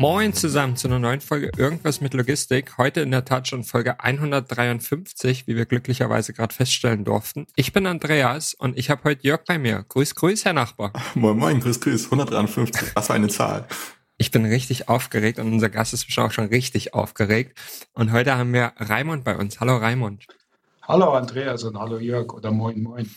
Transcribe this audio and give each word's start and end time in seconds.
Moin 0.00 0.32
zusammen 0.32 0.76
zu 0.76 0.88
einer 0.88 0.98
neuen 0.98 1.20
Folge 1.20 1.50
Irgendwas 1.58 2.00
mit 2.00 2.14
Logistik. 2.14 2.78
Heute 2.78 3.02
in 3.02 3.10
der 3.10 3.26
Tat 3.26 3.48
schon 3.48 3.64
Folge 3.64 4.00
153, 4.00 5.46
wie 5.46 5.56
wir 5.56 5.66
glücklicherweise 5.66 6.32
gerade 6.32 6.54
feststellen 6.54 7.04
durften. 7.04 7.46
Ich 7.54 7.74
bin 7.74 7.84
Andreas 7.84 8.54
und 8.54 8.78
ich 8.78 8.88
habe 8.88 9.04
heute 9.04 9.26
Jörg 9.26 9.44
bei 9.44 9.58
mir. 9.58 9.84
Grüß, 9.86 10.14
grüß, 10.14 10.46
Herr 10.46 10.54
Nachbar. 10.54 10.94
Moin, 11.14 11.36
moin, 11.36 11.60
grüß, 11.60 11.82
grüß. 11.82 12.06
153, 12.06 12.96
was 12.96 13.08
für 13.08 13.12
eine 13.12 13.28
Zahl. 13.28 13.66
Ich 14.16 14.30
bin 14.30 14.46
richtig 14.46 14.88
aufgeregt 14.88 15.38
und 15.38 15.52
unser 15.52 15.68
Gast 15.68 15.92
ist 15.92 16.06
bestimmt 16.06 16.28
auch 16.28 16.32
schon 16.32 16.46
richtig 16.46 16.94
aufgeregt. 16.94 17.58
Und 17.92 18.10
heute 18.10 18.38
haben 18.38 18.54
wir 18.54 18.72
Raimund 18.78 19.22
bei 19.22 19.36
uns. 19.36 19.60
Hallo 19.60 19.76
Raimund. 19.76 20.26
Hallo 20.80 21.12
Andreas 21.12 21.62
und 21.64 21.78
hallo 21.78 21.98
Jörg 21.98 22.32
oder 22.32 22.50
moin 22.50 22.82
moin. 22.82 23.06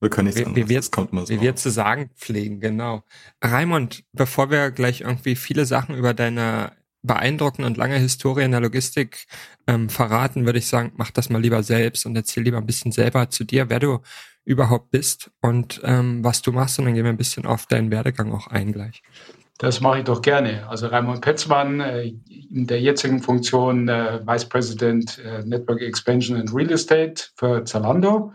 Wir 0.00 0.10
können 0.10 0.26
nichts 0.26 0.40
wie, 0.40 0.54
wie, 0.54 0.68
wir, 0.68 0.82
kommt 0.90 1.12
immer 1.12 1.26
so 1.26 1.32
wie 1.32 1.40
wir 1.40 1.56
zu 1.56 1.70
sagen 1.70 2.10
pflegen, 2.16 2.60
genau. 2.60 3.02
Raimund, 3.42 4.04
bevor 4.12 4.50
wir 4.50 4.70
gleich 4.70 5.00
irgendwie 5.00 5.36
viele 5.36 5.64
Sachen 5.64 5.96
über 5.96 6.12
deine 6.12 6.72
beeindruckende 7.02 7.66
und 7.66 7.76
lange 7.76 7.96
Historie 7.96 8.42
in 8.42 8.50
der 8.50 8.60
Logistik 8.60 9.26
ähm, 9.66 9.88
verraten, 9.88 10.44
würde 10.44 10.58
ich 10.58 10.66
sagen, 10.66 10.92
mach 10.96 11.10
das 11.10 11.30
mal 11.30 11.40
lieber 11.40 11.62
selbst 11.62 12.04
und 12.04 12.16
erzähl 12.16 12.42
lieber 12.42 12.58
ein 12.58 12.66
bisschen 12.66 12.92
selber 12.92 13.30
zu 13.30 13.44
dir, 13.44 13.70
wer 13.70 13.78
du 13.78 14.00
überhaupt 14.44 14.90
bist 14.90 15.30
und 15.40 15.80
ähm, 15.84 16.22
was 16.22 16.42
du 16.42 16.52
machst 16.52 16.78
und 16.78 16.84
dann 16.84 16.94
gehen 16.94 17.04
wir 17.04 17.12
ein 17.12 17.16
bisschen 17.16 17.46
auf 17.46 17.66
deinen 17.66 17.90
Werdegang 17.90 18.32
auch 18.32 18.48
ein 18.48 18.72
gleich. 18.72 19.02
Das 19.58 19.80
mache 19.80 19.98
ich 19.98 20.04
doch 20.04 20.20
gerne. 20.20 20.68
Also 20.68 20.88
Raimund 20.88 21.22
Petzmann 21.22 21.80
äh, 21.80 22.12
in 22.28 22.66
der 22.66 22.80
jetzigen 22.80 23.22
Funktion 23.22 23.88
äh, 23.88 24.20
Vice 24.26 24.48
President 24.48 25.18
äh, 25.18 25.42
Network 25.44 25.80
Expansion 25.80 26.36
and 26.36 26.54
Real 26.54 26.70
Estate 26.70 27.24
für 27.36 27.64
Zalando 27.64 28.32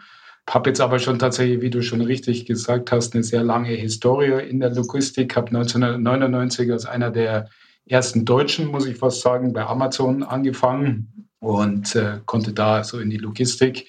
habe 0.50 0.70
jetzt 0.70 0.81
aber 0.81 1.00
schon 1.00 1.20
tatsächlich, 1.20 1.61
wie 1.61 1.70
du 1.70 1.81
schon 1.81 2.02
richtig 2.02 2.45
gesagt 2.45 2.92
hast, 2.92 3.14
eine 3.14 3.23
sehr 3.23 3.44
lange 3.44 3.70
Historie 3.70 4.47
in 4.47 4.59
der 4.59 4.72
Logistik. 4.72 5.36
Habe 5.36 5.47
1999 5.47 6.72
als 6.72 6.86
einer 6.86 7.11
der 7.11 7.50
ersten 7.86 8.25
Deutschen, 8.25 8.67
muss 8.67 8.86
ich 8.86 8.97
fast 8.97 9.22
sagen, 9.22 9.53
bei 9.53 9.66
Amazon 9.66 10.23
angefangen 10.23 11.30
und 11.39 11.95
äh, 11.95 12.19
konnte 12.25 12.53
da 12.53 12.84
so 12.84 13.00
in 13.00 13.09
die 13.09 13.17
Logistik 13.17 13.88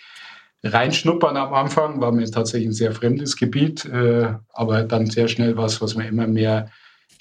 reinschnuppern 0.62 1.36
am 1.36 1.54
Anfang. 1.54 2.00
War 2.00 2.12
mir 2.12 2.30
tatsächlich 2.30 2.70
ein 2.70 2.74
sehr 2.74 2.92
fremdes 2.92 3.36
Gebiet, 3.36 3.84
äh, 3.84 4.34
aber 4.52 4.84
dann 4.84 5.06
sehr 5.06 5.28
schnell 5.28 5.56
was, 5.56 5.80
was 5.80 5.94
mir 5.94 6.06
immer 6.06 6.26
mehr 6.26 6.70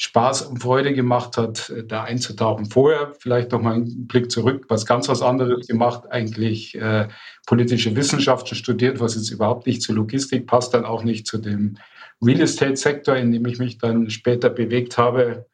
Spaß 0.01 0.41
und 0.41 0.63
Freude 0.63 0.93
gemacht 0.93 1.37
hat, 1.37 1.69
äh, 1.69 1.83
da 1.85 2.03
einzutauchen. 2.03 2.65
Vorher 2.65 3.13
vielleicht 3.19 3.51
noch 3.51 3.61
mal 3.61 3.75
einen 3.75 4.07
Blick 4.07 4.31
zurück, 4.31 4.65
was 4.67 4.87
ganz 4.87 5.07
was 5.07 5.21
anderes 5.21 5.67
gemacht, 5.67 6.05
eigentlich 6.09 6.73
äh, 6.75 7.07
politische 7.45 7.95
Wissenschaften 7.95 8.55
studiert, 8.55 8.99
was 8.99 9.13
jetzt 9.13 9.29
überhaupt 9.29 9.67
nicht 9.67 9.83
zur 9.83 9.93
Logistik 9.93 10.47
passt, 10.47 10.73
dann 10.73 10.85
auch 10.85 11.03
nicht 11.03 11.27
zu 11.27 11.37
dem 11.37 11.77
Real 12.19 12.41
Estate-Sektor, 12.41 13.15
in 13.15 13.31
dem 13.31 13.45
ich 13.45 13.59
mich 13.59 13.77
dann 13.77 14.09
später 14.09 14.49
bewegt 14.49 14.97
habe, 14.97 15.45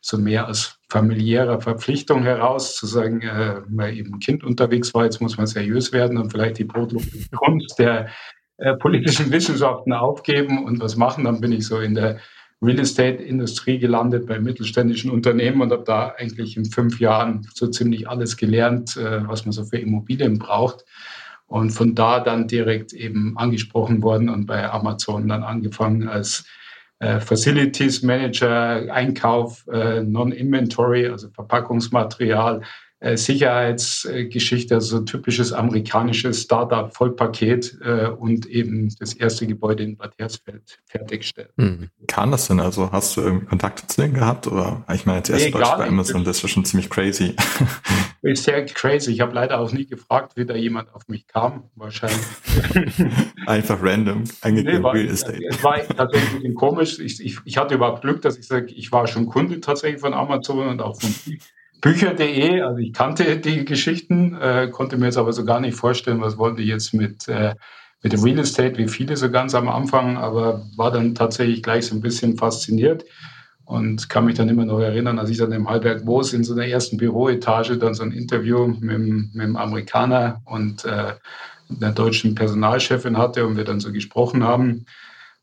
so 0.00 0.18
mehr 0.18 0.48
aus 0.48 0.78
familiärer 0.88 1.60
Verpflichtung 1.60 2.22
heraus, 2.22 2.76
zu 2.76 2.86
sagen, 2.86 3.22
äh, 3.22 3.62
weil 3.66 3.96
eben 3.96 4.20
Kind 4.20 4.44
unterwegs 4.44 4.94
war, 4.94 5.04
jetzt 5.04 5.20
muss 5.20 5.36
man 5.36 5.48
seriös 5.48 5.92
werden 5.92 6.16
und 6.16 6.30
vielleicht 6.30 6.58
die 6.58 6.64
brotlose 6.64 7.10
Kunst 7.34 7.76
der 7.80 8.06
äh, 8.58 8.76
politischen 8.76 9.32
Wissenschaften 9.32 9.92
aufgeben 9.92 10.64
und 10.64 10.78
was 10.78 10.94
machen. 10.94 11.24
Dann 11.24 11.40
bin 11.40 11.50
ich 11.50 11.66
so 11.66 11.80
in 11.80 11.96
der 11.96 12.20
Real 12.62 12.78
Estate-Industrie 12.78 13.78
gelandet 13.78 14.26
bei 14.26 14.38
mittelständischen 14.40 15.10
Unternehmen 15.10 15.60
und 15.60 15.72
habe 15.72 15.84
da 15.84 16.14
eigentlich 16.16 16.56
in 16.56 16.64
fünf 16.64 17.00
Jahren 17.00 17.46
so 17.54 17.66
ziemlich 17.66 18.08
alles 18.08 18.36
gelernt, 18.36 18.96
äh, 18.96 19.28
was 19.28 19.44
man 19.44 19.52
so 19.52 19.64
für 19.64 19.78
Immobilien 19.78 20.38
braucht. 20.38 20.84
Und 21.46 21.70
von 21.70 21.94
da 21.94 22.18
dann 22.20 22.48
direkt 22.48 22.92
eben 22.92 23.36
angesprochen 23.38 24.02
worden 24.02 24.28
und 24.28 24.46
bei 24.46 24.68
Amazon 24.68 25.28
dann 25.28 25.44
angefangen 25.44 26.08
als 26.08 26.44
äh, 26.98 27.20
Facilities 27.20 28.02
Manager, 28.02 28.92
Einkauf, 28.92 29.66
äh, 29.68 30.02
Non-Inventory, 30.02 31.08
also 31.08 31.28
Verpackungsmaterial, 31.28 32.62
Sicherheitsgeschichte, 33.00 34.74
also 34.74 34.98
so 34.98 35.02
typisches 35.04 35.52
amerikanisches 35.52 36.42
Startup-Vollpaket 36.42 37.78
äh, 37.82 38.08
und 38.08 38.46
eben 38.46 38.94
das 38.98 39.12
erste 39.12 39.46
Gebäude 39.46 39.82
in 39.82 39.96
Bad 39.98 40.14
Hersfeld 40.18 40.78
fertigstellen. 40.86 41.50
Hm. 41.58 41.90
Kann 42.06 42.30
das 42.30 42.48
denn? 42.48 42.58
Also 42.58 42.90
hast 42.92 43.16
du 43.16 43.20
irgendwie 43.20 43.46
Kontakte 43.46 43.86
zu 43.86 44.00
denen 44.00 44.14
gehabt? 44.14 44.46
Oder 44.46 44.84
ich 44.94 45.04
meine, 45.04 45.18
jetzt 45.18 45.28
erst 45.28 45.44
nee, 45.44 45.50
bei 45.50 45.86
Amazon, 45.86 46.24
das 46.24 46.42
ist 46.42 46.50
schon 46.50 46.64
ziemlich 46.64 46.88
crazy. 46.88 47.36
Ist 48.22 48.42
sehr 48.42 48.64
crazy. 48.64 49.12
Ich 49.12 49.20
habe 49.20 49.32
leider 49.32 49.60
auch 49.60 49.70
nie 49.70 49.86
gefragt, 49.86 50.32
wie 50.36 50.44
da 50.44 50.56
jemand 50.56 50.92
auf 50.92 51.06
mich 51.06 51.28
kam. 51.28 51.70
Wahrscheinlich. 51.76 52.18
Einfach 53.46 53.80
random 53.80 54.24
eingegeben 54.40 54.78
nee, 54.78 54.82
war, 54.82 54.94
Real 54.94 55.06
Estate. 55.06 55.40
Es 55.48 55.62
war 55.62 55.76
tatsächlich 55.86 56.30
ein 56.30 56.36
bisschen 56.36 56.54
komisch. 56.56 56.98
Ich, 56.98 57.24
ich, 57.24 57.38
ich 57.44 57.56
hatte 57.56 57.76
überhaupt 57.76 58.02
Glück, 58.02 58.22
dass 58.22 58.36
ich 58.36 58.48
sage, 58.48 58.72
ich 58.74 58.90
war 58.90 59.06
schon 59.06 59.26
Kunde 59.26 59.60
tatsächlich 59.60 60.00
von 60.00 60.12
Amazon 60.12 60.66
und 60.66 60.82
auch 60.82 61.00
von 61.00 61.14
Bücher.de, 61.80 62.60
also 62.62 62.78
ich 62.78 62.92
kannte 62.92 63.36
die 63.38 63.64
Geschichten, 63.64 64.36
äh, 64.40 64.68
konnte 64.70 64.96
mir 64.96 65.06
jetzt 65.06 65.18
aber 65.18 65.32
so 65.32 65.44
gar 65.44 65.60
nicht 65.60 65.76
vorstellen, 65.76 66.20
was 66.20 66.38
wollen 66.38 66.56
die 66.56 66.64
jetzt 66.64 66.94
mit, 66.94 67.28
äh, 67.28 67.54
mit 68.02 68.22
Real 68.22 68.38
Estate, 68.38 68.78
wie 68.78 68.88
viele 68.88 69.16
so 69.16 69.30
ganz 69.30 69.54
am 69.54 69.68
Anfang, 69.68 70.16
aber 70.16 70.64
war 70.76 70.90
dann 70.90 71.14
tatsächlich 71.14 71.62
gleich 71.62 71.86
so 71.86 71.94
ein 71.94 72.00
bisschen 72.00 72.36
fasziniert 72.36 73.04
und 73.64 74.08
kann 74.08 74.24
mich 74.24 74.36
dann 74.36 74.48
immer 74.48 74.64
noch 74.64 74.80
erinnern, 74.80 75.18
als 75.18 75.30
ich 75.30 75.38
dann 75.38 75.52
im 75.52 75.68
Halberg 75.68 76.06
Woos 76.06 76.32
in 76.32 76.44
so 76.44 76.54
einer 76.54 76.66
ersten 76.66 76.96
Büroetage 76.96 77.76
dann 77.78 77.94
so 77.94 78.04
ein 78.04 78.12
Interview 78.12 78.66
mit, 78.66 78.80
mit 79.34 79.42
einem 79.42 79.56
Amerikaner 79.56 80.40
und 80.44 80.84
äh, 80.84 81.14
einer 81.80 81.92
deutschen 81.92 82.34
Personalchefin 82.34 83.18
hatte 83.18 83.44
und 83.46 83.56
wir 83.56 83.64
dann 83.64 83.80
so 83.80 83.92
gesprochen 83.92 84.44
haben. 84.44 84.86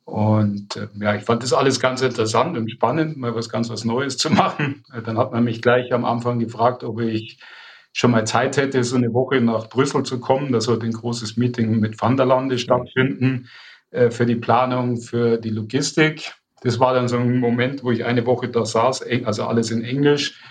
Und 0.06 0.76
äh, 0.76 0.88
ja, 1.00 1.16
ich 1.16 1.24
fand 1.24 1.44
das 1.44 1.54
alles 1.54 1.80
ganz 1.80 2.02
interessant 2.02 2.58
und 2.58 2.70
spannend, 2.70 3.18
mal 3.18 3.36
was 3.36 3.50
ganz 3.50 3.70
was 3.70 3.86
Neues 3.86 4.18
zu 4.18 4.30
machen. 4.32 4.84
Dann 5.06 5.18
hat 5.18 5.32
man 5.32 5.44
mich 5.44 5.62
gleich 5.62 5.94
am 5.94 6.06
Anfang 6.06 6.40
gefragt, 6.40 6.84
ob 6.84 7.00
ich 7.00 7.40
schon 7.94 8.12
mal 8.12 8.26
Zeit 8.26 8.58
hätte, 8.58 8.84
so 8.84 8.96
eine 8.96 9.14
Woche 9.14 9.40
nach 9.40 9.70
Brüssel 9.70 10.04
zu 10.04 10.20
kommen. 10.20 10.52
Da 10.52 10.60
sollte 10.60 10.86
ein 10.86 10.94
großes 10.94 11.38
Meeting 11.38 11.80
mit 11.80 12.02
Van 12.02 12.18
der 12.18 12.26
Lande 12.26 12.58
stattfinden 12.58 13.48
äh, 13.92 14.10
für 14.10 14.26
die 14.26 14.36
Planung, 14.36 14.98
für 14.98 15.38
die 15.38 15.52
Logistik. 15.52 16.34
Das 16.62 16.80
war 16.80 16.94
dann 16.94 17.08
so 17.08 17.18
ein 17.18 17.40
Moment, 17.40 17.84
wo 17.84 17.92
ich 17.92 18.04
eine 18.04 18.26
Woche 18.26 18.50
da 18.50 18.66
saß, 18.66 19.04
also 19.26 19.46
alles 19.46 19.70
in 19.72 19.84
Englisch. 19.84 20.42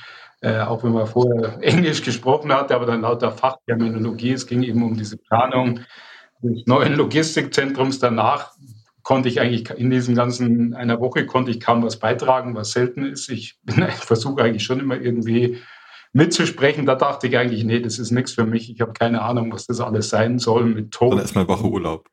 Äh, 0.40 0.60
auch 0.60 0.82
wenn 0.82 0.92
man 0.92 1.06
vorher 1.06 1.58
Englisch 1.62 2.02
gesprochen 2.02 2.52
hatte, 2.52 2.74
aber 2.74 2.86
dann 2.86 3.02
lauter 3.02 3.32
Fachterminologie. 3.32 4.32
Es 4.32 4.46
ging 4.46 4.62
eben 4.62 4.82
um 4.82 4.96
diese 4.96 5.16
Planung 5.16 5.80
des 6.42 6.66
neuen 6.66 6.94
Logistikzentrums. 6.94 8.00
Danach 8.00 8.52
konnte 9.02 9.28
ich 9.28 9.40
eigentlich 9.40 9.70
in 9.70 9.90
diesen 9.90 10.14
ganzen 10.14 10.74
einer 10.74 11.00
Woche 11.00 11.26
konnte 11.26 11.50
ich 11.50 11.60
kaum 11.60 11.82
was 11.82 11.98
beitragen, 11.98 12.54
was 12.54 12.72
selten 12.72 13.04
ist. 13.04 13.28
Ich, 13.32 13.58
versuche 13.98 14.42
eigentlich 14.42 14.64
schon 14.64 14.80
immer 14.80 15.00
irgendwie 15.00 15.58
mitzusprechen. 16.12 16.86
Da 16.86 16.94
dachte 16.94 17.26
ich 17.26 17.36
eigentlich, 17.36 17.64
nee, 17.64 17.80
das 17.80 17.98
ist 17.98 18.10
nichts 18.10 18.32
für 18.32 18.44
mich. 18.44 18.70
Ich 18.70 18.80
habe 18.80 18.92
keine 18.92 19.22
Ahnung, 19.22 19.52
was 19.52 19.66
das 19.66 19.80
alles 19.80 20.10
sein 20.10 20.38
soll 20.38 20.64
mit 20.64 20.92
Ton. 20.92 21.10
Dann 21.10 21.20
erstmal 21.20 21.48
Woche 21.48 21.66
Urlaub. 21.66 22.08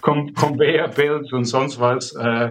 Conveyor 0.00 0.88
Belts 0.88 1.32
und 1.32 1.44
sonst 1.44 1.80
was. 1.80 2.14
Äh, 2.14 2.50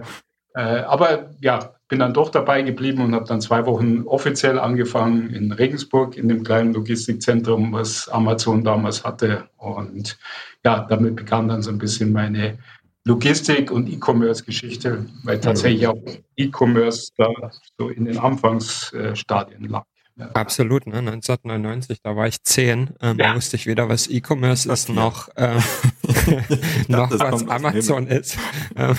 äh, 0.54 0.60
aber 0.60 1.30
ja, 1.40 1.74
bin 1.88 1.98
dann 1.98 2.14
doch 2.14 2.30
dabei 2.30 2.62
geblieben 2.62 3.02
und 3.02 3.14
habe 3.14 3.26
dann 3.26 3.40
zwei 3.40 3.66
Wochen 3.66 4.02
offiziell 4.06 4.58
angefangen 4.58 5.30
in 5.30 5.52
Regensburg, 5.52 6.16
in 6.16 6.28
dem 6.28 6.42
kleinen 6.42 6.72
Logistikzentrum, 6.72 7.72
was 7.72 8.08
Amazon 8.08 8.64
damals 8.64 9.04
hatte. 9.04 9.48
Und 9.56 10.18
ja, 10.64 10.86
damit 10.88 11.16
begann 11.16 11.48
dann 11.48 11.62
so 11.62 11.70
ein 11.70 11.78
bisschen 11.78 12.12
meine 12.12 12.58
Logistik 13.06 13.70
und 13.70 13.86
E-Commerce-Geschichte, 13.86 15.04
weil 15.24 15.38
tatsächlich 15.38 15.86
auch 15.86 16.00
E-Commerce 16.36 17.10
da 17.16 17.28
so 17.78 17.90
in 17.90 18.06
den 18.06 18.18
Anfangsstadien 18.18 19.68
lag. 19.68 19.84
Absolut, 20.32 20.86
ne? 20.86 20.98
1999, 20.98 22.00
da 22.00 22.14
war 22.14 22.28
ich 22.28 22.40
zehn, 22.44 22.90
ähm, 23.02 23.18
ja. 23.18 23.30
da 23.30 23.34
wusste 23.34 23.56
ich 23.56 23.66
weder, 23.66 23.88
was 23.88 24.06
E-Commerce 24.06 24.70
ist, 24.72 24.88
noch, 24.88 25.28
ähm, 25.36 25.58
noch 26.88 27.10
was 27.10 27.48
Amazon 27.48 28.06
ist. 28.06 28.38
Ähm, 28.76 28.96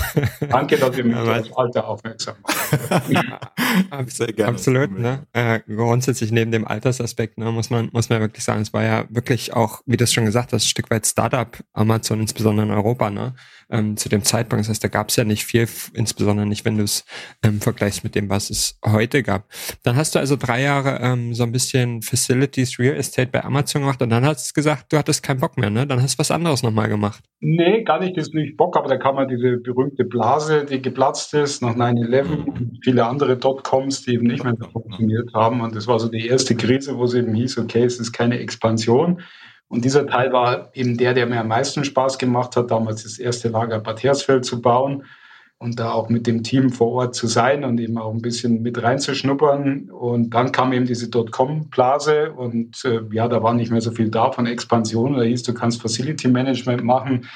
Danke, 0.49 0.77
dass 0.77 0.97
ihr 0.97 1.05
mich 1.05 1.15
auf 1.15 1.25
das 1.25 1.53
Alter 1.55 1.87
aufmerksam 1.87 2.35
macht. 2.43 4.11
Sehr 4.11 4.27
gerne. 4.33 4.51
Absolut, 4.51 4.99
ne? 4.99 5.25
Äh, 5.31 5.61
grundsätzlich 5.61 6.33
neben 6.33 6.51
dem 6.51 6.67
Altersaspekt, 6.67 7.37
ne, 7.37 7.49
muss 7.49 7.69
man, 7.69 7.89
muss 7.93 8.09
man 8.09 8.19
wirklich 8.19 8.43
sagen, 8.43 8.61
es 8.61 8.73
war 8.73 8.83
ja 8.83 9.05
wirklich 9.07 9.53
auch, 9.53 9.83
wie 9.85 9.95
du 9.95 10.03
es 10.03 10.11
schon 10.11 10.25
gesagt 10.25 10.51
hast, 10.51 10.65
ein 10.65 10.67
Stück 10.67 10.91
weit 10.91 11.07
Startup 11.07 11.57
Amazon, 11.71 12.19
insbesondere 12.19 12.65
in 12.65 12.73
Europa, 12.73 13.09
ne? 13.09 13.35
Ähm, 13.67 13.97
zu 13.97 14.09
dem 14.09 14.23
Zeitpunkt. 14.23 14.63
Das 14.63 14.69
heißt, 14.69 14.83
da 14.83 14.89
gab 14.89 15.09
es 15.09 15.15
ja 15.15 15.23
nicht 15.23 15.43
viel, 15.43 15.67
insbesondere 15.93 16.45
nicht, 16.45 16.65
wenn 16.65 16.77
du 16.77 16.83
es 16.83 17.03
ähm, 17.43 17.59
vergleichst 17.59 18.03
mit 18.03 18.13
dem, 18.13 18.29
was 18.29 18.51
es 18.51 18.79
heute 18.85 19.23
gab. 19.23 19.45
Dann 19.81 19.95
hast 19.95 20.13
du 20.13 20.19
also 20.19 20.35
drei 20.35 20.61
Jahre 20.61 20.99
ähm, 21.01 21.33
so 21.33 21.43
ein 21.43 21.51
bisschen 21.51 22.03
Facilities 22.03 22.77
Real 22.77 22.95
Estate 22.95 23.31
bei 23.31 23.43
Amazon 23.43 23.81
gemacht 23.81 24.01
und 24.03 24.11
dann 24.11 24.23
hast 24.23 24.51
du 24.51 24.53
gesagt, 24.53 24.93
du 24.93 24.97
hattest 24.97 25.23
keinen 25.23 25.39
Bock 25.39 25.57
mehr, 25.57 25.71
ne? 25.71 25.87
Dann 25.87 25.99
hast 25.99 26.15
du 26.15 26.19
was 26.19 26.29
anderes 26.29 26.61
nochmal 26.61 26.89
gemacht. 26.89 27.23
Nee, 27.39 27.83
gar 27.83 27.99
nicht, 27.99 28.15
das 28.17 28.29
nicht 28.33 28.55
Bock, 28.55 28.77
aber 28.77 28.87
da 28.87 28.97
kam 28.97 29.15
man 29.15 29.27
diese 29.27 29.57
berühmte 29.57 30.03
Blase, 30.03 30.65
die 30.65 30.81
geplatzt 30.81 31.33
ist 31.33 31.63
nach 31.63 31.75
9-11 31.75 32.45
und 32.45 32.79
viele 32.83 33.05
andere 33.05 33.35
Dotcoms, 33.35 34.03
die 34.03 34.13
eben 34.13 34.27
nicht 34.27 34.43
mehr 34.43 34.55
funktioniert 34.71 35.33
haben. 35.33 35.61
Und 35.61 35.75
das 35.75 35.87
war 35.87 35.99
so 35.99 36.07
die 36.07 36.27
erste 36.27 36.55
Krise, 36.55 36.97
wo 36.97 37.05
es 37.05 37.15
eben 37.15 37.33
hieß, 37.33 37.57
okay, 37.57 37.83
es 37.83 37.99
ist 37.99 38.11
keine 38.11 38.39
Expansion. 38.39 39.21
Und 39.67 39.83
dieser 39.83 40.05
Teil 40.05 40.31
war 40.31 40.69
eben 40.73 40.97
der, 40.97 41.13
der 41.13 41.25
mir 41.25 41.39
am 41.39 41.47
meisten 41.47 41.83
Spaß 41.83 42.17
gemacht 42.17 42.55
hat, 42.55 42.71
damals 42.71 43.03
das 43.03 43.17
erste 43.17 43.49
Lager 43.49 43.79
Bad 43.79 44.03
Hersfeld 44.03 44.45
zu 44.45 44.61
bauen 44.61 45.03
und 45.57 45.79
da 45.79 45.91
auch 45.91 46.09
mit 46.09 46.27
dem 46.27 46.43
Team 46.43 46.69
vor 46.69 46.91
Ort 46.91 47.15
zu 47.15 47.27
sein 47.27 47.63
und 47.63 47.79
eben 47.79 47.97
auch 47.97 48.13
ein 48.13 48.21
bisschen 48.21 48.61
mit 48.61 48.81
reinzuschnuppern. 48.81 49.89
Und 49.89 50.33
dann 50.33 50.51
kam 50.51 50.73
eben 50.73 50.85
diese 50.85 51.09
Dotcom-Blase 51.09 52.33
und 52.33 52.83
äh, 52.85 53.01
ja, 53.11 53.27
da 53.27 53.41
war 53.41 53.53
nicht 53.53 53.71
mehr 53.71 53.81
so 53.81 53.91
viel 53.91 54.09
da 54.09 54.31
von 54.31 54.45
Expansion. 54.45 55.15
Da 55.15 55.23
hieß, 55.23 55.43
du 55.43 55.53
kannst 55.53 55.81
Facility 55.81 56.27
Management 56.27 56.83
machen. 56.83 57.27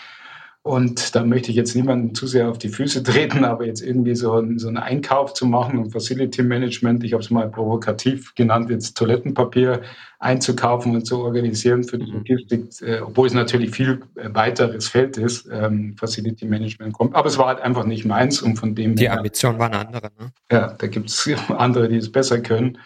Und 0.61 1.15
da 1.15 1.23
möchte 1.23 1.51
ich 1.51 1.56
jetzt 1.56 1.73
niemanden 1.73 2.13
zu 2.13 2.27
sehr 2.27 2.50
auf 2.50 2.57
die 2.57 2.67
Füße 2.67 3.01
treten, 3.03 3.45
aber 3.45 3.65
jetzt 3.65 3.81
irgendwie 3.81 4.13
so, 4.13 4.33
ein, 4.33 4.59
so 4.59 4.67
einen 4.67 4.77
Einkauf 4.77 5.33
zu 5.33 5.45
machen 5.45 5.79
und 5.79 5.91
Facility 5.91 6.44
Management, 6.44 7.03
ich 7.06 7.13
habe 7.13 7.23
es 7.23 7.29
mal 7.29 7.50
provokativ 7.50 8.35
genannt, 8.35 8.69
jetzt 8.69 8.97
Toilettenpapier 8.97 9.81
einzukaufen 10.19 10.95
und 10.95 11.06
zu 11.06 11.19
organisieren 11.19 11.85
für 11.85 11.97
die 11.97 12.11
mhm. 12.11 12.17
Logistik, 12.17 12.81
äh, 12.81 13.00
obwohl 13.00 13.27
es 13.27 13.33
natürlich 13.33 13.71
viel 13.71 14.01
äh, 14.15 14.29
weiteres 14.33 14.89
Feld 14.89 15.15
ist, 15.15 15.47
ähm, 15.50 15.95
Facility 15.97 16.45
Management 16.45 16.94
kommt. 16.94 17.15
Aber 17.15 17.29
es 17.29 17.38
war 17.38 17.47
halt 17.47 17.62
einfach 17.62 17.85
nicht 17.85 18.03
meins 18.03 18.41
und 18.41 18.57
von 18.57 18.75
dem. 18.75 18.95
Die 18.95 19.09
Ambition 19.09 19.57
war 19.57 19.67
eine 19.67 19.88
andere, 19.88 20.12
ne? 20.19 20.33
Ja, 20.51 20.75
da 20.77 20.88
gibt 20.88 21.09
es 21.09 21.29
andere, 21.47 21.88
die 21.88 21.97
es 21.97 22.12
besser 22.12 22.41
können. 22.41 22.77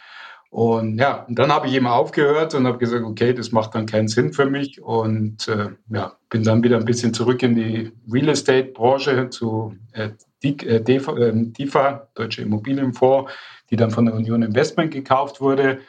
Und 0.53 0.99
ja, 0.99 1.25
und 1.27 1.39
dann 1.39 1.51
habe 1.51 1.65
ich 1.65 1.73
eben 1.73 1.87
aufgehört 1.87 2.53
und 2.53 2.67
habe 2.67 2.77
gesagt, 2.77 3.03
okay, 3.03 3.33
das 3.33 3.51
macht 3.51 3.73
dann 3.73 3.87
keinen 3.87 4.07
Sinn 4.07 4.33
für 4.33 4.45
mich. 4.45 4.79
Und 4.83 5.47
äh, 5.47 5.69
ja, 5.89 6.13
bin 6.29 6.43
dann 6.43 6.61
wieder 6.61 6.77
ein 6.77 6.85
bisschen 6.85 7.11
zurück 7.11 7.41
in 7.41 7.55
die 7.55 7.91
Real 8.07 8.29
Estate-Branche 8.29 9.31
zu 9.31 9.75
äh, 9.93 10.09
DIFA, 10.43 11.17
äh, 11.17 11.31
DIFA, 11.33 12.07
Deutsche 12.13 12.43
Immobilienfonds, 12.43 13.31
die 13.71 13.77
dann 13.77 13.89
von 13.89 14.05
der 14.05 14.13
Union 14.13 14.43
Investment 14.43 14.91
gekauft 14.91 15.41
wurde 15.41 15.79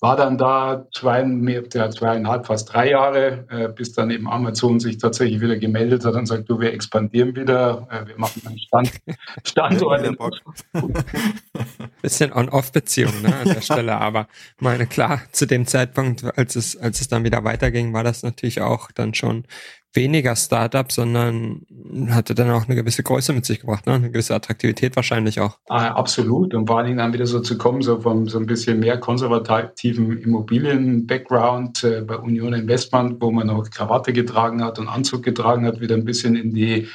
war 0.00 0.16
dann 0.16 0.38
da 0.38 0.86
zwei, 0.94 1.22
ja, 1.22 1.90
zweieinhalb, 1.90 2.46
fast 2.46 2.72
drei 2.72 2.90
Jahre, 2.90 3.46
äh, 3.50 3.68
bis 3.68 3.92
dann 3.92 4.10
eben 4.10 4.28
Amazon 4.28 4.80
sich 4.80 4.96
tatsächlich 4.96 5.42
wieder 5.42 5.56
gemeldet 5.56 6.06
hat 6.06 6.14
und 6.14 6.24
sagt, 6.24 6.48
du, 6.48 6.58
wir 6.58 6.72
expandieren 6.72 7.36
wieder, 7.36 7.86
äh, 7.90 8.06
wir 8.06 8.18
machen 8.18 8.42
einen 8.46 8.58
Stand, 8.58 8.92
Standort. 9.44 10.42
Bisschen 12.02 12.32
On-Off-Beziehung 12.32 13.20
ne, 13.22 13.36
an 13.36 13.48
der 13.48 13.60
Stelle, 13.60 13.98
aber 13.98 14.26
meine 14.58 14.86
klar, 14.86 15.20
zu 15.32 15.46
dem 15.46 15.66
Zeitpunkt, 15.66 16.24
als 16.36 16.56
es, 16.56 16.78
als 16.78 17.02
es 17.02 17.08
dann 17.08 17.24
wieder 17.24 17.44
weiterging, 17.44 17.92
war 17.92 18.02
das 18.02 18.22
natürlich 18.22 18.62
auch 18.62 18.90
dann 18.92 19.12
schon 19.12 19.44
weniger 19.92 20.36
Startup, 20.36 20.90
sondern 20.90 21.62
hatte 22.10 22.34
dann 22.34 22.50
auch 22.50 22.66
eine 22.66 22.76
gewisse 22.76 23.02
Größe 23.02 23.32
mit 23.32 23.44
sich 23.44 23.60
gebracht, 23.60 23.86
ne? 23.86 23.94
eine 23.94 24.10
gewisse 24.10 24.34
Attraktivität 24.34 24.94
wahrscheinlich 24.96 25.40
auch. 25.40 25.58
Ah, 25.68 25.88
absolut. 25.88 26.54
Und 26.54 26.66
vor 26.66 26.78
allen 26.78 26.86
Dingen 26.86 26.98
dann 26.98 27.12
wieder 27.12 27.26
so 27.26 27.40
zu 27.40 27.58
kommen, 27.58 27.82
so 27.82 28.00
vom 28.00 28.28
so 28.28 28.38
ein 28.38 28.46
bisschen 28.46 28.78
mehr 28.78 28.98
konservativen 28.98 30.18
Immobilien-Background 30.18 31.84
äh, 31.84 32.02
bei 32.02 32.16
Union 32.16 32.52
Investment, 32.52 33.20
wo 33.20 33.30
man 33.30 33.48
noch 33.48 33.68
Krawatte 33.70 34.12
getragen 34.12 34.62
hat 34.62 34.78
und 34.78 34.88
Anzug 34.88 35.22
getragen 35.22 35.66
hat, 35.66 35.80
wieder 35.80 35.96
ein 35.96 36.04
bisschen 36.04 36.36
in 36.36 36.54
die 36.54 36.88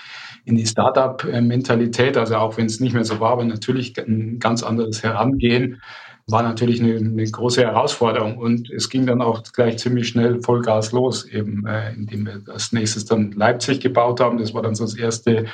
in 0.48 0.56
die 0.56 0.68
Startup-Mentalität, 0.68 2.18
also 2.18 2.36
auch 2.36 2.56
wenn 2.58 2.68
es 2.68 2.80
nicht 2.80 2.94
mehr 2.94 3.04
so 3.04 3.20
war, 3.20 3.32
aber 3.32 3.46
natürlich 3.46 3.98
ein 3.98 4.38
ganz 4.38 4.62
anderes 4.62 5.02
Herangehen 5.02 5.82
war 6.28 6.42
natürlich 6.42 6.82
eine, 6.82 6.96
eine, 6.96 7.24
große 7.24 7.62
Herausforderung. 7.62 8.38
Und 8.38 8.70
es 8.72 8.90
ging 8.90 9.06
dann 9.06 9.22
auch 9.22 9.44
gleich 9.54 9.78
ziemlich 9.78 10.08
schnell 10.08 10.42
Vollgas 10.42 10.92
los, 10.92 11.26
eben 11.26 11.66
äh, 11.68 11.94
indem 11.94 12.26
wir 12.26 12.42
als 12.52 12.72
nächstes 12.72 13.06
dann 13.06 13.32
Leipzig 13.34 13.80
gebaut 13.80 14.20
haben. 14.20 14.38
Das 14.38 14.54
war 14.54 14.64
dann 14.64 14.76
so 14.76 14.86
das 14.86 14.98
erste 14.98 15.46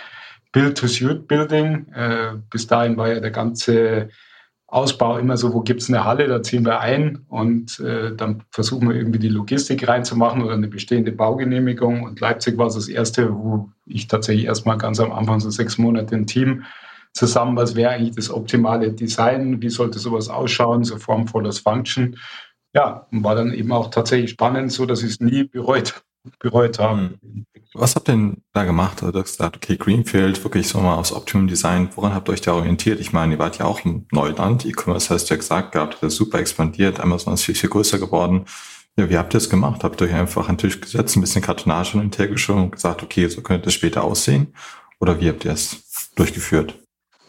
Build-to-Suit-Building. 0.54 1.88
Äh, 1.94 2.34
bis 2.50 2.68
dahin 2.68 2.96
war 2.96 3.10
ja 3.10 3.20
der 3.20 3.32
ganze 3.32 4.10
Ausbau 4.72 5.18
immer 5.18 5.36
so, 5.36 5.54
wo 5.54 5.60
gibt's 5.60 5.90
eine 5.90 6.06
Halle, 6.06 6.28
da 6.28 6.42
ziehen 6.42 6.64
wir 6.64 6.80
ein 6.80 7.26
und 7.28 7.78
äh, 7.82 8.16
dann 8.16 8.44
versuchen 8.52 8.88
wir 8.88 8.96
irgendwie 8.96 9.20
die 9.20 9.28
Logistik 9.28 9.86
reinzumachen 9.86 10.42
oder 10.42 10.54
eine 10.54 10.70
bestehende 10.70 11.12
Baugenehmigung. 11.12 12.04
Und 12.04 12.22
Leipzig 12.22 12.58
war 12.58 12.70
so 12.70 12.80
das 12.80 12.88
erste, 12.88 13.34
wo 13.36 13.70
ich 13.86 14.08
tatsächlich 14.08 14.46
erstmal 14.46 14.78
ganz 14.78 15.02
am 15.02 15.12
Anfang 15.12 15.42
so 15.42 15.50
sechs 15.50 15.78
Monate 15.78 16.16
ein 16.16 16.26
Team 16.26 16.64
zusammen, 17.14 17.56
was 17.58 17.76
wäre 17.76 17.92
eigentlich 17.92 18.16
das 18.16 18.30
optimale 18.30 18.92
Design, 18.94 19.62
wie 19.62 19.70
sollte 19.70 20.00
sowas 20.00 20.30
ausschauen, 20.30 20.84
so 20.84 20.98
formvoll 20.98 21.44
das 21.44 21.60
Function. 21.60 22.18
Ja, 22.74 23.08
und 23.12 23.24
war 23.24 23.36
dann 23.36 23.54
eben 23.54 23.72
auch 23.72 23.90
tatsächlich 23.90 24.32
spannend, 24.32 24.72
so 24.72 24.86
dass 24.86 25.04
ich 25.04 25.12
es 25.12 25.20
nie 25.20 25.44
bereut, 25.44 26.04
bereut 26.40 26.80
habe. 26.80 27.12
Was 27.74 27.96
habt 27.96 28.10
ihr 28.10 28.14
denn 28.14 28.44
da 28.54 28.66
gemacht? 28.66 29.02
Also 29.02 29.12
du 29.12 29.20
hast 29.20 29.38
gesagt, 29.38 29.56
okay, 29.56 29.78
Greenfield, 29.78 30.44
wirklich 30.44 30.68
so 30.68 30.80
mal 30.80 30.96
aufs 30.96 31.14
Optimum 31.14 31.48
Design. 31.48 31.90
Woran 31.96 32.14
habt 32.14 32.28
ihr 32.30 32.34
euch 32.34 32.42
da 32.42 32.54
orientiert? 32.54 33.00
Ich 33.00 33.14
meine, 33.14 33.34
ihr 33.34 33.40
wart 33.40 33.58
ja 33.60 33.66
auch 33.66 33.84
im 33.86 34.08
Neuland. 34.12 34.66
E-Commerce 34.66 35.14
hast 35.14 35.30
du 35.30 35.34
ja 35.34 35.38
gesagt 35.38 35.72
gehabt, 35.72 35.98
das 36.02 36.14
ist 36.14 36.18
super 36.18 36.40
expandiert. 36.40 37.00
Amazon 37.00 37.34
ist 37.34 37.44
viel, 37.44 37.56
viel 37.56 37.70
größer 37.70 37.98
geworden. 37.98 38.46
Ja, 38.98 39.10
wie 39.10 39.18
habt 39.18 39.34
ihr 39.34 39.40
das 39.40 39.50
gemacht? 39.50 39.86
Habt 39.86 40.02
ihr 40.02 40.08
euch 40.08 40.14
einfach 40.14 40.50
an 40.50 40.58
den 40.58 40.70
Tisch 40.70 40.82
gesetzt, 40.82 41.16
ein 41.16 41.22
bisschen 41.22 41.42
Kartonage 41.42 41.96
und 41.96 42.02
hintergeschoben 42.02 42.64
und 42.64 42.72
gesagt, 42.72 43.04
okay, 43.04 43.28
so 43.30 43.42
könnte 43.42 43.70
es 43.70 43.74
später 43.74 44.04
aussehen? 44.04 44.54
Oder 45.00 45.20
wie 45.22 45.30
habt 45.30 45.46
ihr 45.46 45.54
es 45.54 46.12
durchgeführt? 46.16 46.78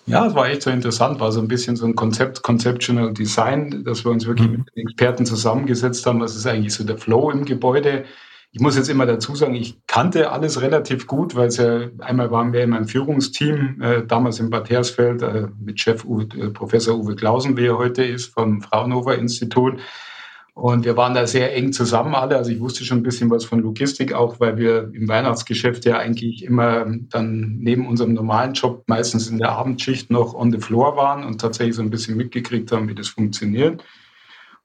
Ja, 0.07 0.27
es 0.27 0.35
war 0.35 0.49
echt 0.49 0.63
so 0.63 0.71
interessant, 0.71 1.21
war 1.21 1.31
so 1.31 1.41
ein 1.41 1.49
bisschen 1.49 1.77
so 1.77 1.87
ein 1.87 1.95
Konzept, 1.95 2.43
Conceptual 2.43 3.13
Design, 3.13 3.85
dass 3.85 4.05
wir 4.05 4.11
uns 4.11 4.27
wirklich 4.27 4.49
mhm. 4.49 4.59
mit 4.59 4.77
den 4.77 4.83
Experten 4.89 5.27
zusammengesetzt 5.27 6.05
haben, 6.07 6.21
was 6.21 6.35
ist 6.35 6.47
eigentlich 6.47 6.75
so 6.75 6.85
der 6.85 6.99
Flow 6.99 7.31
im 7.31 7.45
Gebäude. 7.45 8.05
Ich 8.51 8.61
muss 8.61 8.77
jetzt 8.77 8.91
immer 8.91 9.07
dazu 9.07 9.35
sagen, 9.35 9.55
ich 9.55 9.79
kannte 9.87 10.31
alles 10.31 10.61
relativ 10.61 11.07
gut, 11.07 11.37
weil 11.37 11.49
es 11.49 11.57
ja 11.57 11.89
einmal 12.01 12.31
waren 12.31 12.53
wir 12.53 12.63
in 12.63 12.71
meinem 12.71 12.87
Führungsteam, 12.87 13.81
äh, 13.81 14.05
damals 14.05 14.41
in 14.41 14.51
Bad 14.51 14.69
Hersfeld, 14.69 15.23
äh, 15.23 15.47
mit 15.59 15.81
Chef 15.81 16.05
Uwe, 16.05 16.25
äh, 16.37 16.51
Professor 16.51 16.99
Uwe 16.99 17.15
Klausen, 17.15 17.57
wie 17.57 17.67
er 17.67 17.79
heute 17.79 18.05
ist, 18.05 18.35
vom 18.35 18.61
Fraunhofer 18.61 19.17
Institut. 19.17 19.79
Und 20.55 20.85
wir 20.85 20.99
waren 20.99 21.15
da 21.15 21.27
sehr 21.27 21.55
eng 21.57 21.73
zusammen 21.73 22.15
alle. 22.15 22.37
Also 22.37 22.51
ich 22.51 22.61
wusste 22.61 22.85
schon 22.85 22.99
ein 22.99 23.03
bisschen 23.03 23.31
was 23.31 23.45
von 23.45 23.61
Logistik, 23.61 24.13
auch 24.13 24.39
weil 24.39 24.59
wir 24.59 24.91
im 24.93 25.09
Weihnachtsgeschäft 25.09 25.87
ja 25.87 25.99
eigentlich 25.99 26.45
immer 26.45 26.87
dann 27.09 27.57
neben 27.61 27.87
unserem 27.87 28.13
normalen 28.13 28.53
Job 28.53 28.85
meistens 28.87 29.29
in 29.29 29.39
der 29.39 29.53
Abendschicht 29.53 30.11
noch 30.11 30.35
on 30.35 30.53
the 30.53 30.59
floor 30.59 30.97
waren 30.97 31.25
und 31.25 31.41
tatsächlich 31.41 31.77
so 31.77 31.83
ein 31.83 31.89
bisschen 31.89 32.19
mitgekriegt 32.19 32.71
haben, 32.71 32.89
wie 32.89 32.95
das 32.95 33.09
funktioniert. 33.09 33.83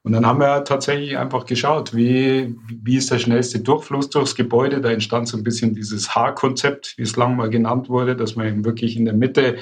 Und 0.04 0.12
dann 0.12 0.26
haben 0.26 0.40
wir 0.40 0.64
tatsächlich 0.66 1.18
einfach 1.18 1.46
geschaut, 1.46 1.96
wie, 1.96 2.56
wie 2.84 2.98
ist 2.98 3.12
der 3.12 3.20
schnellste 3.20 3.60
Durchfluss 3.60 4.10
durchs 4.10 4.36
Gebäude. 4.36 4.82
Da 4.82 4.90
entstand 4.90 5.28
so 5.28 5.38
ein 5.38 5.44
bisschen 5.44 5.74
dieses 5.74 6.14
H-Konzept, 6.14 6.98
wie 6.98 7.04
es 7.04 7.16
lang 7.16 7.36
mal 7.38 7.50
genannt 7.50 7.90
wurde, 7.90 8.16
dass 8.16 8.36
man 8.36 8.48
eben 8.48 8.66
wirklich 8.66 8.98
in 8.98 9.06
der 9.06 9.14
Mitte 9.14 9.58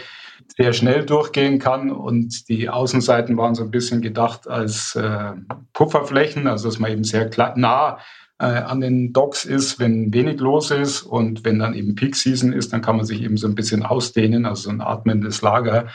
sehr 0.56 0.74
schnell 0.74 1.06
durchgehen 1.06 1.60
kann. 1.60 1.92
Und 1.92 2.48
die 2.50 2.70
Außenseiten 2.70 3.38
waren 3.38 3.56
so 3.56 3.64
ein 3.64 3.72
bisschen 3.72 4.02
gedacht 4.02 4.48
als 4.48 4.96
äh, 4.96 5.32
Pufferflächen, 5.74 6.48
also 6.48 6.70
dass 6.70 6.80
man 6.80 6.92
eben 6.92 7.04
sehr 7.04 7.30
nah 7.56 8.00
äh, 8.40 8.46
an 8.46 8.82
den 8.82 9.14
Docks 9.14 9.46
ist, 9.46 9.80
wenn 9.80 10.14
wenig 10.14 10.40
los 10.40 10.72
ist. 10.72 11.04
Und 11.04 11.46
wenn 11.46 11.60
dann 11.60 11.74
eben 11.74 11.96
Peak 11.96 12.16
Season 12.16 12.54
ist, 12.54 12.74
dann 12.74 12.82
kann 12.82 12.98
man 12.98 13.06
sich 13.06 13.22
eben 13.22 13.38
so 13.38 13.48
ein 13.48 13.56
bisschen 13.56 13.84
ausdehnen, 13.84 14.46
also 14.46 14.64
so 14.64 14.70
ein 14.70 14.82
atmendes 14.82 15.42
Lager. 15.42 15.88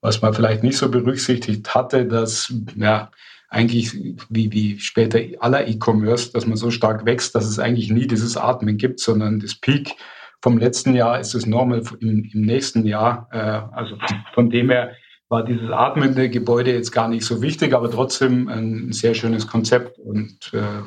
Was 0.00 0.20
man 0.20 0.34
vielleicht 0.34 0.64
nicht 0.64 0.78
so 0.78 0.90
berücksichtigt 0.90 1.74
hatte, 1.74 2.06
dass 2.06 2.52
ja, 2.76 3.10
eigentlich 3.52 3.92
wie, 4.30 4.50
wie 4.50 4.80
später 4.80 5.20
aller 5.40 5.68
E-Commerce, 5.68 6.32
dass 6.32 6.46
man 6.46 6.56
so 6.56 6.70
stark 6.70 7.04
wächst, 7.04 7.34
dass 7.34 7.44
es 7.46 7.58
eigentlich 7.58 7.90
nie 7.90 8.06
dieses 8.06 8.36
Atmen 8.36 8.78
gibt, 8.78 8.98
sondern 8.98 9.40
das 9.40 9.54
Peak 9.54 9.94
vom 10.42 10.58
letzten 10.58 10.94
Jahr 10.94 11.20
ist 11.20 11.34
es 11.34 11.46
normal 11.46 11.82
im, 12.00 12.28
im 12.32 12.40
nächsten 12.42 12.84
Jahr. 12.84 13.28
Äh, 13.30 13.38
also 13.76 13.96
von 14.34 14.50
dem 14.50 14.70
her 14.70 14.92
war 15.28 15.44
dieses 15.44 15.70
atmende 15.70 16.28
Gebäude 16.28 16.74
jetzt 16.74 16.90
gar 16.90 17.08
nicht 17.08 17.24
so 17.24 17.40
wichtig, 17.40 17.72
aber 17.72 17.90
trotzdem 17.90 18.48
ein 18.48 18.92
sehr 18.92 19.14
schönes 19.14 19.46
Konzept 19.46 19.98
und 19.98 20.52
äh, 20.52 20.82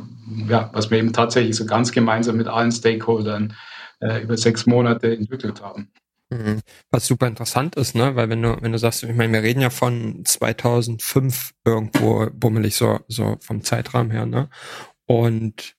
ja, 0.47 0.69
was 0.73 0.91
wir 0.91 0.99
eben 0.99 1.13
tatsächlich 1.13 1.55
so 1.55 1.65
ganz 1.65 1.91
gemeinsam 1.91 2.37
mit 2.37 2.47
allen 2.47 2.71
Stakeholdern 2.71 3.55
äh, 4.01 4.21
über 4.21 4.37
sechs 4.37 4.67
Monate 4.67 5.15
entwickelt 5.15 5.63
haben. 5.63 5.89
Mhm. 6.29 6.61
Was 6.91 7.07
super 7.07 7.27
interessant 7.27 7.75
ist, 7.75 7.95
ne, 7.95 8.15
weil 8.15 8.29
wenn 8.29 8.41
du, 8.41 8.57
wenn 8.61 8.71
du 8.71 8.77
sagst, 8.77 9.03
ich 9.03 9.15
meine, 9.15 9.33
wir 9.33 9.41
reden 9.41 9.61
ja 9.61 9.69
von 9.71 10.23
2005 10.25 11.51
irgendwo 11.65 12.27
bummelig 12.31 12.75
so, 12.75 12.99
so 13.07 13.37
vom 13.41 13.63
Zeitrahmen 13.63 14.11
her, 14.11 14.25
ne, 14.25 14.49
und 15.07 15.75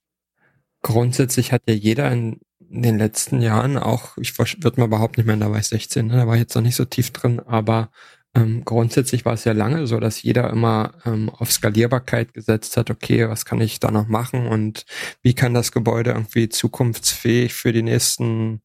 grundsätzlich 0.82 1.52
hat 1.52 1.62
ja 1.68 1.74
jeder 1.74 2.10
in, 2.10 2.40
in 2.70 2.82
den 2.82 2.98
letzten 2.98 3.40
Jahren 3.40 3.78
auch, 3.78 4.16
ich 4.18 4.38
würde 4.38 4.80
mal 4.80 4.86
überhaupt 4.86 5.16
nicht 5.16 5.26
mehr, 5.26 5.36
da 5.36 5.50
war 5.50 5.58
ich 5.58 5.68
16, 5.68 6.06
ne, 6.06 6.16
da 6.16 6.26
war 6.26 6.34
ich 6.34 6.40
jetzt 6.40 6.54
noch 6.54 6.62
nicht 6.62 6.76
so 6.76 6.84
tief 6.84 7.12
drin, 7.12 7.40
aber 7.40 7.90
ähm, 8.36 8.64
grundsätzlich 8.66 9.24
war 9.24 9.32
es 9.32 9.44
ja 9.44 9.52
lange 9.52 9.86
so, 9.86 9.98
dass 9.98 10.22
jeder 10.22 10.50
immer 10.50 10.92
ähm, 11.06 11.30
auf 11.30 11.50
Skalierbarkeit 11.50 12.34
gesetzt 12.34 12.76
hat, 12.76 12.90
okay, 12.90 13.28
was 13.28 13.46
kann 13.46 13.60
ich 13.62 13.80
da 13.80 13.90
noch 13.90 14.08
machen 14.08 14.46
und 14.46 14.84
wie 15.22 15.34
kann 15.34 15.54
das 15.54 15.72
Gebäude 15.72 16.10
irgendwie 16.10 16.50
zukunftsfähig 16.50 17.54
für 17.54 17.72
die 17.72 17.82
nächsten 17.82 18.60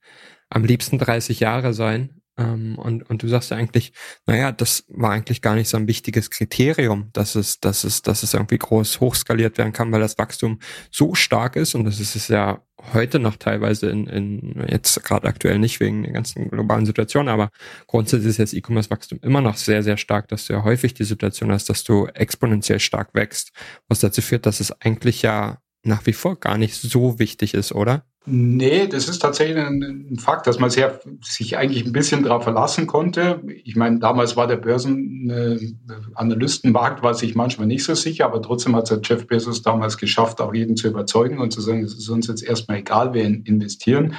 am 0.50 0.65
liebsten 0.65 0.98
30 0.98 1.39
Jahre 1.39 1.74
sein. 1.74 2.22
Ähm, 2.38 2.77
und, 2.77 3.10
und 3.10 3.24
du 3.24 3.27
sagst 3.29 3.51
ja 3.51 3.58
eigentlich, 3.58 3.93
naja, 4.25 4.51
das 4.51 4.84
war 4.89 5.12
eigentlich 5.12 5.41
gar 5.41 5.55
nicht 5.55 5.70
so 5.70 5.77
ein 5.77 5.88
wichtiges 5.88 6.29
Kriterium, 6.29 7.10
dass 7.13 7.36
es, 7.36 7.62
dass 7.62 7.86
es, 7.86 8.01
dass 8.01 8.24
es 8.24 8.34
irgendwie 8.34 8.58
groß 8.58 9.00
hochskaliert 9.00 9.58
werden 9.58 9.74
kann, 9.74 9.91
weil 9.93 10.01
das 10.01 10.17
Wachstum 10.17 10.60
so 10.91 11.15
stark 11.15 11.55
ist 11.55 11.75
und 11.75 11.86
das 11.86 12.01
ist 12.01 12.15
es 12.15 12.27
ja 12.27 12.62
heute 12.93 13.19
noch 13.19 13.35
teilweise 13.35 13.89
in, 13.89 14.07
in 14.07 14.65
jetzt 14.67 15.03
gerade 15.03 15.27
aktuell 15.27 15.59
nicht 15.59 15.79
wegen 15.79 16.03
der 16.03 16.13
ganzen 16.13 16.50
globalen 16.50 16.85
Situation, 16.85 17.27
aber 17.27 17.50
grundsätzlich 17.88 18.29
ist 18.29 18.38
jetzt 18.38 18.53
E-Commerce-Wachstum 18.53 19.19
immer 19.21 19.41
noch 19.41 19.57
sehr, 19.57 19.83
sehr 19.83 19.97
stark, 19.97 20.27
dass 20.27 20.45
du 20.45 20.53
ja 20.53 20.63
häufig 20.63 20.93
die 20.93 21.03
Situation 21.03 21.51
hast, 21.51 21.69
dass 21.69 21.83
du 21.83 22.07
exponentiell 22.07 22.79
stark 22.79 23.13
wächst, 23.13 23.51
was 23.88 24.00
dazu 24.00 24.21
führt, 24.21 24.45
dass 24.45 24.59
es 24.59 24.71
eigentlich 24.81 25.21
ja 25.21 25.59
nach 25.83 26.05
wie 26.05 26.13
vor 26.13 26.39
gar 26.39 26.57
nicht 26.57 26.75
so 26.75 27.19
wichtig 27.19 27.53
ist, 27.53 27.71
oder? 27.71 28.05
Nee, 28.25 28.85
das 28.85 29.09
ist 29.09 29.17
tatsächlich 29.19 29.57
ein, 29.57 30.15
Fakt, 30.19 30.45
dass 30.45 30.59
man 30.59 30.69
sehr, 30.69 30.99
sich 31.23 31.57
eigentlich 31.57 31.83
ein 31.85 31.91
bisschen 31.91 32.21
darauf 32.21 32.43
verlassen 32.43 32.85
konnte. 32.85 33.41
Ich 33.63 33.75
meine, 33.75 33.97
damals 33.97 34.37
war 34.37 34.45
der 34.45 34.57
Börsenanalystenmarkt, 34.57 37.01
war 37.01 37.15
sich 37.15 37.33
manchmal 37.33 37.65
nicht 37.65 37.83
so 37.83 37.95
sicher, 37.95 38.25
aber 38.25 38.43
trotzdem 38.43 38.75
hat 38.75 38.91
es 38.91 38.99
Jeff 39.03 39.25
Bezos 39.25 39.63
damals 39.63 39.97
geschafft, 39.97 40.39
auch 40.39 40.53
jeden 40.53 40.77
zu 40.77 40.87
überzeugen 40.87 41.39
und 41.39 41.51
zu 41.51 41.61
sagen, 41.61 41.83
es 41.83 41.95
ist 41.95 42.09
uns 42.09 42.27
jetzt 42.27 42.43
erstmal 42.43 42.77
egal, 42.77 43.15
wir 43.15 43.23
investieren. 43.23 44.13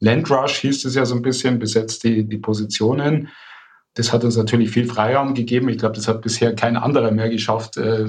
Landrush 0.00 0.60
hieß 0.60 0.86
es 0.86 0.94
ja 0.94 1.04
so 1.04 1.14
ein 1.14 1.22
bisschen, 1.22 1.58
besetzt 1.58 2.04
die, 2.04 2.26
die 2.26 2.38
Positionen. 2.38 3.28
Das 3.94 4.10
hat 4.10 4.24
uns 4.24 4.36
natürlich 4.38 4.70
viel 4.70 4.86
Freiraum 4.86 5.34
gegeben. 5.34 5.68
Ich 5.68 5.76
glaube, 5.76 5.94
das 5.94 6.08
hat 6.08 6.22
bisher 6.22 6.54
kein 6.54 6.78
anderer 6.78 7.10
mehr 7.10 7.28
geschafft, 7.28 7.76
äh, 7.76 8.06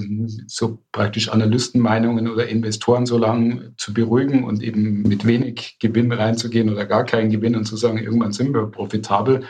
so 0.47 0.79
praktisch 0.93 1.27
Analystenmeinungen 1.27 2.29
oder 2.29 2.47
Investoren 2.47 3.05
so 3.05 3.17
lange 3.17 3.73
zu 3.75 3.93
beruhigen 3.93 4.45
und 4.45 4.63
eben 4.63 5.01
mit 5.01 5.27
wenig 5.27 5.77
Gewinn 5.79 6.11
reinzugehen 6.11 6.69
oder 6.69 6.85
gar 6.85 7.03
keinen 7.03 7.31
Gewinn 7.31 7.57
und 7.57 7.65
zu 7.65 7.75
sagen, 7.75 7.97
irgendwann 7.97 8.31
sind 8.31 8.53
wir 8.53 8.67
profitabel 8.67 9.43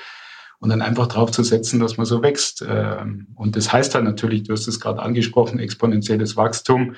und 0.59 0.69
dann 0.69 0.81
einfach 0.81 1.07
drauf 1.07 1.29
zu 1.29 1.43
setzen, 1.43 1.79
dass 1.79 1.97
man 1.97 2.07
so 2.07 2.23
wächst. 2.23 2.65
Ähm, 2.67 3.27
und 3.35 3.55
das 3.55 3.71
heißt 3.71 3.93
dann 3.93 4.05
natürlich, 4.05 4.43
du 4.43 4.53
hast 4.53 4.67
es 4.67 4.79
gerade 4.79 5.03
angesprochen, 5.03 5.59
exponentielles 5.59 6.35
Wachstum. 6.35 6.95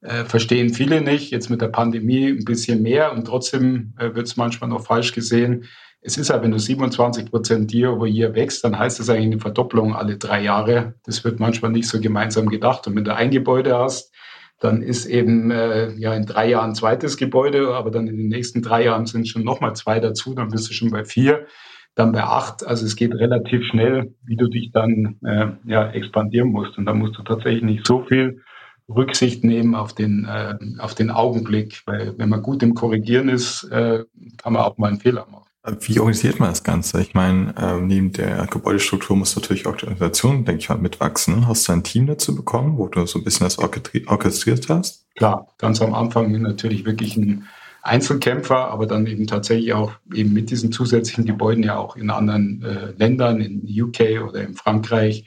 Äh, 0.00 0.24
verstehen 0.24 0.74
viele 0.74 1.02
nicht, 1.02 1.30
jetzt 1.30 1.50
mit 1.50 1.60
der 1.60 1.68
Pandemie 1.68 2.26
ein 2.26 2.44
bisschen 2.44 2.82
mehr 2.82 3.12
und 3.12 3.26
trotzdem 3.26 3.92
äh, 3.98 4.14
wird 4.16 4.26
es 4.26 4.36
manchmal 4.36 4.70
noch 4.70 4.84
falsch 4.84 5.12
gesehen 5.12 5.66
es 6.04 6.18
ist 6.18 6.28
ja, 6.28 6.42
wenn 6.42 6.50
du 6.50 6.58
27 6.58 7.30
Prozent 7.30 7.72
Year 7.72 7.92
over 7.92 8.06
Year 8.06 8.34
wächst, 8.34 8.64
dann 8.64 8.76
heißt 8.76 8.98
das 8.98 9.08
eigentlich 9.08 9.26
eine 9.26 9.40
Verdopplung 9.40 9.94
alle 9.94 10.18
drei 10.18 10.42
Jahre. 10.42 10.94
Das 11.04 11.24
wird 11.24 11.38
manchmal 11.38 11.70
nicht 11.70 11.88
so 11.88 12.00
gemeinsam 12.00 12.48
gedacht. 12.48 12.86
Und 12.88 12.96
wenn 12.96 13.04
du 13.04 13.14
ein 13.14 13.30
Gebäude 13.30 13.78
hast, 13.78 14.12
dann 14.58 14.82
ist 14.82 15.06
eben 15.06 15.50
äh, 15.52 15.92
ja 15.94 16.14
in 16.14 16.26
drei 16.26 16.48
Jahren 16.48 16.74
zweites 16.74 17.16
Gebäude, 17.16 17.74
aber 17.74 17.90
dann 17.90 18.08
in 18.08 18.16
den 18.16 18.28
nächsten 18.28 18.62
drei 18.62 18.84
Jahren 18.84 19.06
sind 19.06 19.28
schon 19.28 19.44
nochmal 19.44 19.74
zwei 19.74 20.00
dazu, 20.00 20.34
dann 20.34 20.48
bist 20.48 20.68
du 20.68 20.74
schon 20.74 20.90
bei 20.90 21.04
vier, 21.04 21.46
dann 21.94 22.12
bei 22.12 22.22
acht. 22.24 22.66
Also 22.66 22.84
es 22.84 22.96
geht 22.96 23.14
relativ 23.14 23.64
schnell, 23.66 24.14
wie 24.24 24.36
du 24.36 24.48
dich 24.48 24.72
dann 24.72 25.18
äh, 25.24 25.48
ja, 25.66 25.88
expandieren 25.90 26.50
musst. 26.50 26.78
Und 26.78 26.86
da 26.86 26.94
musst 26.94 27.16
du 27.16 27.22
tatsächlich 27.22 27.62
nicht 27.62 27.86
so 27.86 28.02
viel 28.02 28.40
Rücksicht 28.88 29.44
nehmen 29.44 29.76
auf 29.76 29.94
den, 29.94 30.24
äh, 30.24 30.56
auf 30.78 30.96
den 30.96 31.10
Augenblick, 31.10 31.82
weil 31.86 32.18
wenn 32.18 32.28
man 32.28 32.42
gut 32.42 32.62
im 32.64 32.74
Korrigieren 32.74 33.28
ist, 33.28 33.64
äh, 33.70 34.04
kann 34.36 34.52
man 34.52 34.62
auch 34.62 34.78
mal 34.78 34.88
einen 34.88 35.00
Fehler 35.00 35.26
machen. 35.30 35.51
Wie 35.64 36.00
organisiert 36.00 36.40
man 36.40 36.48
das 36.48 36.64
Ganze? 36.64 37.00
Ich 37.00 37.14
meine, 37.14 37.54
äh, 37.56 37.80
neben 37.80 38.10
der 38.12 38.48
Gebäudestruktur 38.50 39.16
muss 39.16 39.36
natürlich 39.36 39.66
auch 39.66 39.76
die 39.76 39.84
Organisation, 39.84 40.44
denke 40.44 40.60
ich 40.60 40.68
mal, 40.68 40.78
mitwachsen. 40.78 41.46
Hast 41.46 41.68
du 41.68 41.72
ein 41.72 41.84
Team 41.84 42.08
dazu 42.08 42.34
bekommen, 42.34 42.78
wo 42.78 42.88
du 42.88 43.06
so 43.06 43.20
ein 43.20 43.24
bisschen 43.24 43.44
das 43.44 43.58
orchestriert 43.58 44.68
hast? 44.68 45.06
Klar, 45.14 45.46
ganz 45.58 45.80
am 45.80 45.94
Anfang 45.94 46.32
natürlich 46.42 46.84
wirklich 46.84 47.16
ein 47.16 47.46
Einzelkämpfer, 47.82 48.70
aber 48.70 48.86
dann 48.86 49.06
eben 49.06 49.28
tatsächlich 49.28 49.72
auch 49.72 49.92
eben 50.12 50.32
mit 50.32 50.50
diesen 50.50 50.72
zusätzlichen 50.72 51.26
Gebäuden 51.26 51.62
ja 51.62 51.76
auch 51.76 51.94
in 51.94 52.10
anderen 52.10 52.62
äh, 52.62 52.92
Ländern, 52.96 53.40
in 53.40 53.62
UK 53.64 54.28
oder 54.28 54.42
in 54.42 54.54
Frankreich, 54.54 55.26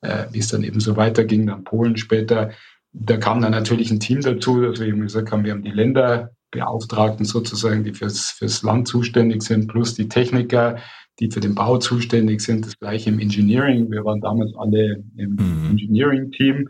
äh, 0.00 0.26
wie 0.30 0.38
es 0.38 0.48
dann 0.48 0.62
eben 0.62 0.78
so 0.78 0.96
weiterging, 0.96 1.46
dann 1.48 1.64
Polen 1.64 1.96
später. 1.96 2.50
Da 2.92 3.16
kam 3.16 3.40
dann 3.40 3.50
natürlich 3.50 3.90
ein 3.90 4.00
Team 4.00 4.20
dazu, 4.20 4.60
dass 4.60 4.78
wir 4.78 4.86
eben 4.86 5.00
gesagt 5.00 5.32
haben, 5.32 5.44
wir 5.44 5.52
haben 5.52 5.62
die 5.62 5.70
Länder 5.70 6.30
Beauftragten 6.52 7.24
sozusagen, 7.24 7.82
die 7.82 7.92
fürs, 7.92 8.30
fürs 8.30 8.62
Land 8.62 8.86
zuständig 8.86 9.42
sind, 9.42 9.66
plus 9.66 9.94
die 9.94 10.08
Techniker, 10.08 10.76
die 11.18 11.30
für 11.30 11.40
den 11.40 11.54
Bau 11.54 11.78
zuständig 11.78 12.40
sind. 12.40 12.64
Das 12.64 12.78
gleiche 12.78 13.10
im 13.10 13.18
Engineering. 13.18 13.90
Wir 13.90 14.04
waren 14.04 14.20
damals 14.20 14.52
alle 14.56 15.02
im 15.16 15.32
mhm. 15.32 15.70
Engineering-Team, 15.70 16.68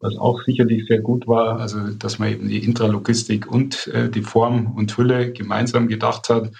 was 0.00 0.16
auch 0.16 0.42
sicherlich 0.44 0.86
sehr 0.86 1.00
gut 1.00 1.26
war. 1.26 1.58
Also, 1.58 1.88
dass 1.94 2.18
man 2.18 2.30
eben 2.30 2.48
die 2.48 2.64
Intralogistik 2.64 3.50
und 3.50 3.86
äh, 3.88 4.10
die 4.10 4.22
Form 4.22 4.72
und 4.76 4.96
Hülle 4.96 5.32
gemeinsam 5.32 5.88
gedacht 5.88 6.28
hat. 6.28 6.50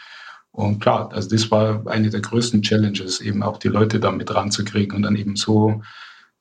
Und 0.52 0.80
klar, 0.80 1.12
also 1.12 1.28
das 1.28 1.50
war 1.50 1.86
eine 1.86 2.10
der 2.10 2.20
größten 2.20 2.62
Challenges, 2.62 3.20
eben 3.20 3.42
auch 3.42 3.58
die 3.58 3.68
Leute 3.68 4.00
da 4.00 4.10
mit 4.10 4.34
ranzukriegen 4.34 4.96
und 4.96 5.02
dann 5.02 5.16
eben 5.16 5.36
so 5.36 5.82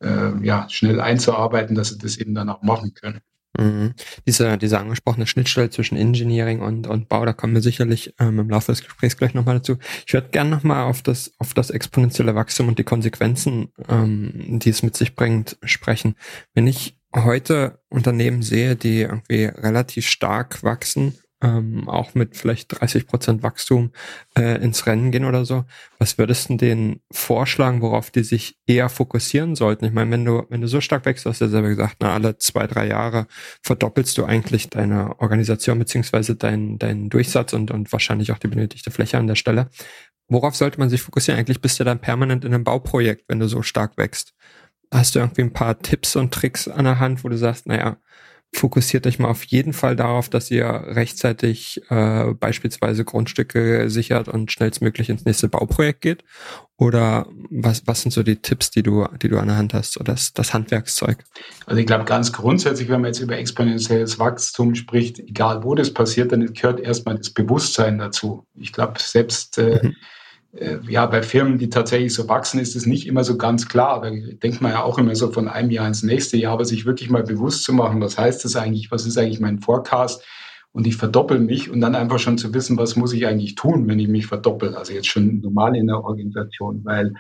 äh, 0.02 0.32
ja, 0.44 0.68
schnell 0.70 1.00
einzuarbeiten, 1.00 1.76
dass 1.76 1.90
sie 1.90 1.98
das 1.98 2.18
eben 2.18 2.34
dann 2.34 2.50
auch 2.50 2.64
machen 2.64 2.94
können. 2.94 3.20
Mhm. 3.58 3.94
Diese, 4.28 4.58
diese 4.58 4.80
angesprochene 4.80 5.26
Schnittstelle 5.26 5.70
zwischen 5.70 5.98
Engineering 5.98 6.62
und, 6.62 6.88
und 6.88 7.10
Bau, 7.10 7.26
da 7.26 7.34
kommen 7.34 7.56
wir 7.56 7.62
sicherlich 7.62 8.14
ähm, 8.20 8.40
im 8.40 8.50
Laufe 8.50 8.72
des 8.72 8.84
Gesprächs 8.84 9.18
gleich 9.18 9.34
nochmal 9.34 9.56
dazu. 9.56 9.78
Ich 10.06 10.14
würde 10.14 10.30
gerne 10.30 10.50
nochmal 10.50 10.84
auf 10.84 11.02
das, 11.02 11.34
auf 11.40 11.54
das 11.54 11.70
exponentielle 11.70 12.36
Wachstum 12.36 12.68
und 12.68 12.78
die 12.78 12.84
Konsequenzen, 12.84 13.70
ähm, 13.88 14.60
die 14.60 14.70
es 14.70 14.84
mit 14.84 14.96
sich 14.96 15.16
bringt, 15.16 15.58
sprechen. 15.64 16.16
Wenn 16.54 16.68
ich 16.68 16.98
heute 17.16 17.80
Unternehmen 17.90 18.44
sehe, 18.44 18.76
die 18.76 19.02
irgendwie 19.02 19.46
relativ 19.46 20.08
stark 20.08 20.64
wachsen 20.64 21.16
ähm, 21.42 21.88
auch 21.88 22.16
mit 22.16 22.36
vielleicht 22.36 22.80
30 22.80 23.08
Prozent 23.08 23.44
Wachstum 23.44 23.92
äh, 24.38 24.62
ins 24.62 24.86
Rennen 24.86 25.12
gehen 25.12 25.26
oder 25.26 25.46
so. 25.46 25.66
Was 25.98 26.18
würdest 26.18 26.50
du 26.50 26.58
denen 26.58 27.02
vorschlagen, 27.12 27.82
worauf 27.82 28.12
die 28.12 28.24
sich 28.24 28.58
eher 28.68 28.90
fokussieren 28.90 29.56
sollten? 29.56 29.86
Ich 29.86 29.94
meine, 29.94 30.12
wenn 30.12 30.26
du, 30.26 30.46
wenn 30.50 30.62
du 30.62 30.68
so 30.68 30.82
stark 30.82 31.06
wächst, 31.06 31.26
hast 31.26 31.40
du 31.40 31.46
ja 31.46 31.52
selber 31.52 31.70
gesagt, 31.70 31.98
na, 32.02 32.14
alle 32.14 32.38
zwei, 32.38 32.68
drei 32.68 32.88
Jahre 32.88 33.28
verdoppelst 33.64 34.18
du 34.18 34.26
eigentlich 34.26 34.70
deine 34.70 35.20
Organisation 35.20 35.80
beziehungsweise 35.80 36.36
deinen 36.36 36.78
deinen 36.78 37.10
Durchsatz 37.10 37.54
und, 37.54 37.72
und 37.72 37.92
wahrscheinlich 37.92 38.32
auch 38.32 38.40
die 38.40 38.48
benötigte 38.48 38.92
Fläche 38.92 39.18
an 39.18 39.28
der 39.28 39.36
Stelle. 39.36 39.70
Worauf 40.28 40.56
sollte 40.56 40.80
man 40.80 40.90
sich 40.90 41.02
fokussieren? 41.02 41.40
Eigentlich 41.40 41.62
bist 41.62 41.80
du 41.80 41.84
dann 41.84 42.00
permanent 42.00 42.46
in 42.46 42.54
einem 42.54 42.64
Bauprojekt, 42.64 43.26
wenn 43.28 43.40
du 43.40 43.48
so 43.48 43.64
stark 43.64 43.98
wächst. 43.98 44.34
Hast 44.92 45.16
du 45.16 45.20
irgendwie 45.20 45.42
ein 45.42 45.54
paar 45.54 45.80
Tipps 45.80 46.16
und 46.16 46.34
Tricks 46.34 46.68
an 46.68 46.86
der 46.86 47.00
Hand, 47.00 47.24
wo 47.24 47.30
du 47.30 47.38
sagst, 47.38 47.66
naja, 47.66 47.98
fokussiert 48.54 49.06
euch 49.06 49.20
mal 49.20 49.30
auf 49.30 49.44
jeden 49.44 49.74
Fall 49.74 49.96
darauf, 49.96 50.30
dass 50.30 50.50
ihr 50.50 50.66
rechtzeitig 50.66 51.82
äh, 51.90 52.34
beispielsweise 52.34 53.06
Grundstücke 53.06 53.90
sichert 53.90 54.28
und 54.28 54.52
schnellstmöglich 54.52 55.10
ins 55.10 55.26
nächste 55.26 55.48
Bauprojekt 55.48 56.02
geht? 56.02 56.24
Oder 56.78 57.28
was, 57.50 57.86
was 57.86 58.02
sind 58.02 58.12
so 58.12 58.24
die 58.24 58.38
Tipps, 58.38 58.72
die 58.72 58.84
du, 58.84 59.06
die 59.22 59.30
du 59.30 59.38
an 59.38 59.48
der 59.48 59.58
Hand 59.58 59.74
hast, 59.74 59.98
oder 59.98 60.14
das, 60.14 60.34
das 60.34 60.54
Handwerkszeug? 60.54 61.24
Also 61.66 61.80
ich 61.80 61.86
glaube 61.86 62.06
ganz 62.06 62.34
grundsätzlich, 62.34 62.90
wenn 62.90 63.02
man 63.02 63.10
jetzt 63.10 63.20
über 63.20 63.38
exponentielles 63.38 64.18
Wachstum 64.18 64.76
spricht, 64.76 65.20
egal 65.20 65.64
wo 65.64 65.76
das 65.76 65.94
passiert, 65.94 66.32
dann 66.32 66.54
gehört 66.54 66.80
erstmal 66.80 67.16
das 67.16 67.30
Bewusstsein 67.30 67.98
dazu. 68.00 68.46
Ich 68.56 68.74
glaube, 68.74 69.00
selbst 69.00 69.58
äh, 69.58 69.80
mhm 69.84 69.96
ja, 70.88 71.06
bei 71.06 71.22
Firmen, 71.22 71.60
die 71.60 71.70
tatsächlich 71.70 72.14
so 72.14 72.28
wachsen, 72.28 72.60
ist 72.60 72.76
es 72.76 72.86
nicht 72.86 73.06
immer 73.08 73.24
so 73.24 73.38
ganz 73.38 73.68
klar. 73.68 74.02
Da 74.02 74.10
denkt 74.10 74.62
man 74.62 74.72
ja 74.72 74.84
auch 74.84 74.98
immer 74.98 75.16
so 75.16 75.32
von 75.32 75.48
einem 75.48 75.70
Jahr 75.70 75.88
ins 75.88 76.02
nächste 76.02 76.38
Jahr, 76.38 76.54
aber 76.54 76.66
sich 76.66 76.86
wirklich 76.86 77.10
mal 77.10 77.24
bewusst 77.24 77.64
zu 77.64 77.74
machen, 77.74 78.02
was 78.02 78.18
heißt 78.18 78.44
das 78.46 78.56
eigentlich, 78.56 78.92
was 78.92 79.06
ist 79.06 79.18
eigentlich 79.18 79.40
mein 79.40 79.60
Forecast 79.60 80.24
und 80.72 80.88
ich 80.88 80.98
verdoppel 80.98 81.40
mich 81.40 81.70
und 81.70 81.82
dann 81.82 81.96
einfach 81.96 82.20
schon 82.20 82.38
zu 82.38 82.54
wissen, 82.54 82.78
was 82.78 82.96
muss 82.96 83.14
ich 83.14 83.28
eigentlich 83.28 83.56
tun, 83.56 83.88
wenn 83.88 84.00
ich 84.00 84.08
mich 84.08 84.28
verdoppel. 84.28 84.76
Also 84.76 84.94
jetzt 84.94 85.08
schon 85.08 85.40
normal 85.42 85.76
in 85.76 85.88
der 85.88 86.04
Organisation, 86.04 86.82
weil 86.84 87.14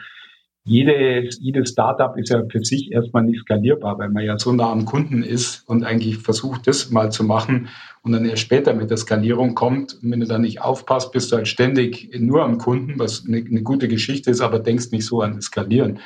jedes, 0.69 1.39
jedes 1.41 1.71
Startup 1.71 2.15
ist 2.15 2.29
ja 2.29 2.43
für 2.47 2.63
sich 2.63 2.91
erstmal 2.91 3.23
nicht 3.23 3.41
skalierbar, 3.41 3.97
weil 3.97 4.09
man 4.09 4.23
ja 4.23 4.37
so 4.37 4.51
nah 4.51 4.71
am 4.71 4.85
Kunden 4.85 5.23
ist 5.23 5.67
und 5.67 5.83
eigentlich 5.83 6.19
versucht, 6.19 6.67
das 6.67 6.91
mal 6.91 7.11
zu 7.11 7.23
machen 7.23 7.69
und 8.03 8.11
dann 8.11 8.23
erst 8.25 8.43
später 8.43 8.75
mit 8.75 8.91
der 8.91 8.97
Skalierung 8.97 9.55
kommt. 9.55 9.97
Und 10.03 10.11
wenn 10.11 10.19
du 10.19 10.27
da 10.27 10.37
nicht 10.37 10.61
aufpasst, 10.61 11.11
bist 11.11 11.31
du 11.31 11.37
halt 11.37 11.47
ständig 11.47 12.11
nur 12.19 12.43
am 12.43 12.59
Kunden, 12.59 12.99
was 12.99 13.25
eine, 13.25 13.37
eine 13.37 13.63
gute 13.63 13.87
Geschichte 13.87 14.29
ist, 14.29 14.41
aber 14.41 14.59
denkst 14.59 14.91
nicht 14.91 15.07
so 15.07 15.21
an 15.21 15.37
das 15.37 15.45
Skalieren. 15.45 15.99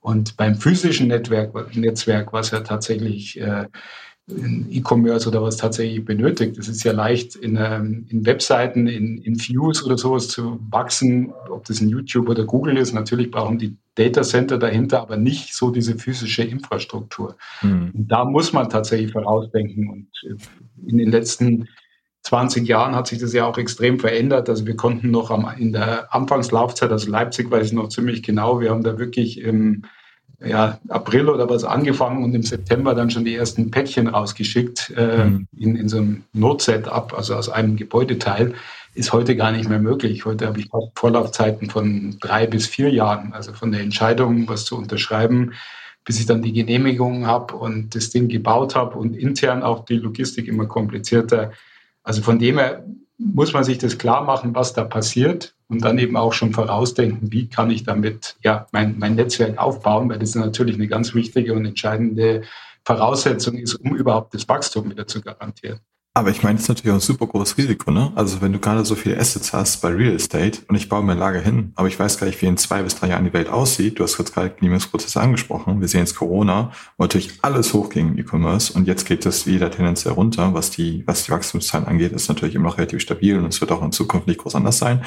Und 0.00 0.36
beim 0.36 0.56
physischen 0.56 1.08
Netzwerk, 1.08 1.74
Netzwerk 1.74 2.34
was 2.34 2.50
ja 2.50 2.60
tatsächlich 2.60 3.40
äh, 3.40 3.68
E-Commerce 4.28 5.28
oder 5.28 5.42
was 5.42 5.56
tatsächlich 5.56 6.04
benötigt. 6.04 6.56
Es 6.56 6.68
ist 6.68 6.84
ja 6.84 6.92
leicht, 6.92 7.34
in, 7.34 7.56
ähm, 7.56 8.06
in 8.08 8.24
Webseiten, 8.24 8.86
in, 8.86 9.18
in 9.18 9.36
Views 9.36 9.84
oder 9.84 9.98
sowas 9.98 10.28
zu 10.28 10.60
wachsen, 10.70 11.32
ob 11.50 11.64
das 11.64 11.80
in 11.80 11.88
YouTube 11.88 12.28
oder 12.28 12.44
Google 12.44 12.76
ist. 12.76 12.92
Natürlich 12.92 13.30
brauchen 13.30 13.58
die 13.58 13.76
Data 13.96 14.22
Center 14.22 14.58
dahinter, 14.58 15.00
aber 15.00 15.16
nicht 15.16 15.54
so 15.54 15.70
diese 15.70 15.98
physische 15.98 16.44
Infrastruktur. 16.44 17.36
Mhm. 17.62 17.90
Und 17.94 18.08
da 18.08 18.24
muss 18.24 18.52
man 18.52 18.70
tatsächlich 18.70 19.12
vorausdenken. 19.12 19.90
Und 19.90 20.08
äh, 20.30 20.88
in 20.88 20.98
den 20.98 21.10
letzten 21.10 21.68
20 22.22 22.68
Jahren 22.68 22.94
hat 22.94 23.08
sich 23.08 23.18
das 23.18 23.32
ja 23.32 23.44
auch 23.44 23.58
extrem 23.58 23.98
verändert. 23.98 24.48
Also 24.48 24.66
wir 24.66 24.76
konnten 24.76 25.10
noch 25.10 25.32
am, 25.32 25.52
in 25.58 25.72
der 25.72 26.14
Anfangslaufzeit, 26.14 26.92
also 26.92 27.10
Leipzig 27.10 27.50
weiß 27.50 27.66
ich 27.66 27.72
noch 27.72 27.88
ziemlich 27.88 28.22
genau, 28.22 28.60
wir 28.60 28.70
haben 28.70 28.84
da 28.84 28.98
wirklich 28.98 29.40
im 29.40 29.82
ja, 30.44 30.78
April 30.88 31.28
oder 31.28 31.48
was 31.48 31.64
angefangen 31.64 32.24
und 32.24 32.34
im 32.34 32.42
September 32.42 32.94
dann 32.94 33.10
schon 33.10 33.24
die 33.24 33.34
ersten 33.34 33.70
Päckchen 33.70 34.08
rausgeschickt 34.08 34.92
äh, 34.96 35.24
mhm. 35.24 35.46
in, 35.56 35.76
in 35.76 35.88
so 35.88 35.98
einem 35.98 36.24
Notsetup, 36.32 37.14
also 37.16 37.34
aus 37.34 37.48
einem 37.48 37.76
Gebäudeteil, 37.76 38.54
ist 38.94 39.12
heute 39.12 39.36
gar 39.36 39.52
nicht 39.52 39.68
mehr 39.68 39.78
möglich. 39.78 40.24
Heute 40.24 40.46
habe 40.46 40.60
ich 40.60 40.68
Vorlaufzeiten 40.94 41.70
von 41.70 42.18
drei 42.20 42.46
bis 42.46 42.66
vier 42.66 42.90
Jahren, 42.90 43.32
also 43.32 43.52
von 43.52 43.72
der 43.72 43.80
Entscheidung, 43.80 44.48
was 44.48 44.64
zu 44.64 44.76
unterschreiben, 44.76 45.52
bis 46.04 46.20
ich 46.20 46.26
dann 46.26 46.42
die 46.42 46.52
Genehmigung 46.52 47.26
habe 47.26 47.54
und 47.54 47.94
das 47.94 48.10
Ding 48.10 48.28
gebaut 48.28 48.74
habe 48.74 48.98
und 48.98 49.16
intern 49.16 49.62
auch 49.62 49.84
die 49.84 49.96
Logistik 49.96 50.48
immer 50.48 50.66
komplizierter. 50.66 51.52
Also 52.02 52.22
von 52.22 52.38
dem 52.38 52.58
her 52.58 52.84
muss 53.18 53.52
man 53.52 53.64
sich 53.64 53.78
das 53.78 53.98
klar 53.98 54.24
machen, 54.24 54.54
was 54.54 54.74
da 54.74 54.84
passiert 54.84 55.54
und 55.72 55.82
dann 55.82 55.98
eben 55.98 56.18
auch 56.18 56.34
schon 56.34 56.52
vorausdenken, 56.52 57.32
wie 57.32 57.48
kann 57.48 57.70
ich 57.70 57.82
damit 57.82 58.36
ja, 58.42 58.66
mein, 58.72 58.98
mein 58.98 59.14
Netzwerk 59.14 59.56
aufbauen, 59.56 60.10
weil 60.10 60.18
das 60.18 60.34
natürlich 60.34 60.76
eine 60.76 60.86
ganz 60.86 61.14
wichtige 61.14 61.54
und 61.54 61.64
entscheidende 61.64 62.42
Voraussetzung 62.84 63.56
ist, 63.56 63.76
um 63.76 63.96
überhaupt 63.96 64.34
das 64.34 64.46
Wachstum 64.48 64.90
wieder 64.90 65.06
zu 65.06 65.22
garantieren. 65.22 65.80
Aber 66.14 66.28
ich 66.28 66.42
meine, 66.42 66.56
das 66.56 66.64
ist 66.64 66.68
natürlich 66.68 66.90
auch 66.90 66.96
ein 66.96 67.00
super 67.00 67.26
großes 67.26 67.56
Risiko, 67.56 67.90
ne? 67.90 68.12
Also 68.16 68.42
wenn 68.42 68.52
du 68.52 68.58
gerade 68.58 68.84
so 68.84 68.94
viele 68.94 69.16
Assets 69.18 69.54
hast 69.54 69.80
bei 69.80 69.88
Real 69.88 70.14
Estate 70.14 70.60
und 70.68 70.74
ich 70.74 70.90
baue 70.90 71.02
mir 71.02 71.14
Lager 71.14 71.40
hin, 71.40 71.72
aber 71.74 71.88
ich 71.88 71.98
weiß 71.98 72.18
gar 72.18 72.26
nicht, 72.26 72.42
wie 72.42 72.46
in 72.46 72.58
zwei 72.58 72.82
bis 72.82 72.96
drei 72.96 73.08
Jahren 73.08 73.24
die 73.24 73.32
Welt 73.32 73.48
aussieht. 73.48 73.98
Du 73.98 74.02
hast 74.02 74.16
kurz 74.16 74.30
gerade 74.30 74.50
Genehmigungsprozesse 74.50 75.18
angesprochen. 75.18 75.80
Wir 75.80 75.88
sehen 75.88 76.00
jetzt 76.00 76.14
Corona, 76.14 76.70
wo 76.98 77.04
natürlich 77.04 77.38
alles 77.40 77.72
hochging 77.72 78.08
im 78.08 78.18
E-Commerce 78.18 78.74
und 78.74 78.86
jetzt 78.86 79.06
geht 79.06 79.24
es 79.24 79.46
wieder 79.46 79.70
tendenziell 79.70 80.12
runter. 80.12 80.52
Was 80.52 80.70
die, 80.70 81.02
was 81.06 81.24
die 81.24 81.30
Wachstumszahlen 81.30 81.86
angeht, 81.86 82.12
ist 82.12 82.28
natürlich 82.28 82.56
immer 82.56 82.68
noch 82.68 82.76
relativ 82.76 83.00
stabil 83.00 83.38
und 83.38 83.46
es 83.46 83.62
wird 83.62 83.72
auch 83.72 83.82
in 83.82 83.90
Zukunft 83.92 84.26
nicht 84.26 84.40
groß 84.40 84.54
anders 84.54 84.76
sein, 84.76 85.02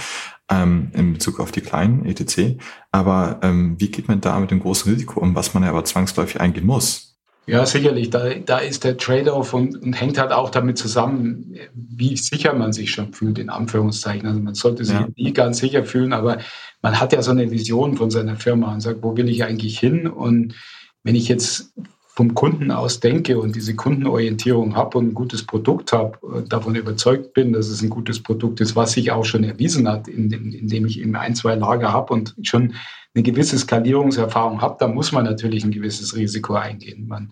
ähm, 0.50 0.90
in 0.94 1.14
Bezug 1.14 1.40
auf 1.40 1.52
die 1.52 1.62
kleinen 1.62 2.04
ETC. 2.06 2.58
Aber 2.92 3.42
ähm, 3.44 3.76
wie 3.78 3.92
geht 3.92 4.08
man 4.08 4.22
da 4.22 4.40
mit 4.40 4.50
dem 4.50 4.60
großen 4.60 4.92
Risiko 4.92 5.20
um, 5.20 5.36
was 5.36 5.54
man 5.54 5.62
ja 5.62 5.70
aber 5.70 5.86
zwangsläufig 5.86 6.42
eingehen 6.42 6.66
muss? 6.66 7.05
Ja, 7.48 7.66
sicherlich. 7.66 8.10
Da, 8.10 8.34
da 8.34 8.58
ist 8.58 8.84
der 8.84 8.98
Trade-off 8.98 9.54
und, 9.54 9.82
und, 9.82 9.94
hängt 9.94 10.18
halt 10.18 10.32
auch 10.32 10.50
damit 10.50 10.78
zusammen, 10.78 11.56
wie 11.74 12.18
sicher 12.18 12.54
man 12.54 12.74
sich 12.74 12.92
schon 12.92 13.14
fühlt, 13.14 13.38
in 13.38 13.50
Anführungszeichen. 13.50 14.28
Also 14.28 14.40
man 14.40 14.56
sollte 14.56 14.84
sich 14.84 14.96
ja. 14.96 15.08
nie 15.16 15.32
ganz 15.32 15.60
sicher 15.60 15.84
fühlen, 15.84 16.14
aber 16.14 16.40
man 16.82 17.00
hat 17.00 17.14
ja 17.14 17.22
so 17.22 17.32
eine 17.32 17.52
Vision 17.52 17.98
von 17.98 18.10
seiner 18.10 18.36
Firma 18.36 18.74
und 18.74 18.82
sagt, 18.82 19.04
wo 19.04 19.16
will 19.16 19.30
ich 19.30 19.44
eigentlich 19.44 19.78
hin? 19.78 20.08
Und 20.08 20.56
wenn 21.04 21.16
ich 21.16 21.28
jetzt 21.28 21.74
vom 22.16 22.34
Kunden 22.34 22.72
aus 22.72 23.02
denke 23.02 23.38
und 23.38 23.56
diese 23.56 23.76
Kundenorientierung 23.76 24.76
habe 24.76 24.98
und 24.98 25.10
ein 25.10 25.14
gutes 25.14 25.46
Produkt 25.46 25.92
habe, 25.92 26.46
davon 26.48 26.76
überzeugt 26.76 27.34
bin, 27.34 27.52
dass 27.52 27.68
es 27.68 27.82
ein 27.82 27.90
gutes 27.90 28.24
Produkt 28.24 28.62
ist, 28.62 28.76
was 28.76 28.94
sich 28.94 29.12
auch 29.12 29.26
schon 29.26 29.44
erwiesen 29.44 29.88
hat, 29.88 30.08
indem, 30.08 30.52
indem 30.54 30.86
ich 30.86 31.02
eben 31.02 31.16
ein, 31.18 31.36
zwei 31.36 31.56
Lager 31.56 31.92
habe 31.92 32.14
und 32.14 32.34
schon 32.42 32.76
eine 33.14 33.24
gewisse 33.24 33.58
Skalierungserfahrung 33.58 34.62
habe, 34.62 34.78
da 34.80 34.88
muss 34.88 35.12
man 35.12 35.26
natürlich 35.26 35.66
ein 35.66 35.72
gewisses 35.72 36.16
Risiko 36.16 36.54
eingehen. 36.54 37.08
Man 37.08 37.32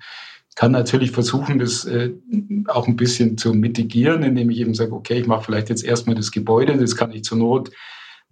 kann 0.56 0.74
natürlich 0.74 1.12
versuchen, 1.12 1.60
das 1.60 1.86
äh, 1.86 2.12
auch 2.68 2.88
ein 2.88 2.98
bisschen 2.98 3.38
zu 3.38 3.54
mitigieren, 3.54 4.22
indem 4.24 4.50
ich 4.50 4.60
eben 4.60 4.74
sage, 4.74 4.92
okay, 4.92 5.20
ich 5.20 5.28
mache 5.28 5.46
vielleicht 5.46 5.70
jetzt 5.70 5.84
erstmal 5.84 6.16
das 6.16 6.32
Gebäude, 6.32 6.78
das 6.78 6.96
kann 6.96 7.12
ich 7.12 7.24
zur 7.24 7.38
Not 7.38 7.72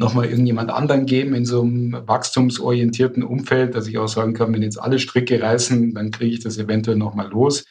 nochmal 0.01 0.25
irgendjemand 0.25 0.71
anderen 0.71 1.05
geben 1.05 1.33
in 1.33 1.45
so 1.45 1.61
einem 1.61 1.95
wachstumsorientierten 2.05 3.23
Umfeld, 3.23 3.75
dass 3.75 3.87
ich 3.87 3.97
auch 3.97 4.09
sagen 4.09 4.33
kann, 4.33 4.53
wenn 4.53 4.63
jetzt 4.63 4.81
alle 4.81 4.99
Stricke 4.99 5.41
reißen, 5.41 5.93
dann 5.93 6.11
kriege 6.11 6.33
ich 6.33 6.43
das 6.43 6.57
eventuell 6.57 6.97
nochmal 6.97 7.29
los, 7.29 7.65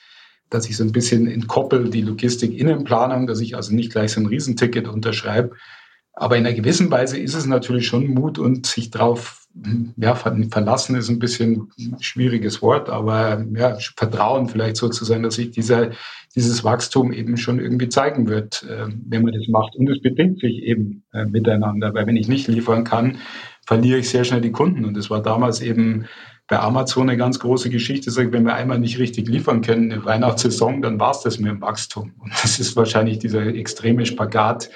dass 0.48 0.70
ich 0.70 0.76
so 0.76 0.84
ein 0.84 0.92
bisschen 0.92 1.26
entkoppel 1.26 1.90
die 1.90 2.02
Logistik-Innenplanung, 2.02 3.26
dass 3.26 3.40
ich 3.40 3.56
also 3.56 3.74
nicht 3.74 3.92
gleich 3.92 4.12
so 4.12 4.20
ein 4.20 4.26
Riesenticket 4.26 4.88
unterschreibe. 4.88 5.50
Aber 6.14 6.36
in 6.36 6.46
einer 6.46 6.54
gewissen 6.54 6.90
Weise 6.90 7.18
ist 7.18 7.34
es 7.34 7.46
natürlich 7.46 7.86
schon 7.86 8.06
Mut 8.06 8.38
und 8.38 8.66
sich 8.66 8.90
darauf 8.90 9.40
ja, 9.96 10.14
verlassen 10.14 10.94
ist 10.94 11.08
ein 11.08 11.18
bisschen 11.18 11.72
ein 11.78 11.96
schwieriges 12.00 12.62
Wort, 12.62 12.88
aber 12.88 13.44
ja, 13.54 13.76
Vertrauen 13.96 14.48
vielleicht 14.48 14.76
so 14.76 14.88
zu 14.88 15.04
sein, 15.04 15.24
dass 15.24 15.34
sich 15.34 15.50
dieser, 15.50 15.90
dieses 16.34 16.62
Wachstum 16.62 17.12
eben 17.12 17.36
schon 17.36 17.58
irgendwie 17.58 17.88
zeigen 17.88 18.28
wird, 18.28 18.62
äh, 18.62 18.86
wenn 19.06 19.22
man 19.22 19.32
das 19.32 19.48
macht. 19.48 19.74
Und 19.76 19.88
es 19.90 20.00
bedingt 20.00 20.40
sich 20.40 20.62
eben 20.62 21.02
äh, 21.12 21.24
miteinander, 21.24 21.92
weil 21.94 22.06
wenn 22.06 22.16
ich 22.16 22.28
nicht 22.28 22.46
liefern 22.48 22.84
kann, 22.84 23.18
verliere 23.66 23.98
ich 23.98 24.10
sehr 24.10 24.24
schnell 24.24 24.40
die 24.40 24.52
Kunden. 24.52 24.84
Und 24.84 24.96
das 24.96 25.10
war 25.10 25.22
damals 25.22 25.60
eben 25.60 26.06
bei 26.46 26.58
Amazon 26.58 27.08
eine 27.08 27.16
ganz 27.16 27.38
große 27.38 27.70
Geschichte. 27.70 28.10
Sagt, 28.10 28.32
wenn 28.32 28.44
wir 28.44 28.54
einmal 28.54 28.78
nicht 28.78 28.98
richtig 28.98 29.28
liefern 29.28 29.60
können, 29.62 29.92
eine 29.92 30.04
Weihnachtssaison, 30.04 30.82
dann 30.82 30.98
war 30.98 31.12
es 31.12 31.20
das 31.20 31.38
mit 31.38 31.50
dem 31.50 31.60
Wachstum. 31.60 32.12
Und 32.18 32.32
das 32.42 32.58
ist 32.58 32.76
wahrscheinlich 32.76 33.18
dieser 33.18 33.46
extreme 33.46 34.06
Spagat, 34.06 34.70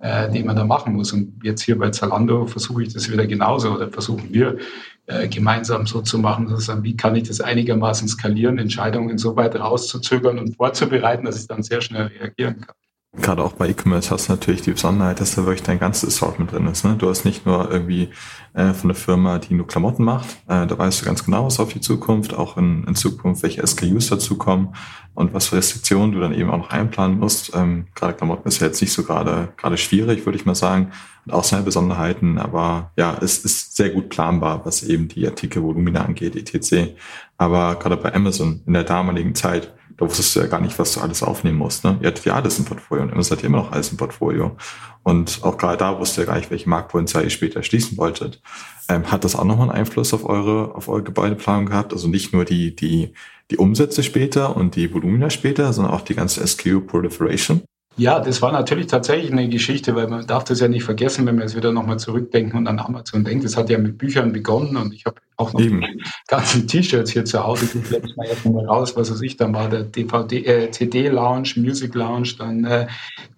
äh, 0.00 0.30
die 0.30 0.42
man 0.42 0.56
da 0.56 0.64
machen 0.64 0.94
muss. 0.94 1.12
Und 1.12 1.40
jetzt 1.42 1.62
hier 1.62 1.78
bei 1.78 1.90
Zalando 1.90 2.46
versuche 2.46 2.82
ich 2.82 2.92
das 2.92 3.10
wieder 3.10 3.26
genauso 3.26 3.74
oder 3.74 3.88
versuchen 3.88 4.32
wir 4.32 4.58
äh, 5.06 5.28
gemeinsam 5.28 5.86
so 5.86 6.00
zu 6.02 6.18
machen, 6.18 6.48
dass 6.48 6.70
wie 6.82 6.96
kann 6.96 7.16
ich 7.16 7.28
das 7.28 7.40
einigermaßen 7.40 8.08
skalieren, 8.08 8.58
Entscheidungen 8.58 9.18
so 9.18 9.36
weit 9.36 9.56
rauszuzögern 9.56 10.38
und 10.38 10.56
vorzubereiten, 10.56 11.26
dass 11.26 11.40
ich 11.40 11.46
dann 11.46 11.62
sehr 11.62 11.80
schnell 11.80 12.06
reagieren 12.06 12.60
kann. 12.60 12.74
Gerade 13.16 13.42
auch 13.42 13.54
bei 13.54 13.68
E-Commerce 13.68 14.12
hast 14.12 14.28
du 14.28 14.32
natürlich 14.32 14.62
die 14.62 14.70
Besonderheit, 14.70 15.20
dass 15.20 15.34
da 15.34 15.44
wirklich 15.44 15.64
dein 15.64 15.80
ganzes 15.80 16.14
Assortment 16.14 16.52
drin 16.52 16.68
ist. 16.68 16.84
Ne? 16.84 16.94
Du 16.96 17.08
hast 17.08 17.24
nicht 17.24 17.44
nur 17.44 17.68
irgendwie 17.68 18.10
äh, 18.54 18.72
von 18.72 18.86
der 18.86 18.94
Firma, 18.94 19.38
die 19.40 19.54
nur 19.54 19.66
Klamotten 19.66 20.04
macht, 20.04 20.28
äh, 20.46 20.64
da 20.64 20.78
weißt 20.78 21.02
du 21.02 21.06
ganz 21.06 21.24
genau, 21.24 21.44
was 21.44 21.58
auf 21.58 21.72
die 21.72 21.80
Zukunft, 21.80 22.34
auch 22.34 22.56
in, 22.56 22.84
in 22.84 22.94
Zukunft, 22.94 23.42
welche 23.42 23.66
SKUs 23.66 24.10
dazukommen 24.10 24.76
und 25.14 25.34
was 25.34 25.48
für 25.48 25.56
Restriktionen 25.56 26.12
du 26.12 26.20
dann 26.20 26.32
eben 26.32 26.50
auch 26.50 26.58
noch 26.58 26.70
einplanen 26.70 27.18
musst. 27.18 27.52
Ähm, 27.52 27.86
gerade 27.96 28.14
Klamotten 28.14 28.46
ist 28.46 28.60
ja 28.60 28.68
jetzt 28.68 28.80
nicht 28.80 28.92
so 28.92 29.02
gerade 29.02 29.52
gerade 29.56 29.76
schwierig, 29.76 30.24
würde 30.24 30.38
ich 30.38 30.46
mal 30.46 30.54
sagen, 30.54 30.92
und 31.26 31.32
auch 31.32 31.42
seine 31.44 31.64
Besonderheiten, 31.64 32.38
aber 32.38 32.92
ja, 32.96 33.18
es 33.20 33.38
ist 33.38 33.74
sehr 33.76 33.90
gut 33.90 34.08
planbar, 34.08 34.64
was 34.64 34.84
eben 34.84 35.08
die 35.08 35.26
Artikelvolumina 35.26 36.04
angeht, 36.04 36.36
etc. 36.36 36.94
Aber 37.38 37.74
gerade 37.74 37.96
bei 37.96 38.14
Amazon 38.14 38.62
in 38.66 38.72
der 38.72 38.84
damaligen 38.84 39.34
Zeit 39.34 39.74
da 40.00 40.06
wusstest 40.06 40.34
du 40.34 40.40
ja 40.40 40.46
gar 40.46 40.60
nicht, 40.62 40.78
was 40.78 40.94
du 40.94 41.00
alles 41.00 41.22
aufnehmen 41.22 41.58
musst. 41.58 41.84
Ne? 41.84 41.98
Ihr 42.00 42.08
hattet 42.08 42.24
ja 42.24 42.34
alles 42.34 42.58
im 42.58 42.64
Portfolio 42.64 43.04
und 43.04 43.12
immer 43.12 43.22
hat 43.22 43.42
ja 43.42 43.46
immer 43.46 43.58
noch 43.58 43.72
alles 43.72 43.90
im 43.90 43.98
Portfolio. 43.98 44.56
Und 45.02 45.40
auch 45.42 45.58
gerade 45.58 45.76
da 45.76 45.98
wusste 46.00 46.22
ihr 46.22 46.26
gar 46.26 46.36
nicht, 46.36 46.50
welche 46.50 46.70
Marktpotenzial 46.70 47.22
ihr 47.22 47.30
später 47.30 47.62
schließen 47.62 47.98
wolltet. 47.98 48.40
Ähm, 48.88 49.10
hat 49.10 49.24
das 49.24 49.36
auch 49.36 49.44
nochmal 49.44 49.68
einen 49.68 49.78
Einfluss 49.78 50.14
auf 50.14 50.24
eure, 50.24 50.74
auf 50.74 50.88
eure 50.88 51.02
Gebäudeplanung 51.02 51.66
gehabt? 51.66 51.92
Also 51.92 52.08
nicht 52.08 52.32
nur 52.32 52.46
die, 52.46 52.74
die, 52.74 53.12
die 53.50 53.58
Umsätze 53.58 54.02
später 54.02 54.56
und 54.56 54.74
die 54.74 54.92
Volumina 54.92 55.28
später, 55.28 55.70
sondern 55.74 55.92
auch 55.92 56.00
die 56.00 56.14
ganze 56.14 56.46
SKU 56.46 56.80
Proliferation? 56.80 57.62
Ja, 57.96 58.20
das 58.20 58.40
war 58.40 58.52
natürlich 58.52 58.86
tatsächlich 58.86 59.32
eine 59.32 59.48
Geschichte, 59.48 59.94
weil 59.94 60.06
man 60.06 60.26
darf 60.26 60.44
das 60.44 60.60
ja 60.60 60.68
nicht 60.68 60.84
vergessen, 60.84 61.26
wenn 61.26 61.36
wir 61.36 61.42
jetzt 61.42 61.56
wieder 61.56 61.72
nochmal 61.72 61.98
zurückdenken 61.98 62.58
und 62.58 62.66
an 62.66 62.78
Amazon 62.78 63.24
denkt. 63.24 63.44
Das 63.44 63.56
hat 63.56 63.68
ja 63.68 63.78
mit 63.78 63.98
Büchern 63.98 64.32
begonnen 64.32 64.76
und 64.76 64.94
ich 64.94 65.04
habe 65.04 65.20
auch 65.36 65.52
noch 65.52 65.60
Eben. 65.60 65.80
die 65.80 66.04
ganzen 66.28 66.68
T-Shirts 66.68 67.10
hier 67.10 67.24
zu 67.24 67.42
Hause. 67.44 67.66
Ich 67.74 68.16
mal 68.16 68.26
erst 68.26 68.46
mal 68.46 68.64
raus, 68.64 68.96
was 68.96 69.10
weiß 69.10 69.20
ich, 69.22 69.36
dann 69.36 69.52
war 69.54 69.68
der 69.68 69.82
DVD, 69.82 70.44
äh, 70.44 70.70
CD-Lounge, 70.70 71.54
Music-Lounge, 71.56 72.34
dann 72.38 72.64
äh, 72.64 72.86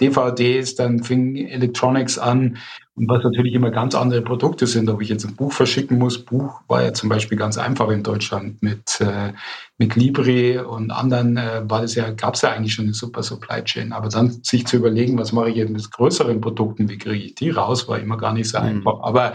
DVDs, 0.01 0.75
dann 0.75 1.03
fing 1.03 1.37
Electronics 1.37 2.19
an 2.19 2.59
und 2.95 3.09
was 3.09 3.25
natürlich 3.25 3.55
immer 3.55 3.71
ganz 3.71 3.95
andere 3.95 4.21
Produkte 4.21 4.67
sind, 4.67 4.91
ob 4.91 5.01
ich 5.01 5.09
jetzt 5.09 5.25
ein 5.25 5.35
Buch 5.35 5.53
verschicken 5.53 5.99
muss. 5.99 6.23
Buch 6.23 6.61
war 6.69 6.83
ja 6.83 6.93
zum 6.93 7.09
Beispiel 7.09 7.39
ganz 7.39 7.57
einfach 7.57 7.89
in 7.89 8.03
Deutschland 8.03 8.63
mit, 8.63 9.01
äh, 9.01 9.33
mit 9.79 9.97
Libre 9.97 10.69
und 10.69 10.91
anderen 10.91 11.39
äh, 11.39 11.63
war 11.65 11.81
das 11.81 11.95
ja, 11.95 12.11
gab 12.11 12.35
es 12.35 12.43
ja 12.43 12.51
eigentlich 12.51 12.75
schon 12.75 12.85
eine 12.85 12.95
super 12.95 13.23
Supply 13.23 13.65
Chain. 13.65 13.95
Aber 13.95 14.11
dann 14.11 14.43
sich 14.43 14.67
zu 14.67 14.77
überlegen, 14.77 15.19
was 15.19 15.33
mache 15.33 15.49
ich 15.49 15.57
jetzt 15.57 15.71
mit 15.71 15.91
größeren 15.91 16.43
Produkten, 16.43 16.91
wie 16.91 16.99
kriege 16.99 17.25
ich 17.25 17.35
die 17.35 17.49
raus, 17.49 17.89
war 17.89 17.99
immer 17.99 18.19
gar 18.19 18.35
nicht 18.35 18.51
so 18.51 18.59
mhm. 18.59 18.65
einfach. 18.67 19.01
Aber 19.01 19.33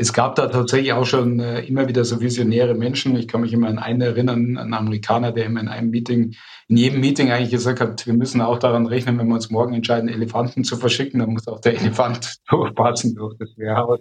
es 0.00 0.12
gab 0.12 0.36
da 0.36 0.46
tatsächlich 0.46 0.92
auch 0.92 1.04
schon 1.04 1.40
äh, 1.40 1.62
immer 1.62 1.88
wieder 1.88 2.04
so 2.04 2.20
visionäre 2.20 2.74
Menschen. 2.74 3.16
Ich 3.16 3.26
kann 3.26 3.40
mich 3.40 3.52
immer 3.52 3.66
an 3.66 3.80
einen 3.80 4.00
erinnern, 4.00 4.56
einen 4.56 4.72
Amerikaner, 4.72 5.32
der 5.32 5.46
immer 5.46 5.60
in 5.60 5.66
einem 5.66 5.90
Meeting, 5.90 6.36
in 6.68 6.76
jedem 6.76 7.00
Meeting 7.00 7.32
eigentlich 7.32 7.50
gesagt 7.50 7.80
hat, 7.80 8.06
wir 8.06 8.14
müssen 8.14 8.40
auch 8.40 8.60
daran 8.60 8.86
rechnen, 8.86 9.18
wenn 9.18 9.26
wir 9.26 9.34
uns 9.34 9.50
morgen 9.50 9.74
entscheiden, 9.74 10.08
Elefanten 10.08 10.62
zu 10.62 10.76
verschicken, 10.76 11.18
dann 11.18 11.30
muss 11.30 11.48
auch 11.48 11.60
der 11.60 11.74
Elefant 11.80 12.36
durchpassen 12.48 13.16
durch 13.16 13.36
das 13.38 13.48
Wehrhaus. 13.56 13.98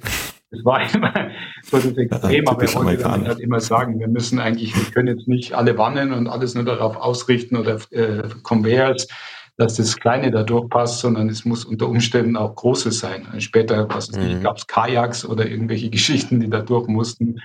Das 0.51 0.63
war 0.63 0.81
immer 0.93 1.13
so 1.63 1.77
das 1.77 1.97
Extrem, 1.97 2.31
ja, 2.31 2.51
aber 2.51 2.61
wir 2.61 2.73
wollten 2.75 3.27
halt 3.27 3.39
immer 3.39 3.59
sagen, 3.59 3.99
wir 3.99 4.07
müssen 4.07 4.37
eigentlich, 4.37 4.75
wir 4.75 4.91
können 4.93 5.17
jetzt 5.17 5.27
nicht 5.27 5.55
alle 5.55 5.79
Wannen 5.79 6.13
und 6.13 6.27
alles 6.27 6.53
nur 6.53 6.63
darauf 6.63 6.95
ausrichten 6.95 7.57
oder 7.57 7.79
äh, 7.89 8.21
Conveyors, 8.43 9.07
dass 9.57 9.75
das 9.75 9.97
Kleine 9.97 10.31
da 10.31 10.43
durchpasst, 10.43 10.99
sondern 10.99 11.29
es 11.29 11.43
muss 11.43 11.65
unter 11.65 11.89
Umständen 11.89 12.37
auch 12.37 12.55
Großes 12.55 12.99
sein. 12.99 13.27
Später 13.39 13.87
was 13.89 14.11
mhm. 14.11 14.41
gab 14.41 14.57
es 14.57 14.67
Kajaks 14.67 15.25
oder 15.25 15.49
irgendwelche 15.49 15.89
Geschichten, 15.91 16.39
die 16.39 16.49
da 16.49 16.61
durch 16.61 16.87
mussten. 16.87 17.39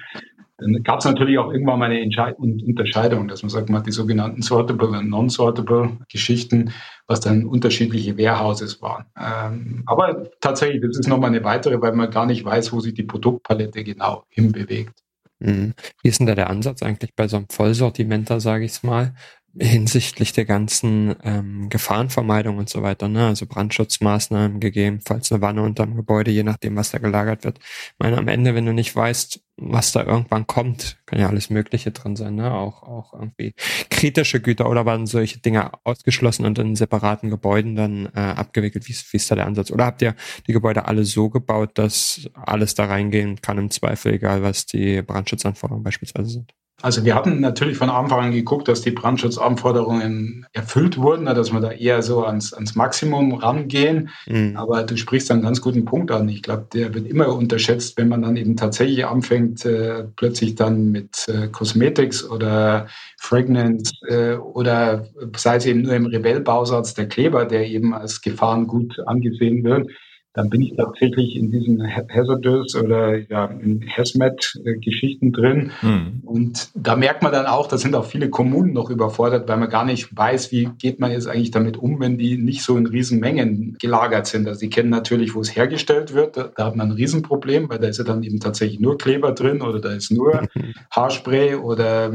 Dann 0.59 0.83
gab 0.85 1.01
es 1.01 1.07
natürlich 1.07 1.39
auch 1.39 1.51
irgendwann 1.51 1.79
mal 1.79 1.87
eine 1.87 2.01
Entscheid 2.01 2.39
Unterscheidung, 2.39 3.27
dass 3.27 3.43
man 3.43 3.51
sagt, 3.51 3.69
man 3.69 3.81
hat 3.81 3.87
die 3.87 3.93
sogenannten 3.93 4.43
Sortable 4.43 4.89
und 4.89 5.09
Non-Sortable 5.09 5.99
Geschichten, 6.09 6.73
was 7.07 7.21
dann 7.21 7.47
unterschiedliche 7.47 8.17
Warehouses 8.17 8.81
waren. 8.81 9.07
Ähm, 9.19 9.83
aber 9.87 10.31
tatsächlich, 10.41 10.83
das 10.83 10.99
ist 10.99 11.09
nochmal 11.09 11.31
eine 11.31 11.43
weitere, 11.43 11.81
weil 11.81 11.95
man 11.95 12.11
gar 12.11 12.27
nicht 12.27 12.45
weiß, 12.45 12.73
wo 12.73 12.81
sich 12.81 12.95
die 12.95 13.03
Produktpalette 13.03 13.83
genau 13.83 14.25
hinbewegt. 14.29 15.03
Mhm. 15.41 15.75
Wie 16.03 16.09
ist 16.09 16.21
denn 16.21 16.29
da 16.29 16.37
der 16.37 16.51
Ansatz 16.51 16.83
eigentlich 16.83 17.17
bei 17.17 17.27
so 17.27 17.39
einem 17.39 17.49
Vollsortimenter, 17.49 18.39
sage 18.39 18.65
ich 18.65 18.73
es 18.73 18.83
mal? 18.85 19.15
Hinsichtlich 19.59 20.33
der 20.33 20.47
ganzen 20.47 21.15
ähm, 21.23 21.69
Gefahrenvermeidung 21.69 22.57
und 22.57 22.71
so 22.71 22.83
weiter, 22.83 23.09
ne? 23.09 23.27
also 23.27 23.47
Brandschutzmaßnahmen 23.47 24.61
gegebenenfalls 24.61 25.31
eine 25.31 25.43
Wanne 25.43 25.63
unterm 25.63 25.95
Gebäude, 25.95 26.31
je 26.31 26.43
nachdem, 26.43 26.77
was 26.77 26.91
da 26.91 26.99
gelagert 26.99 27.45
wird. 27.45 27.59
Ich 27.59 27.95
meine, 27.99 28.17
am 28.17 28.29
Ende, 28.29 28.55
wenn 28.55 28.65
du 28.65 28.73
nicht 28.73 28.97
weißt, 28.97 29.43
was 29.57 29.93
da 29.93 30.05
irgendwann 30.05 30.47
kommt, 30.47 30.99
kann 31.05 31.21
ja 31.21 31.29
alles 31.29 31.51
Mögliche 31.51 31.91
drin 31.91 32.17
sein, 32.17 32.37
ne? 32.37 32.53
auch, 32.53 32.83
auch 32.83 33.13
irgendwie 33.13 33.55
kritische 33.91 34.41
Güter 34.41 34.71
oder 34.71 34.87
waren 34.87 35.07
solche 35.07 35.39
Dinge 35.39 35.71
ausgeschlossen 35.85 36.47
und 36.47 36.59
in 36.59 36.75
separaten 36.75 37.29
Gebäuden 37.29 37.77
dann 37.77 38.07
äh, 38.15 38.21
abgewickelt. 38.21 38.89
Wie 38.89 38.93
wie 38.95 39.17
ist 39.17 39.31
da 39.31 39.35
der 39.35 39.47
Ansatz? 39.47 39.71
Oder 39.71 39.85
habt 39.85 40.01
ihr 40.03 40.15
die 40.47 40.53
Gebäude 40.53 40.87
alle 40.87 41.05
so 41.05 41.29
gebaut, 41.29 41.73
dass 41.75 42.29
alles 42.35 42.75
da 42.75 42.87
reingehen 42.87 43.41
kann 43.43 43.59
im 43.59 43.71
Zweifel, 43.71 44.15
egal 44.15 44.43
was 44.43 44.67
die 44.67 45.03
Brandschutzanforderungen 45.03 45.85
beispielsweise 45.85 46.31
sind? 46.31 46.55
Also 46.81 47.05
wir 47.05 47.15
hatten 47.15 47.41
natürlich 47.41 47.77
von 47.77 47.91
Anfang 47.91 48.25
an 48.25 48.33
geguckt, 48.33 48.67
dass 48.67 48.81
die 48.81 48.91
Brandschutzanforderungen 48.91 50.47
erfüllt 50.53 50.99
wurden, 50.99 51.27
dass 51.27 51.53
wir 51.53 51.61
da 51.61 51.71
eher 51.71 52.03
so 52.03 52.25
ans, 52.25 52.53
ans 52.53 52.75
Maximum 52.75 53.35
rangehen. 53.35 54.11
Mhm. 54.27 54.57
Aber 54.57 54.83
du 54.83 54.97
sprichst 54.97 55.31
einen 55.31 55.43
ganz 55.43 55.61
guten 55.61 55.85
Punkt 55.85 56.11
an. 56.11 56.29
Ich 56.29 56.43
glaube, 56.43 56.67
der 56.73 56.93
wird 56.93 57.07
immer 57.07 57.29
unterschätzt, 57.29 57.97
wenn 57.99 58.09
man 58.09 58.23
dann 58.23 58.37
eben 58.37 58.57
tatsächlich 58.57 59.07
anfängt, 59.07 59.65
äh, 59.65 60.05
plötzlich 60.17 60.57
dann 60.57 60.91
mit 60.91 61.29
äh, 61.29 61.47
Cosmetics 61.49 62.29
oder 62.29 62.89
Fragrance 63.19 63.93
äh, 64.09 64.35
oder 64.35 65.07
sei 65.37 65.57
es 65.57 65.67
eben 65.67 65.83
nur 65.83 65.95
im 65.95 66.07
Rebell-Bausatz 66.07 66.95
der 66.95 67.07
Kleber, 67.07 67.45
der 67.45 67.69
eben 67.69 67.95
als 67.95 68.21
Gefahrengut 68.23 68.97
angesehen 69.07 69.63
wird, 69.63 69.89
dann 70.35 70.49
bin 70.49 70.63
ich 70.63 70.75
tatsächlich 70.77 71.37
in 71.37 71.51
diesen 71.51 71.83
Hazardous 71.85 72.75
oder 72.75 73.19
ja, 73.19 73.47
in 73.47 73.85
Hazmat-Geschichten 73.87 75.31
drin. 75.31 75.73
Mhm. 75.83 76.23
Und 76.25 76.71
da 76.75 76.97
merkt 76.97 77.23
man 77.23 77.33
dann 77.33 77.45
auch, 77.45 77.69
da 77.69 77.77
sind 77.77 77.95
auch 77.95 78.07
viele 78.07 78.31
Kommunen 78.31 78.73
noch 78.73 78.89
überfordert, 78.89 79.47
weil 79.49 79.59
man 79.59 79.69
gar 79.69 79.85
nicht 79.85 80.17
weiß, 80.17 80.51
wie 80.51 80.71
geht 80.79 81.01
man 81.01 81.11
jetzt 81.11 81.29
eigentlich 81.29 81.51
damit 81.51 81.77
um, 81.77 82.01
wenn 82.01 82.17
die 82.17 82.39
nicht 82.39 82.63
so 82.63 82.79
in 82.79 82.87
Riesenmengen 82.87 83.77
gelagert 83.79 84.27
sind. 84.27 84.49
Also 84.49 84.61
sie 84.61 84.71
kennen 84.71 84.89
natürlich, 84.89 85.35
wo 85.35 85.41
es 85.41 85.55
hergestellt 85.55 86.15
wird, 86.15 86.39
da, 86.39 86.51
da 86.57 86.67
hat 86.67 86.77
man 86.77 86.89
ein 86.89 86.97
Riesenproblem, 86.97 87.69
weil 87.69 87.79
da 87.79 87.89
ist 87.89 87.99
ja 87.99 88.05
dann 88.05 88.23
eben 88.23 88.41
tatsächlich 88.41 88.81
nur 88.81 88.97
Kleber 88.97 89.33
drin 89.33 89.61
oder 89.61 89.81
da 89.81 89.91
ist 89.91 90.11
nur 90.11 90.49
Haarspray 90.91 91.57
oder 91.57 92.11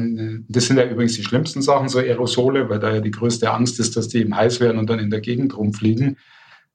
das 0.48 0.66
sind 0.66 0.78
ja 0.78 0.86
übrigens 0.86 1.16
die 1.16 1.24
schlimmsten 1.24 1.62
Sachen, 1.62 1.88
so 1.88 2.00
Aerosole, 2.00 2.68
weil 2.68 2.80
da 2.80 2.96
ja 2.96 3.00
die 3.00 3.12
größte 3.12 3.52
Angst 3.52 3.80
ist, 3.80 3.96
dass 3.96 4.08
die 4.08 4.20
eben 4.20 4.36
heiß 4.36 4.60
werden 4.60 4.80
und 4.80 4.90
dann 4.90 4.98
in 4.98 5.12
der 5.12 5.22
Gegend 5.22 5.56
rumfliegen. 5.56 6.18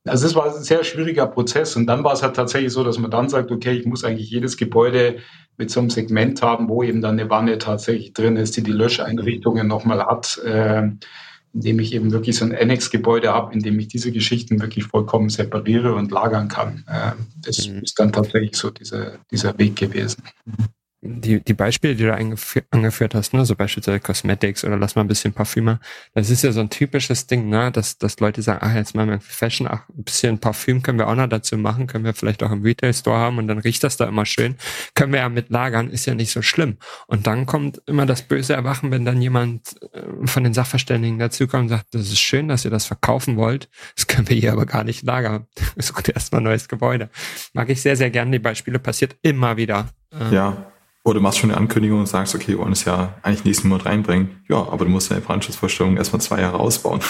Also 0.04 0.26
es 0.26 0.34
war 0.34 0.54
ein 0.54 0.62
sehr 0.62 0.82
schwieriger 0.82 1.26
Prozess 1.26 1.76
und 1.76 1.86
dann 1.86 2.02
war 2.02 2.12
es 2.12 2.22
halt 2.22 2.34
tatsächlich 2.34 2.72
so, 2.72 2.82
dass 2.82 2.98
man 2.98 3.10
dann 3.10 3.28
sagt, 3.28 3.52
okay, 3.52 3.72
ich 3.72 3.86
muss 3.86 4.02
eigentlich 4.02 4.30
jedes 4.30 4.56
Gebäude 4.56 5.18
mit 5.56 5.70
so 5.70 5.78
einem 5.78 5.90
Segment 5.90 6.42
haben, 6.42 6.68
wo 6.68 6.82
eben 6.82 7.00
dann 7.00 7.18
eine 7.18 7.30
Wanne 7.30 7.58
tatsächlich 7.58 8.12
drin 8.12 8.36
ist, 8.36 8.56
die 8.56 8.62
die 8.62 8.72
Löscheinrichtungen 8.72 9.68
nochmal 9.68 10.04
hat, 10.04 10.38
äh, 10.38 10.88
indem 11.54 11.78
ich 11.78 11.94
eben 11.94 12.10
wirklich 12.10 12.36
so 12.36 12.44
ein 12.44 12.54
Annex-Gebäude 12.54 13.32
habe, 13.32 13.54
in 13.54 13.60
dem 13.60 13.78
ich 13.78 13.88
diese 13.88 14.10
Geschichten 14.10 14.60
wirklich 14.60 14.84
vollkommen 14.84 15.28
separiere 15.28 15.94
und 15.94 16.10
lagern 16.10 16.48
kann. 16.48 16.84
Äh, 16.88 17.12
das 17.44 17.68
mhm. 17.68 17.82
ist 17.82 17.98
dann 18.00 18.12
tatsächlich 18.12 18.56
so 18.56 18.70
dieser, 18.70 19.18
dieser 19.30 19.56
Weg 19.58 19.76
gewesen 19.76 20.24
die, 21.20 21.40
die 21.40 21.55
Beispiele, 21.55 21.94
die 21.94 22.05
du 22.05 22.14
angeführt 22.14 23.14
hast, 23.14 23.35
ne, 23.35 23.44
so 23.44 23.55
beispielsweise 23.55 24.01
Cosmetics 24.01 24.64
oder 24.64 24.77
lass 24.77 24.94
mal 24.94 25.03
ein 25.03 25.09
bisschen 25.09 25.33
Parfümer, 25.33 25.81
das 26.14 26.31
ist 26.31 26.42
ja 26.42 26.53
so 26.53 26.61
ein 26.61 26.70
typisches 26.70 27.27
Ding, 27.27 27.48
ne, 27.48 27.70
dass, 27.70 27.98
dass 27.98 28.18
Leute 28.20 28.42
sagen, 28.42 28.61
ach, 28.62 28.75
jetzt 28.75 28.94
machen 28.94 29.11
wir 29.11 29.20
Fashion, 29.20 29.68
ach, 29.68 29.88
ein 29.88 30.05
bisschen 30.05 30.38
Parfüm 30.38 30.83
können 30.83 30.98
wir 30.98 31.09
auch 31.09 31.14
noch 31.14 31.29
dazu 31.29 31.57
machen, 31.57 31.87
können 31.87 32.05
wir 32.05 32.14
vielleicht 32.14 32.42
auch 32.42 32.51
im 32.51 32.62
Retail 32.62 32.92
Store 32.94 33.18
haben 33.18 33.38
und 33.38 33.48
dann 33.48 33.59
riecht 33.59 33.85
das 33.85 33.96
da 33.96 34.07
immer 34.07 34.27
schön, 34.27 34.57
können 34.94 35.12
wir 35.12 35.20
ja 35.20 35.29
mit 35.29 35.51
lagern, 35.51 35.90
ist 35.90 36.07
ja 36.07 36.14
nicht 36.14 36.33
so 36.33 36.42
schlimm. 36.42 36.79
Und 37.07 37.27
dann 37.27 37.46
kommt 37.46 37.83
immer 37.87 38.07
das 38.07 38.22
böse 38.22 38.55
Erwachen, 38.55 38.90
wenn 38.90 39.05
dann 39.05 39.20
jemand 39.20 39.77
äh, 39.92 40.27
von 40.27 40.44
den 40.44 40.55
Sachverständigen 40.55 41.18
dazukommt 41.18 41.64
und 41.64 41.68
sagt, 41.68 41.94
das 41.94 42.03
ist 42.03 42.20
schön, 42.20 42.48
dass 42.48 42.64
ihr 42.64 42.70
das 42.70 42.87
verkaufen 42.87 43.37
wollt, 43.37 43.68
das 43.96 44.07
können 44.07 44.29
wir 44.29 44.37
hier 44.37 44.53
aber 44.53 44.66
gar 44.66 44.85
nicht 44.85 45.03
lagern. 45.05 45.46
Sucht 45.77 46.09
erstmal 46.09 46.40
ein 46.40 46.44
neues 46.44 46.68
Gebäude. 46.68 47.11
Mag 47.53 47.68
ich 47.68 47.83
sehr, 47.83 47.96
sehr 47.96 48.11
gerne, 48.11 48.31
die 48.31 48.38
Beispiele 48.38 48.79
passiert 48.79 49.16
immer 49.22 49.57
wieder. 49.57 49.88
Ja, 50.31 50.71
oder 51.04 51.14
du 51.14 51.20
machst 51.20 51.38
schon 51.38 51.50
eine 51.50 51.58
Ankündigung 51.58 52.00
und 52.00 52.06
sagst, 52.06 52.34
okay, 52.34 52.48
wir 52.48 52.58
wollen 52.58 52.72
es 52.72 52.84
ja 52.84 53.14
eigentlich 53.22 53.44
nächsten 53.44 53.68
Monat 53.68 53.86
reinbringen. 53.86 54.42
Ja, 54.48 54.56
aber 54.56 54.84
du 54.84 54.90
musst 54.90 55.10
deine 55.10 55.20
Brandschutzvorstellung 55.20 55.96
erstmal 55.96 56.20
zwei 56.20 56.40
Jahre 56.40 56.60
ausbauen. 56.60 57.00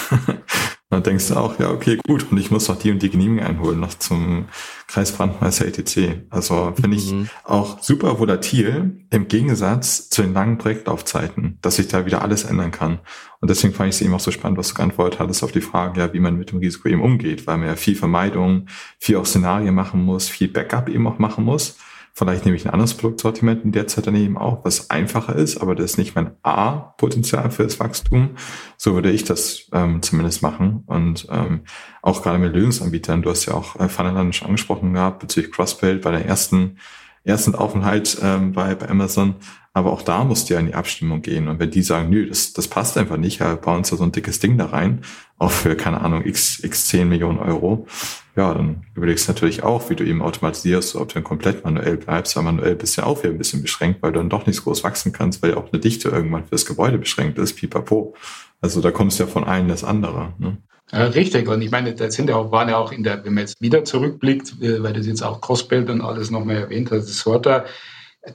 dann 0.93 1.03
denkst 1.03 1.27
du 1.27 1.35
auch, 1.35 1.59
ja, 1.59 1.69
okay, 1.69 1.99
gut, 2.07 2.31
und 2.31 2.37
ich 2.37 2.51
muss 2.51 2.67
noch 2.67 2.77
die 2.77 2.91
und 2.91 3.01
die 3.01 3.09
Genehmigung 3.09 3.45
einholen, 3.45 3.79
noch 3.79 3.93
zum 3.95 4.45
Kreisbrandmeister 4.87 5.65
ETC. 5.65 6.25
Also 6.29 6.73
finde 6.79 6.97
ich 6.97 7.11
mhm. 7.11 7.29
auch 7.43 7.81
super 7.81 8.19
volatil 8.19 9.05
im 9.09 9.27
Gegensatz 9.27 10.09
zu 10.09 10.21
den 10.21 10.33
langen 10.33 10.57
Projektlaufzeiten, 10.57 11.57
dass 11.61 11.75
sich 11.75 11.87
da 11.87 12.05
wieder 12.05 12.21
alles 12.21 12.43
ändern 12.45 12.71
kann. 12.71 12.99
Und 13.41 13.49
deswegen 13.49 13.73
fand 13.73 13.89
ich 13.89 13.95
es 13.95 14.01
eben 14.01 14.13
auch 14.13 14.19
so 14.19 14.31
spannend, 14.31 14.57
was 14.57 14.69
du 14.69 14.75
geantwortet 14.75 15.19
hattest 15.19 15.43
auf 15.43 15.51
die 15.51 15.61
Frage, 15.61 15.99
ja, 15.99 16.13
wie 16.13 16.19
man 16.19 16.37
mit 16.37 16.51
dem 16.51 16.59
Risiko 16.59 16.89
eben 16.89 17.01
umgeht, 17.01 17.45
weil 17.45 17.57
man 17.57 17.67
ja 17.67 17.75
viel 17.75 17.95
Vermeidung, 17.95 18.67
viel 18.99 19.17
auch 19.17 19.25
Szenarien 19.25 19.75
machen 19.75 20.03
muss, 20.03 20.29
viel 20.29 20.47
Backup 20.47 20.89
eben 20.89 21.07
auch 21.07 21.19
machen 21.19 21.43
muss. 21.43 21.77
Vielleicht 22.15 22.45
nehme 22.45 22.55
ich 22.55 22.65
ein 22.65 22.71
anderes 22.71 22.93
Produktsortiment 22.93 23.65
in 23.65 23.71
der 23.71 23.87
Zeit 23.87 24.05
daneben 24.05 24.37
auch, 24.37 24.63
was 24.63 24.91
einfacher 24.91 25.35
ist, 25.35 25.57
aber 25.57 25.73
das 25.73 25.91
ist 25.91 25.97
nicht 25.97 26.13
mein 26.13 26.35
A-Potenzial 26.43 27.49
für 27.49 27.63
das 27.63 27.79
Wachstum. 27.79 28.35
So 28.77 28.93
würde 28.93 29.09
ich 29.09 29.23
das 29.23 29.67
ähm, 29.73 30.03
zumindest 30.03 30.43
machen. 30.43 30.83
Und 30.85 31.27
ähm, 31.31 31.61
auch 32.03 32.21
gerade 32.21 32.37
mit 32.37 32.53
Lösungsanbietern, 32.53 33.23
du 33.23 33.31
hast 33.31 33.47
ja 33.47 33.55
auch 33.55 33.79
äh, 33.79 33.89
Funnelland 33.89 34.35
schon 34.35 34.49
angesprochen 34.49 34.93
gehabt 34.93 35.19
bezüglich 35.19 35.51
Crossbuild 35.51 36.03
bei 36.03 36.11
der 36.11 36.23
ersten 36.23 36.77
ersten 37.23 37.55
Aufenthalt 37.55 38.17
ähm, 38.21 38.51
bei, 38.51 38.75
bei 38.75 38.89
Amazon. 38.89 39.35
Aber 39.75 39.91
auch 39.91 40.03
da 40.03 40.23
musst 40.23 40.49
du 40.49 40.53
ja 40.53 40.59
in 40.59 40.67
die 40.67 40.75
Abstimmung 40.75 41.23
gehen. 41.23 41.47
Und 41.47 41.59
wenn 41.59 41.71
die 41.71 41.81
sagen, 41.81 42.09
nö, 42.09 42.27
das, 42.27 42.53
das 42.53 42.67
passt 42.67 42.95
einfach 42.95 43.17
nicht, 43.17 43.39
ja, 43.39 43.55
bauen 43.55 43.77
uns 43.77 43.89
da 43.89 43.95
so 43.95 44.03
ein 44.03 44.11
dickes 44.11 44.39
Ding 44.39 44.57
da 44.57 44.67
rein, 44.67 45.01
auch 45.39 45.49
für, 45.49 45.75
keine 45.75 46.01
Ahnung, 46.01 46.25
x, 46.25 46.63
x 46.63 46.87
10 46.89 47.09
Millionen 47.09 47.39
Euro, 47.39 47.87
ja, 48.35 48.53
dann 48.53 48.85
überlegst 48.93 49.27
du 49.27 49.31
natürlich 49.31 49.63
auch, 49.63 49.89
wie 49.89 49.95
du 49.95 50.03
eben 50.03 50.21
automatisierst, 50.21 50.95
ob 50.95 51.07
du 51.07 51.15
dann 51.15 51.23
komplett 51.23 51.63
manuell 51.63 51.97
bleibst, 51.97 52.35
weil 52.35 52.43
manuell 52.43 52.75
bist 52.75 52.97
du 52.97 53.01
ja 53.01 53.07
auch 53.07 53.23
wieder 53.23 53.33
ein 53.33 53.37
bisschen 53.37 53.63
beschränkt, 53.63 54.03
weil 54.03 54.11
du 54.11 54.19
dann 54.19 54.29
doch 54.29 54.45
nicht 54.45 54.57
so 54.57 54.63
groß 54.63 54.83
wachsen 54.83 55.11
kannst, 55.11 55.41
weil 55.41 55.51
ja 55.51 55.57
auch 55.57 55.71
eine 55.71 55.79
Dichte 55.79 56.09
irgendwann 56.09 56.45
fürs 56.45 56.65
Gebäude 56.65 56.99
beschränkt 56.99 57.39
ist, 57.39 57.55
pipapo. 57.55 58.15
Also 58.61 58.79
da 58.79 58.91
kommst 58.91 59.19
du 59.19 59.23
ja 59.23 59.29
von 59.29 59.43
einem 59.43 59.67
das 59.69 59.83
andere. 59.83 60.33
Ne? 60.37 60.57
Ja, 60.91 61.05
richtig. 61.05 61.47
Und 61.47 61.61
ich 61.61 61.71
meine, 61.71 61.95
da 61.95 62.11
sind 62.11 62.29
ja 62.29 62.35
auch, 62.35 62.51
waren 62.51 62.69
ja 62.69 62.77
auch 62.77 62.91
in 62.91 63.03
der, 63.03 63.23
wenn 63.25 63.33
man 63.33 63.41
jetzt 63.41 63.59
wieder 63.61 63.83
zurückblickt, 63.83 64.61
äh, 64.61 64.83
weil 64.83 64.93
das 64.93 65.07
jetzt 65.07 65.23
auch 65.23 65.41
Crossbuild 65.41 65.89
und 65.89 66.01
alles 66.01 66.29
nochmal 66.29 66.57
erwähnt 66.57 66.91
hat, 66.91 66.99
das 66.99 67.19
Sorter, 67.19 67.65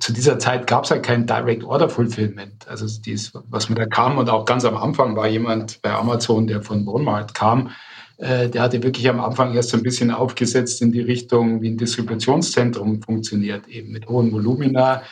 zu 0.01 0.13
dieser 0.13 0.39
Zeit 0.39 0.67
gab 0.67 0.85
es 0.85 0.91
halt 0.91 1.03
kein 1.03 1.27
Direct 1.27 1.65
Order 1.65 1.89
Fulfillment. 1.89 2.69
Also 2.69 2.87
dies, 3.01 3.33
was 3.49 3.69
mir 3.69 3.77
da 3.77 3.87
kam 3.87 4.19
und 4.19 4.29
auch 4.29 4.45
ganz 4.45 4.65
am 4.65 4.77
Anfang 4.77 5.17
war 5.17 5.27
jemand 5.29 5.81
bei 5.81 5.91
Amazon, 5.93 6.47
der 6.47 6.63
von 6.63 6.87
Walmart 6.87 7.35
kam, 7.35 7.71
äh, 8.19 8.49
der 8.49 8.63
hatte 8.63 8.83
wirklich 8.83 9.09
am 9.09 9.21
Anfang 9.21 9.55
erst 9.55 9.71
so 9.71 9.77
ein 9.77 9.83
bisschen 9.83 10.11
aufgesetzt 10.11 10.83
in 10.83 10.93
die 10.93 11.01
Richtung, 11.01 11.63
wie 11.63 11.71
ein 11.71 11.79
Distributionszentrum 11.79 13.03
funktioniert, 13.03 13.67
eben 13.69 13.93
mit 13.93 14.09
hohen 14.09 14.31
Volumina 14.33 15.03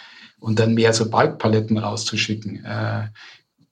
und 0.41 0.59
dann 0.59 0.75
mehr 0.75 0.93
so 0.93 1.09
Balkpaletten 1.09 1.79
rauszuschicken. 1.79 2.65
Äh, 2.65 3.05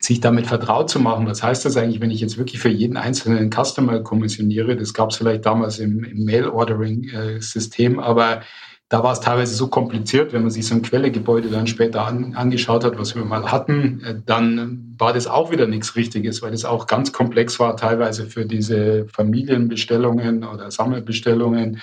sich 0.04 0.20
damit 0.20 0.46
vertraut 0.46 0.90
zu 0.90 1.00
machen. 1.00 1.26
Was 1.26 1.42
heißt 1.42 1.64
das 1.64 1.76
eigentlich, 1.76 2.00
wenn 2.00 2.10
ich 2.10 2.20
jetzt 2.20 2.36
wirklich 2.36 2.60
für 2.60 2.68
jeden 2.68 2.96
einzelnen 2.96 3.50
Customer 3.50 4.00
kommissioniere? 4.00 4.76
Das 4.76 4.92
gab 4.92 5.10
es 5.10 5.16
vielleicht 5.16 5.46
damals 5.46 5.78
im, 5.78 6.04
im 6.04 6.24
Mail-Ordering-System, 6.24 7.98
aber 7.98 8.42
da 8.90 9.02
war 9.02 9.12
es 9.12 9.20
teilweise 9.20 9.54
so 9.54 9.68
kompliziert, 9.68 10.32
wenn 10.32 10.42
man 10.42 10.50
sich 10.50 10.66
so 10.66 10.74
ein 10.74 10.82
Quellegebäude 10.82 11.48
dann 11.48 11.66
später 11.66 12.06
an, 12.06 12.34
angeschaut 12.34 12.84
hat, 12.84 12.98
was 12.98 13.14
wir 13.16 13.24
mal 13.24 13.50
hatten, 13.50 14.02
äh, 14.04 14.14
dann 14.24 14.94
war 14.98 15.12
das 15.12 15.26
auch 15.26 15.50
wieder 15.50 15.66
nichts 15.66 15.96
Richtiges, 15.96 16.42
weil 16.42 16.50
das 16.50 16.64
auch 16.64 16.86
ganz 16.86 17.12
komplex 17.12 17.58
war, 17.58 17.76
teilweise 17.76 18.26
für 18.26 18.44
diese 18.44 19.06
Familienbestellungen 19.08 20.44
oder 20.44 20.70
Sammelbestellungen. 20.70 21.80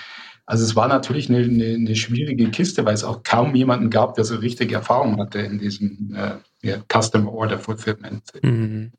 Also 0.52 0.64
es 0.64 0.76
war 0.76 0.86
natürlich 0.86 1.30
eine, 1.30 1.38
eine, 1.38 1.64
eine 1.64 1.96
schwierige 1.96 2.50
Kiste, 2.50 2.84
weil 2.84 2.92
es 2.92 3.04
auch 3.04 3.22
kaum 3.22 3.54
jemanden 3.54 3.88
gab, 3.88 4.16
der 4.16 4.24
so 4.24 4.36
richtig 4.36 4.70
Erfahrung 4.72 5.18
hatte 5.18 5.38
in 5.38 5.58
diesem 5.58 6.14
äh, 6.62 6.76
Customer 6.92 7.32
Order 7.32 7.58
Fulfillment. 7.58 8.22
Mhm. 8.42 8.92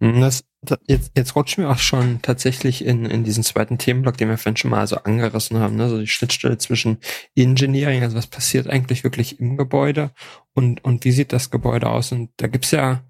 Das, 0.00 0.42
das, 0.60 0.80
jetzt, 0.88 1.12
jetzt 1.16 1.36
rutschen 1.36 1.62
wir 1.62 1.70
auch 1.70 1.78
schon 1.78 2.20
tatsächlich 2.22 2.84
in, 2.84 3.04
in 3.04 3.22
diesen 3.22 3.44
zweiten 3.44 3.78
Themenblock, 3.78 4.16
den 4.16 4.28
wir 4.28 4.38
vorhin 4.38 4.56
schon 4.56 4.72
mal 4.72 4.84
so 4.88 4.96
angerissen 4.96 5.60
haben, 5.60 5.76
ne? 5.76 5.88
so 5.88 6.00
die 6.00 6.08
Schnittstelle 6.08 6.58
zwischen 6.58 6.98
Engineering, 7.36 8.02
also 8.02 8.16
was 8.16 8.26
passiert 8.26 8.66
eigentlich 8.66 9.04
wirklich 9.04 9.38
im 9.38 9.56
Gebäude 9.56 10.10
und, 10.52 10.84
und 10.84 11.04
wie 11.04 11.12
sieht 11.12 11.32
das 11.32 11.50
Gebäude 11.50 11.88
aus? 11.90 12.10
Und 12.10 12.30
da 12.38 12.48
gibt's 12.48 12.72
ja 12.72 13.04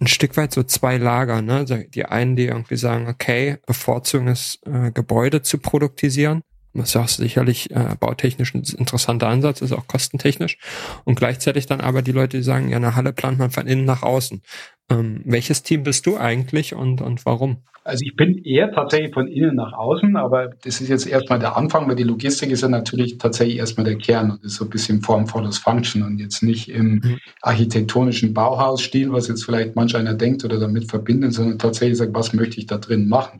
ein 0.00 0.06
Stück 0.06 0.38
weit 0.38 0.54
so 0.54 0.62
zwei 0.62 0.96
Lager, 0.96 1.42
ne? 1.42 1.66
Die 1.66 2.06
einen, 2.06 2.36
die 2.36 2.46
irgendwie 2.46 2.76
sagen, 2.76 3.06
okay, 3.06 3.58
bevorzugen 3.66 4.28
es, 4.28 4.60
äh, 4.64 4.92
Gebäude 4.92 5.42
zu 5.42 5.58
produktisieren 5.58 6.40
Das 6.78 6.88
ist 6.88 6.94
ja 6.94 7.02
auch 7.02 7.08
sicherlich 7.08 7.70
äh, 7.70 7.96
bautechnisch 7.98 8.54
ein 8.54 8.62
interessanter 8.76 9.28
Ansatz, 9.28 9.60
ist 9.60 9.72
auch 9.72 9.86
kostentechnisch. 9.86 10.58
Und 11.04 11.16
gleichzeitig 11.16 11.66
dann 11.66 11.80
aber 11.80 12.02
die 12.02 12.12
Leute, 12.12 12.38
die 12.38 12.42
sagen, 12.42 12.68
ja, 12.68 12.76
eine 12.76 12.96
Halle 12.96 13.12
plant 13.12 13.38
man 13.38 13.50
von 13.50 13.66
innen 13.66 13.84
nach 13.84 14.02
außen. 14.02 14.42
Ähm, 14.90 15.22
welches 15.24 15.62
Team 15.62 15.82
bist 15.82 16.06
du 16.06 16.16
eigentlich 16.16 16.74
und, 16.74 17.00
und 17.00 17.26
warum? 17.26 17.58
Also 17.86 18.04
ich 18.04 18.16
bin 18.16 18.42
eher 18.44 18.72
tatsächlich 18.72 19.14
von 19.14 19.28
innen 19.28 19.54
nach 19.54 19.72
außen, 19.72 20.16
aber 20.16 20.48
das 20.64 20.80
ist 20.80 20.88
jetzt 20.88 21.06
erstmal 21.06 21.38
der 21.38 21.56
Anfang, 21.56 21.88
weil 21.88 21.94
die 21.94 22.02
Logistik 22.02 22.50
ist 22.50 22.62
ja 22.62 22.68
natürlich 22.68 23.18
tatsächlich 23.18 23.58
erstmal 23.58 23.84
der 23.84 23.96
Kern 23.96 24.32
und 24.32 24.44
ist 24.44 24.56
so 24.56 24.64
ein 24.64 24.70
bisschen 24.70 25.02
Form 25.02 25.28
follows 25.28 25.58
Function 25.58 26.02
und 26.02 26.18
jetzt 26.18 26.42
nicht 26.42 26.68
im 26.68 26.94
mhm. 26.94 27.18
architektonischen 27.42 28.34
Bauhausstil, 28.34 29.12
was 29.12 29.28
jetzt 29.28 29.44
vielleicht 29.44 29.76
manch 29.76 29.94
einer 29.94 30.14
denkt 30.14 30.44
oder 30.44 30.58
damit 30.58 30.90
verbindet, 30.90 31.32
sondern 31.32 31.60
tatsächlich 31.60 31.98
sagt, 31.98 32.12
was 32.12 32.32
möchte 32.32 32.58
ich 32.58 32.66
da 32.66 32.78
drin 32.78 33.08
machen. 33.08 33.38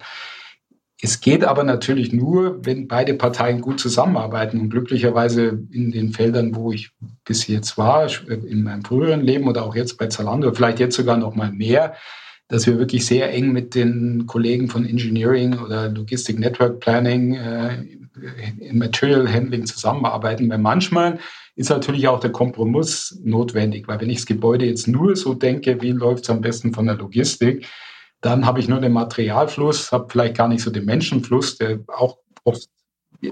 Es 1.03 1.21
geht 1.21 1.45
aber 1.45 1.63
natürlich 1.63 2.13
nur, 2.13 2.65
wenn 2.65 2.89
beide 2.89 3.15
Parteien 3.15 3.61
gut 3.61 3.79
zusammenarbeiten 3.81 4.59
und 4.61 4.71
glücklicherweise 4.71 5.63
in 5.71 5.93
den 5.93 6.13
Feldern, 6.13 6.55
wo 6.55 6.73
ich 6.73 6.91
bis 7.25 7.47
jetzt 7.47 7.77
war, 7.77 8.09
in 8.29 8.63
meinem 8.63 8.83
früheren 8.83 9.21
Leben 9.21 9.47
oder 9.47 9.65
auch 9.65 9.77
jetzt 9.77 9.99
bei 9.99 10.07
Zalando, 10.07 10.53
vielleicht 10.55 10.81
jetzt 10.81 10.97
sogar 10.97 11.19
noch 11.19 11.35
mal 11.35 11.53
mehr, 11.53 11.95
dass 12.49 12.67
wir 12.67 12.79
wirklich 12.79 13.05
sehr 13.05 13.33
eng 13.33 13.53
mit 13.53 13.75
den 13.75 14.27
Kollegen 14.27 14.69
von 14.69 14.87
Engineering 14.87 15.59
oder 15.59 15.89
Logistic 15.89 16.39
Network 16.39 16.81
Planning 16.81 17.35
äh, 17.35 17.85
in 18.61 18.79
Material 18.79 19.31
Handling 19.31 19.67
zusammenarbeiten, 19.67 20.49
weil 20.49 20.59
manchmal 20.59 21.19
ist 21.57 21.71
natürlich 21.71 22.09
auch 22.09 22.21
der 22.21 22.33
Kompromiss 22.33 23.21
notwendig, 23.23 23.89
weil 23.89 24.01
wenn 24.01 24.11
ich 24.11 24.19
das 24.19 24.27
Gebäude 24.27 24.65
jetzt 24.65 24.89
nur 24.89 25.17
so 25.17 25.35
denke, 25.35 25.83
wie 25.83 25.93
läuft 25.93 26.25
es 26.25 26.31
am 26.31 26.41
besten 26.41 26.73
von 26.73 26.87
der 26.87 26.97
Logistik, 26.97 27.67
dann 28.27 28.45
habe 28.45 28.61
ich 28.61 28.69
nur 28.69 28.81
den 28.81 28.93
Materialfluss, 28.93 29.93
habe 29.93 30.09
vielleicht 30.11 30.37
gar 30.37 30.49
nicht 30.49 30.63
so 30.63 30.71
den 30.71 30.85
Menschenfluss, 30.85 31.59
der 31.59 31.81
auch 31.89 32.19
oft 32.45 32.69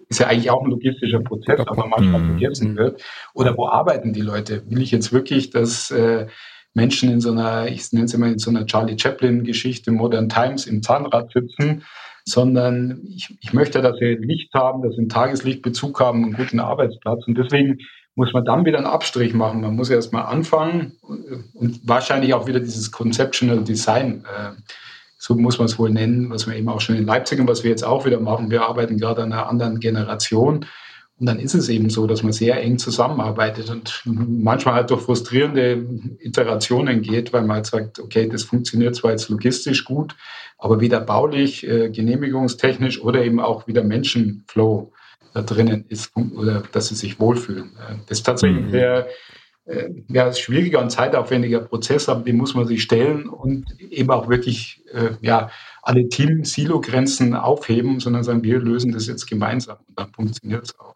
ist 0.08 0.20
ja 0.20 0.28
eigentlich 0.28 0.50
auch 0.50 0.62
ein 0.62 0.70
logistischer 0.70 1.20
Prozess, 1.20 1.60
aber 1.60 1.86
manchmal 1.86 2.20
mhm. 2.20 2.38
vergessen 2.38 2.76
wird. 2.76 3.02
Oder 3.34 3.56
wo 3.56 3.66
arbeiten 3.68 4.12
die 4.12 4.22
Leute? 4.22 4.62
Will 4.70 4.80
ich 4.80 4.90
jetzt 4.90 5.12
wirklich, 5.12 5.50
dass 5.50 5.90
äh, 5.90 6.26
Menschen 6.72 7.10
in 7.10 7.20
so 7.20 7.32
einer, 7.32 7.68
ich 7.68 7.92
nenne 7.92 8.06
es 8.06 8.14
immer 8.14 8.28
in 8.28 8.38
so 8.38 8.50
einer 8.50 8.66
Charlie 8.66 8.98
Chaplin-Geschichte, 8.98 9.90
Modern 9.92 10.28
Times 10.28 10.66
im 10.66 10.82
Zahnrad 10.82 11.30
sitzen, 11.32 11.84
sondern 12.24 13.02
ich, 13.08 13.36
ich 13.40 13.52
möchte, 13.52 13.82
dass 13.82 13.98
sie 13.98 14.14
Licht 14.14 14.54
haben, 14.54 14.82
dass 14.82 14.92
sie 14.92 15.00
einen 15.00 15.08
Tageslichtbezug 15.10 16.00
haben, 16.00 16.24
einen 16.24 16.34
guten 16.34 16.60
Arbeitsplatz. 16.60 17.26
Und 17.26 17.36
deswegen 17.36 17.78
muss 18.14 18.32
man 18.32 18.44
dann 18.44 18.64
wieder 18.64 18.78
einen 18.78 18.86
Abstrich 18.86 19.34
machen. 19.34 19.60
Man 19.60 19.76
muss 19.76 19.90
erstmal 19.90 20.24
anfangen 20.24 20.92
und 21.02 21.80
wahrscheinlich 21.86 22.32
auch 22.32 22.46
wieder 22.46 22.60
dieses 22.60 22.90
Conceptual 22.90 23.62
Design, 23.64 24.24
äh, 24.24 24.52
so 25.24 25.34
muss 25.34 25.56
man 25.56 25.64
es 25.64 25.78
wohl 25.78 25.88
nennen, 25.88 26.28
was 26.28 26.46
wir 26.46 26.54
eben 26.54 26.68
auch 26.68 26.82
schon 26.82 26.96
in 26.96 27.06
Leipzig 27.06 27.40
und 27.40 27.48
was 27.48 27.64
wir 27.64 27.70
jetzt 27.70 27.82
auch 27.82 28.04
wieder 28.04 28.20
machen. 28.20 28.50
Wir 28.50 28.60
arbeiten 28.60 28.98
gerade 28.98 29.22
an 29.22 29.32
einer 29.32 29.48
anderen 29.48 29.80
Generation 29.80 30.66
und 31.18 31.26
dann 31.26 31.38
ist 31.38 31.54
es 31.54 31.70
eben 31.70 31.88
so, 31.88 32.06
dass 32.06 32.22
man 32.22 32.32
sehr 32.32 32.60
eng 32.60 32.76
zusammenarbeitet 32.76 33.70
und 33.70 34.02
manchmal 34.04 34.74
halt 34.74 34.90
durch 34.90 35.00
frustrierende 35.00 35.86
Iterationen 36.18 37.00
geht, 37.00 37.32
weil 37.32 37.40
man 37.40 37.56
halt 37.56 37.66
sagt, 37.66 38.00
okay, 38.00 38.28
das 38.28 38.42
funktioniert 38.42 38.96
zwar 38.96 39.12
jetzt 39.12 39.30
logistisch 39.30 39.86
gut, 39.86 40.14
aber 40.58 40.82
weder 40.82 41.00
baulich, 41.00 41.66
äh, 41.66 41.88
genehmigungstechnisch 41.88 43.00
oder 43.00 43.24
eben 43.24 43.40
auch 43.40 43.66
wieder 43.66 43.82
Menschenflow 43.82 44.92
da 45.32 45.40
drinnen 45.40 45.86
ist 45.88 46.12
oder 46.36 46.64
dass 46.72 46.88
sie 46.88 46.96
sich 46.96 47.18
wohlfühlen. 47.18 47.72
Äh, 47.78 47.94
das 48.08 48.18
ist 48.18 48.26
tatsächlich 48.26 48.66
mhm. 48.66 48.70
sehr 48.72 49.06
äh, 49.66 49.90
ja, 50.08 50.32
schwieriger 50.32 50.80
und 50.80 50.90
zeitaufwendiger 50.90 51.60
Prozess, 51.60 52.08
aber 52.08 52.22
den 52.22 52.36
muss 52.36 52.54
man 52.54 52.66
sich 52.66 52.82
stellen 52.82 53.28
und 53.28 53.80
eben 53.80 54.10
auch 54.10 54.28
wirklich 54.28 54.82
äh, 54.92 55.10
ja, 55.20 55.50
alle 55.82 56.08
Team-Silo-Grenzen 56.08 57.34
aufheben, 57.34 58.00
sondern 58.00 58.24
sagen, 58.24 58.42
wir 58.42 58.58
lösen 58.58 58.92
das 58.92 59.06
jetzt 59.06 59.26
gemeinsam 59.26 59.78
und 59.88 59.98
dann 59.98 60.12
funktioniert 60.12 60.64
es 60.64 60.78
auch. 60.78 60.94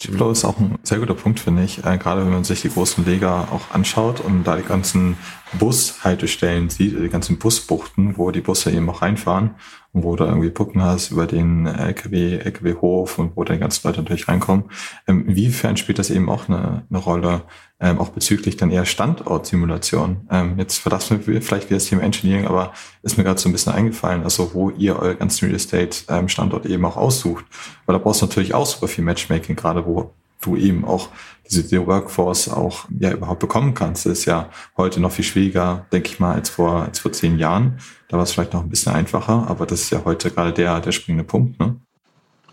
Chipflow 0.00 0.32
ist 0.32 0.44
auch 0.44 0.58
ein 0.58 0.78
sehr 0.82 0.98
guter 0.98 1.14
Punkt, 1.14 1.38
finde 1.38 1.62
ich. 1.62 1.84
Äh, 1.84 1.96
gerade 1.98 2.22
wenn 2.22 2.32
man 2.32 2.42
sich 2.42 2.62
die 2.62 2.70
großen 2.70 3.04
Leger 3.04 3.48
auch 3.52 3.72
anschaut 3.72 4.20
und 4.20 4.42
da 4.44 4.56
die 4.56 4.64
ganzen 4.64 5.16
Bushaltestellen 5.58 6.70
sieht, 6.70 6.98
die 6.98 7.08
ganzen 7.08 7.38
Busbuchten, 7.38 8.18
wo 8.18 8.32
die 8.32 8.40
Busse 8.40 8.72
eben 8.72 8.90
auch 8.90 9.02
reinfahren 9.02 9.54
wo 10.02 10.16
du 10.16 10.24
irgendwie 10.24 10.50
Brücken 10.50 10.82
hast 10.82 11.10
über 11.10 11.26
den 11.26 11.66
LKW, 11.66 12.38
LKW-Hof 12.38 13.18
und 13.18 13.36
wo 13.36 13.44
dann 13.44 13.56
die 13.56 13.60
ganzen 13.60 13.86
Leute 13.86 14.02
natürlich 14.02 14.28
reinkommen. 14.28 14.64
Ähm, 15.06 15.26
inwiefern 15.28 15.76
spielt 15.76 15.98
das 15.98 16.10
eben 16.10 16.28
auch 16.28 16.48
eine, 16.48 16.84
eine 16.88 16.98
Rolle, 16.98 17.42
ähm, 17.80 17.98
auch 17.98 18.08
bezüglich 18.08 18.56
dann 18.56 18.70
eher 18.70 18.84
Standortsimulation? 18.84 20.28
Ähm, 20.30 20.58
jetzt 20.58 20.78
verlassen 20.78 21.20
wir 21.26 21.42
vielleicht 21.42 21.68
wieder 21.68 21.76
das 21.76 21.86
Thema 21.86 22.02
Engineering, 22.02 22.46
aber 22.46 22.72
ist 23.02 23.18
mir 23.18 23.24
gerade 23.24 23.40
so 23.40 23.48
ein 23.48 23.52
bisschen 23.52 23.72
eingefallen, 23.72 24.22
also 24.24 24.52
wo 24.54 24.70
ihr 24.70 24.98
euer 24.98 25.14
ganzen 25.14 25.46
Real 25.46 25.56
Estate 25.56 25.98
ähm, 26.08 26.26
eben 26.64 26.84
auch 26.84 26.96
aussucht. 26.96 27.44
Weil 27.84 27.94
da 27.94 27.98
brauchst 28.02 28.22
du 28.22 28.26
natürlich 28.26 28.54
auch 28.54 28.66
super 28.66 28.88
viel 28.88 29.04
Matchmaking, 29.04 29.56
gerade 29.56 29.86
wo 29.86 30.12
du 30.40 30.56
eben 30.56 30.84
auch 30.84 31.08
diese 31.50 31.86
Workforce 31.86 32.48
auch 32.48 32.86
ja 32.98 33.12
überhaupt 33.12 33.40
bekommen 33.40 33.74
kannst. 33.74 34.06
Das 34.06 34.20
ist 34.20 34.24
ja 34.24 34.50
heute 34.76 35.00
noch 35.00 35.12
viel 35.12 35.24
schwieriger, 35.24 35.86
denke 35.92 36.08
ich 36.10 36.20
mal, 36.20 36.34
als 36.34 36.50
vor, 36.50 36.84
als 36.84 36.98
vor 36.98 37.12
zehn 37.12 37.38
Jahren. 37.38 37.78
Da 38.08 38.16
war 38.16 38.24
es 38.24 38.32
vielleicht 38.32 38.52
noch 38.52 38.62
ein 38.62 38.68
bisschen 38.68 38.92
einfacher, 38.92 39.46
aber 39.48 39.66
das 39.66 39.82
ist 39.82 39.90
ja 39.90 40.02
heute 40.04 40.30
gerade 40.30 40.52
der, 40.52 40.80
der 40.80 40.92
springende 40.92 41.24
Punkt, 41.24 41.58
ne? 41.60 41.76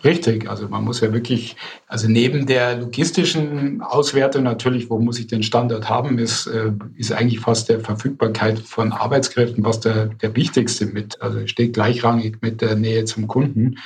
Richtig, 0.03 0.49
also 0.49 0.67
man 0.67 0.83
muss 0.83 0.99
ja 0.99 1.13
wirklich, 1.13 1.55
also 1.87 2.09
neben 2.09 2.45
der 2.45 2.77
logistischen 2.77 3.81
Auswertung 3.81 4.43
natürlich, 4.43 4.89
wo 4.89 4.99
muss 4.99 5.17
ich 5.17 5.27
den 5.27 5.43
Standort 5.43 5.87
haben, 5.87 6.19
ist, 6.19 6.45
äh, 6.47 6.73
ist 6.95 7.13
eigentlich 7.13 7.39
fast 7.39 7.69
der 7.69 7.79
Verfügbarkeit 7.79 8.59
von 8.59 8.91
Arbeitskräften 8.91 9.63
was 9.63 9.79
der, 9.79 10.07
der 10.07 10.35
wichtigste 10.35 10.87
mit. 10.87 11.21
Also 11.21 11.47
steht 11.47 11.73
gleichrangig 11.73 12.39
mit 12.41 12.59
der 12.59 12.75
Nähe 12.75 13.05
zum 13.05 13.27
Kunden. 13.27 13.77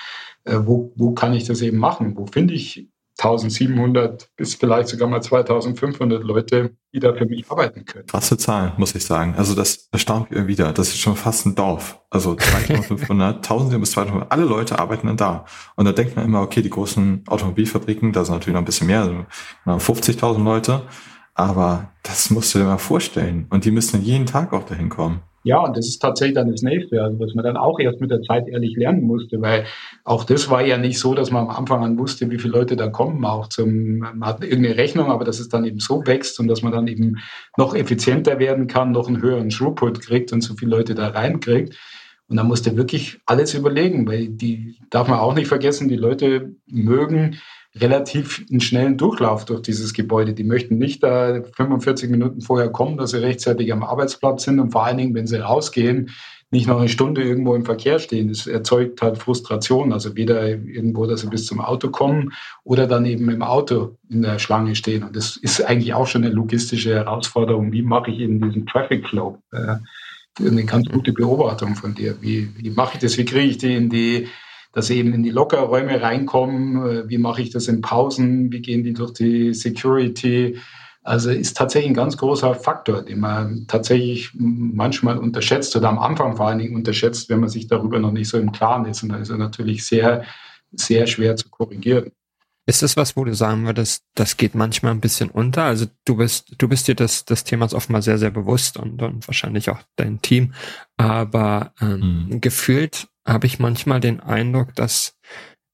Äh, 0.43 0.57
wo, 0.63 0.91
wo 0.95 1.11
kann 1.11 1.33
ich 1.33 1.43
das 1.43 1.61
eben 1.61 1.77
machen? 1.77 2.17
Wo 2.17 2.25
finde 2.25 2.55
ich 2.55 2.87
1700 3.19 4.29
bis 4.35 4.53
vielleicht 4.55 4.89
sogar 4.89 5.07
mal 5.07 5.21
2500 5.21 6.23
Leute, 6.23 6.75
die 6.93 6.99
da 6.99 7.13
für 7.13 7.25
mich 7.25 7.49
arbeiten 7.49 7.83
können. 7.85 8.05
Krasse 8.05 8.37
Zahl, 8.37 8.73
muss 8.77 8.93
ich 8.93 9.05
sagen. 9.05 9.33
Also 9.35 9.55
das 9.55 9.87
erstaunt 9.91 10.29
mich 10.29 10.45
wieder. 10.45 10.71
Das 10.71 10.89
ist 10.89 10.99
schon 10.99 11.15
fast 11.15 11.45
ein 11.45 11.55
Dorf. 11.55 11.99
Also 12.11 12.35
2500, 12.35 13.37
1000 13.37 13.79
bis 13.79 13.91
2500, 13.91 14.31
alle 14.31 14.45
Leute 14.45 14.77
arbeiten 14.77 15.07
dann 15.07 15.17
da. 15.17 15.45
Und 15.75 15.85
da 15.85 15.93
denkt 15.93 16.15
man 16.15 16.25
immer, 16.25 16.41
okay, 16.41 16.61
die 16.61 16.69
großen 16.69 17.23
Automobilfabriken, 17.27 18.13
da 18.13 18.23
sind 18.23 18.35
natürlich 18.35 18.53
noch 18.53 18.61
ein 18.61 18.65
bisschen 18.65 18.87
mehr, 18.87 19.01
also 19.01 19.25
50.000 19.65 20.43
Leute. 20.43 20.83
Aber 21.33 21.91
das 22.03 22.29
musst 22.29 22.53
du 22.53 22.59
dir 22.59 22.65
mal 22.65 22.77
vorstellen. 22.77 23.47
Und 23.49 23.65
die 23.65 23.71
müssen 23.71 24.01
jeden 24.01 24.25
Tag 24.25 24.53
auch 24.53 24.63
dahin 24.63 24.89
kommen. 24.89 25.21
Ja, 25.47 25.59
und 25.59 25.77
das 25.77 25.87
ist 25.87 25.99
tatsächlich 25.99 26.35
dann 26.35 26.51
das 26.51 26.61
Nächste, 26.61 27.01
also 27.01 27.17
was 27.21 27.33
man 27.33 27.45
dann 27.45 27.55
auch 27.55 27.79
erst 27.79 28.01
mit 28.01 28.11
der 28.11 28.21
Zeit 28.21 28.49
ehrlich 28.49 28.75
lernen 28.75 29.03
musste, 29.03 29.41
weil 29.41 29.63
auch 30.03 30.25
das 30.25 30.49
war 30.49 30.61
ja 30.61 30.77
nicht 30.77 30.99
so, 30.99 31.13
dass 31.13 31.31
man 31.31 31.45
am 31.47 31.55
Anfang 31.55 31.85
an 31.85 31.97
wusste, 31.97 32.29
wie 32.29 32.37
viele 32.37 32.51
Leute 32.51 32.75
da 32.75 32.89
kommen, 32.89 33.23
auch 33.23 33.47
zum, 33.47 33.99
man 33.99 34.25
hat 34.25 34.43
irgendeine 34.43 34.75
Rechnung, 34.75 35.09
aber 35.09 35.23
dass 35.23 35.39
es 35.39 35.47
dann 35.47 35.63
eben 35.63 35.79
so 35.79 36.05
wächst 36.05 36.37
und 36.41 36.49
dass 36.49 36.63
man 36.63 36.73
dann 36.73 36.87
eben 36.87 37.19
noch 37.55 37.75
effizienter 37.75 38.39
werden 38.39 38.67
kann, 38.67 38.91
noch 38.91 39.07
einen 39.07 39.21
höheren 39.21 39.47
Throughput 39.47 40.01
kriegt 40.01 40.33
und 40.33 40.41
so 40.41 40.53
viele 40.55 40.71
Leute 40.71 40.95
da 40.95 41.07
reinkriegt. 41.07 41.77
Und 42.27 42.35
da 42.35 42.43
musste 42.43 42.75
wirklich 42.75 43.21
alles 43.25 43.53
überlegen, 43.53 44.05
weil 44.05 44.27
die 44.27 44.75
darf 44.89 45.07
man 45.07 45.19
auch 45.19 45.33
nicht 45.33 45.47
vergessen, 45.47 45.87
die 45.87 45.95
Leute 45.95 46.55
mögen 46.65 47.37
relativ 47.75 48.45
einen 48.49 48.59
schnellen 48.59 48.97
Durchlauf 48.97 49.45
durch 49.45 49.61
dieses 49.61 49.93
Gebäude. 49.93 50.33
Die 50.33 50.43
möchten 50.43 50.77
nicht 50.77 51.03
da 51.03 51.41
45 51.55 52.09
Minuten 52.09 52.41
vorher 52.41 52.69
kommen, 52.69 52.97
dass 52.97 53.11
sie 53.11 53.21
rechtzeitig 53.21 53.71
am 53.71 53.83
Arbeitsplatz 53.83 54.43
sind 54.43 54.59
und 54.59 54.71
vor 54.71 54.85
allen 54.85 54.97
Dingen, 54.97 55.13
wenn 55.13 55.27
sie 55.27 55.41
rausgehen, 55.41 56.09
nicht 56.49 56.67
noch 56.67 56.79
eine 56.79 56.87
Stunde 56.87 57.21
irgendwo 57.21 57.55
im 57.55 57.65
Verkehr 57.65 57.99
stehen. 57.99 58.29
Das 58.29 58.47
erzeugt 58.47 59.01
halt 59.01 59.17
Frustration. 59.17 59.91
Also 59.91 60.15
weder 60.15 60.47
irgendwo, 60.47 61.05
dass 61.05 61.21
sie 61.21 61.27
bis 61.27 61.45
zum 61.45 61.59
Auto 61.59 61.89
kommen 61.89 62.31
oder 62.63 62.87
dann 62.87 63.05
eben 63.05 63.29
im 63.29 63.41
Auto 63.41 63.97
in 64.09 64.21
der 64.21 64.39
Schlange 64.39 64.75
stehen. 64.75 65.03
Und 65.03 65.15
das 65.15 65.35
ist 65.35 65.61
eigentlich 65.61 65.93
auch 65.93 66.07
schon 66.07 66.23
eine 66.23 66.33
logistische 66.33 66.95
Herausforderung. 66.95 67.73
Wie 67.73 67.81
mache 67.81 68.11
ich 68.11 68.19
eben 68.19 68.41
diesen 68.41 68.65
Traffic 68.65 69.05
Flow? 69.09 69.41
Äh, 69.51 69.75
eine 70.39 70.65
ganz 70.65 70.87
gute 70.87 71.11
Beobachtung 71.11 71.75
von 71.75 71.95
dir. 71.95 72.15
Wie, 72.21 72.49
wie 72.55 72.69
mache 72.69 72.93
ich 72.93 72.99
das? 73.01 73.17
Wie 73.17 73.25
kriege 73.25 73.49
ich 73.49 73.57
die 73.57 73.75
in 73.75 73.89
die 73.89 74.27
dass 74.77 74.85
sie 74.85 74.97
eben 74.97 75.11
in 75.11 75.23
die 75.23 75.31
Lockerräume 75.31 76.03
reinkommen. 76.03 76.85
Äh, 76.85 77.09
wie 77.09 77.17
mache 77.17 77.41
ich 77.41 77.49
das 77.49 77.67
in 77.67 77.81
Pausen? 77.81 78.51
Wie 78.51 78.61
gehen 78.61 78.83
die 78.83 78.93
durch 78.93 79.11
die 79.11 79.55
Security? 79.55 80.59
Also 81.01 81.31
ist 81.31 81.57
tatsächlich 81.57 81.89
ein 81.89 81.95
ganz 81.95 82.15
großer 82.15 82.53
Faktor, 82.53 83.01
den 83.01 83.19
man 83.19 83.65
tatsächlich 83.67 84.29
manchmal 84.35 85.17
unterschätzt 85.17 85.75
oder 85.75 85.89
am 85.89 85.97
Anfang 85.97 86.37
vor 86.37 86.49
allen 86.49 86.59
Dingen 86.59 86.75
unterschätzt, 86.75 87.27
wenn 87.27 87.39
man 87.39 87.49
sich 87.49 87.65
darüber 87.65 87.97
noch 87.97 88.11
nicht 88.11 88.29
so 88.29 88.37
im 88.37 88.51
Klaren 88.51 88.85
ist. 88.85 89.01
Und 89.01 89.09
da 89.09 89.17
ist 89.17 89.31
er 89.31 89.37
natürlich 89.37 89.83
sehr, 89.83 90.25
sehr 90.71 91.07
schwer 91.07 91.35
zu 91.35 91.49
korrigieren. 91.49 92.11
Ist 92.67 92.83
das 92.83 92.95
was, 92.97 93.17
wo 93.17 93.23
du 93.23 93.33
sagen 93.33 93.65
würdest, 93.65 94.03
das 94.13 94.37
geht 94.37 94.53
manchmal 94.53 94.91
ein 94.91 95.01
bisschen 95.01 95.31
unter? 95.31 95.63
Also 95.63 95.87
du 96.05 96.17
bist, 96.17 96.53
du 96.55 96.67
bist 96.67 96.87
dir 96.87 96.93
des, 96.93 97.25
des 97.25 97.45
Themas 97.45 97.73
offenbar 97.73 98.03
sehr, 98.03 98.19
sehr 98.19 98.29
bewusst 98.29 98.77
und, 98.77 99.01
und 99.01 99.27
wahrscheinlich 99.27 99.71
auch 99.71 99.79
dein 99.95 100.21
Team. 100.21 100.53
Aber 100.97 101.73
ähm, 101.81 102.27
mhm. 102.29 102.41
gefühlt 102.41 103.07
habe 103.27 103.45
ich 103.45 103.59
manchmal 103.59 103.99
den 103.99 104.19
Eindruck, 104.19 104.73
dass 104.75 105.15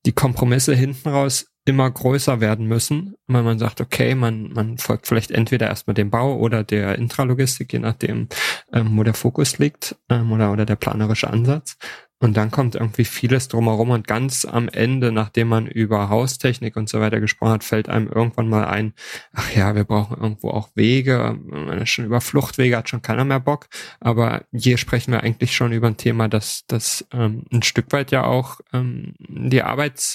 die 0.05 0.11
Kompromisse 0.11 0.75
hinten 0.75 1.09
raus 1.09 1.47
immer 1.65 1.89
größer 1.89 2.41
werden 2.41 2.67
müssen, 2.67 3.15
weil 3.27 3.43
man 3.43 3.57
sagt, 3.57 3.79
okay, 3.79 4.15
man, 4.15 4.51
man 4.51 4.77
folgt 4.77 5.07
vielleicht 5.07 5.31
entweder 5.31 5.67
erstmal 5.67 5.93
dem 5.93 6.09
Bau 6.09 6.37
oder 6.37 6.63
der 6.63 6.97
Intralogistik, 6.97 7.71
je 7.71 7.79
nachdem, 7.79 8.27
ähm, 8.73 8.97
wo 8.97 9.03
der 9.03 9.13
Fokus 9.13 9.59
liegt 9.59 9.95
ähm, 10.09 10.31
oder, 10.33 10.51
oder 10.51 10.65
der 10.65 10.75
planerische 10.75 11.29
Ansatz. 11.29 11.77
Und 12.23 12.37
dann 12.37 12.51
kommt 12.51 12.75
irgendwie 12.75 13.03
vieles 13.03 13.49
drumherum 13.49 13.89
und 13.89 14.07
ganz 14.07 14.45
am 14.45 14.69
Ende, 14.69 15.11
nachdem 15.11 15.49
man 15.49 15.67
über 15.67 16.07
Haustechnik 16.07 16.77
und 16.77 16.87
so 16.87 17.01
weiter 17.01 17.19
gesprochen 17.19 17.51
hat, 17.51 17.65
fällt 17.65 17.89
einem 17.89 18.07
irgendwann 18.07 18.47
mal 18.47 18.63
ein, 18.63 18.93
ach 19.33 19.53
ja, 19.53 19.75
wir 19.75 19.83
brauchen 19.83 20.21
irgendwo 20.21 20.51
auch 20.51 20.69
Wege. 20.73 21.37
Man 21.43 21.85
schon 21.85 22.05
über 22.05 22.21
Fluchtwege 22.21 22.77
hat 22.77 22.87
schon 22.87 23.01
keiner 23.01 23.25
mehr 23.25 23.41
Bock. 23.41 23.67
Aber 23.99 24.45
hier 24.53 24.77
sprechen 24.77 25.11
wir 25.11 25.21
eigentlich 25.21 25.53
schon 25.53 25.73
über 25.73 25.87
ein 25.87 25.97
Thema, 25.97 26.29
das, 26.29 26.63
das 26.67 27.05
ähm, 27.11 27.43
ein 27.51 27.61
Stück 27.61 27.91
weit 27.91 28.11
ja 28.11 28.23
auch 28.23 28.61
ähm, 28.71 29.15
die 29.19 29.61
Arbeitswelt 29.61 30.11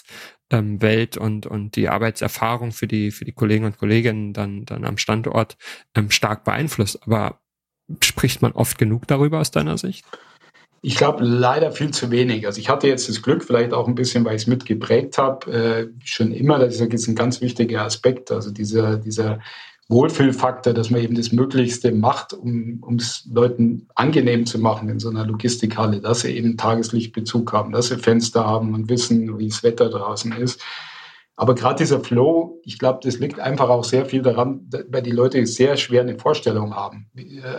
ähm, 0.51 1.23
und, 1.23 1.45
und 1.45 1.77
die 1.77 1.91
Arbeitserfahrung 1.91 2.73
für 2.73 2.87
die, 2.87 3.11
für 3.11 3.27
die 3.27 3.33
Kollegen 3.33 3.67
und 3.67 3.77
Kolleginnen 3.77 4.33
dann, 4.33 4.65
dann 4.65 4.87
am 4.87 4.97
Standort 4.97 5.59
ähm, 5.95 6.11
stark 6.11 6.45
beeinflusst. 6.45 7.03
Aber 7.03 7.39
spricht 8.03 8.41
man 8.41 8.53
oft 8.53 8.79
genug 8.79 9.07
darüber 9.07 9.41
aus 9.41 9.51
deiner 9.51 9.77
Sicht? 9.77 10.07
Ich 10.81 10.97
glaube 10.97 11.25
leider 11.25 11.73
viel 11.73 11.91
zu 11.91 12.11
wenig. 12.11 12.47
Also 12.47 12.61
ich 12.61 12.69
hatte 12.69 12.87
jetzt 12.87 13.09
das 13.09 13.23
Glück, 13.23 13.45
vielleicht 13.45 13.73
auch 13.73 13.89
ein 13.89 13.95
bisschen, 13.95 14.25
weil 14.25 14.37
ich 14.37 14.43
es 14.43 14.47
mitgeprägt 14.47 15.19
habe, 15.19 15.53
äh, 15.53 15.89
schon 16.05 16.33
immer, 16.33 16.59
das 16.59 16.81
ist 16.81 17.09
ein 17.09 17.15
ganz 17.17 17.41
wichtiger 17.41 17.83
Aspekt, 17.83 18.31
also 18.31 18.51
dieser, 18.51 18.97
dieser 18.97 19.41
Wohlfühlfaktor, 19.89 20.75
dass 20.75 20.91
man 20.91 21.01
eben 21.01 21.15
das 21.15 21.33
Möglichste 21.33 21.93
macht, 21.93 22.35
um 22.35 22.97
es 22.99 23.27
Leuten 23.33 23.89
angenehm 23.95 24.45
zu 24.45 24.59
machen 24.59 24.89
in 24.91 25.01
so 25.01 25.09
einer 25.09 25.25
Logistikhalle, 25.25 26.01
dass 26.01 26.21
sie 26.21 26.37
eben 26.37 26.59
Tageslichtbezug 26.59 27.53
haben, 27.53 27.73
dass 27.73 27.89
sie 27.89 27.97
Fenster 27.97 28.45
haben 28.45 28.75
und 28.75 28.91
wissen, 28.91 29.39
wie 29.39 29.49
das 29.49 29.63
Wetter 29.63 29.89
draußen 29.89 30.33
ist. 30.33 30.63
Aber 31.41 31.55
gerade 31.55 31.77
dieser 31.77 32.01
Flow, 32.01 32.61
ich 32.65 32.81
glaube, 32.81 32.99
das 33.01 33.21
liegt 33.21 33.39
einfach 33.39 33.69
auch 33.69 33.85
sehr 33.85 34.05
viel 34.05 34.23
daran, 34.23 34.69
weil 34.89 35.03
die 35.03 35.13
Leute 35.13 35.47
sehr 35.47 35.77
schwer 35.77 36.01
eine 36.01 36.19
Vorstellung 36.19 36.75
haben. 36.75 37.09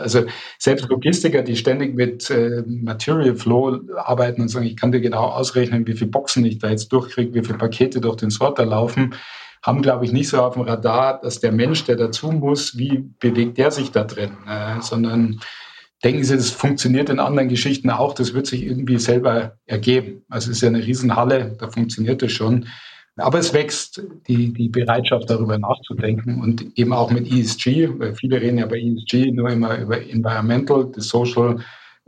Also 0.01 0.25
selbst 0.57 0.89
Logistiker, 0.89 1.43
die 1.43 1.55
ständig 1.55 1.95
mit 1.95 2.29
äh, 2.29 2.61
Material 2.67 3.35
Flow 3.35 3.79
arbeiten 3.95 4.41
und 4.41 4.49
sagen, 4.49 4.65
ich 4.65 4.75
kann 4.75 4.91
dir 4.91 4.99
genau 4.99 5.27
ausrechnen, 5.27 5.87
wie 5.87 5.93
viele 5.93 6.11
Boxen 6.11 6.43
ich 6.43 6.59
da 6.59 6.69
jetzt 6.69 6.89
durchkriege, 6.89 7.33
wie 7.33 7.41
viele 7.41 7.57
Pakete 7.57 8.01
durch 8.01 8.17
den 8.17 8.31
Sorter 8.31 8.65
laufen, 8.65 9.15
haben, 9.63 9.81
glaube 9.81 10.03
ich, 10.03 10.11
nicht 10.11 10.27
so 10.27 10.41
auf 10.41 10.55
dem 10.55 10.63
Radar, 10.63 11.21
dass 11.21 11.39
der 11.39 11.53
Mensch, 11.53 11.85
der 11.85 11.95
dazu 11.95 12.33
muss, 12.33 12.77
wie 12.77 13.05
bewegt 13.19 13.57
der 13.57 13.71
sich 13.71 13.91
da 13.91 14.03
drin, 14.03 14.31
äh, 14.45 14.81
sondern 14.81 15.39
denken 16.03 16.25
Sie, 16.25 16.35
das 16.35 16.51
funktioniert 16.51 17.09
in 17.09 17.21
anderen 17.21 17.47
Geschichten 17.47 17.91
auch, 17.91 18.13
das 18.13 18.33
wird 18.33 18.45
sich 18.45 18.63
irgendwie 18.63 18.99
selber 18.99 19.57
ergeben. 19.65 20.23
Also 20.27 20.51
es 20.51 20.57
ist 20.57 20.63
ja 20.63 20.67
eine 20.67 20.85
Riesenhalle, 20.85 21.55
da 21.57 21.69
funktioniert 21.69 22.21
das 22.21 22.33
schon. 22.33 22.67
Aber 23.19 23.39
es 23.39 23.53
wächst 23.53 24.01
die, 24.27 24.53
die 24.53 24.69
Bereitschaft, 24.69 25.29
darüber 25.29 25.58
nachzudenken 25.58 26.41
und 26.41 26.77
eben 26.77 26.93
auch 26.93 27.12
mit 27.12 27.32
ESG, 27.32 27.89
weil 27.99 28.15
viele 28.15 28.41
reden 28.41 28.58
ja 28.58 28.65
bei 28.65 28.79
ESG 28.79 29.32
nur 29.32 29.49
immer 29.49 29.77
über 29.77 30.01
Environmental, 30.01 30.91
das 30.93 31.08
Social 31.08 31.60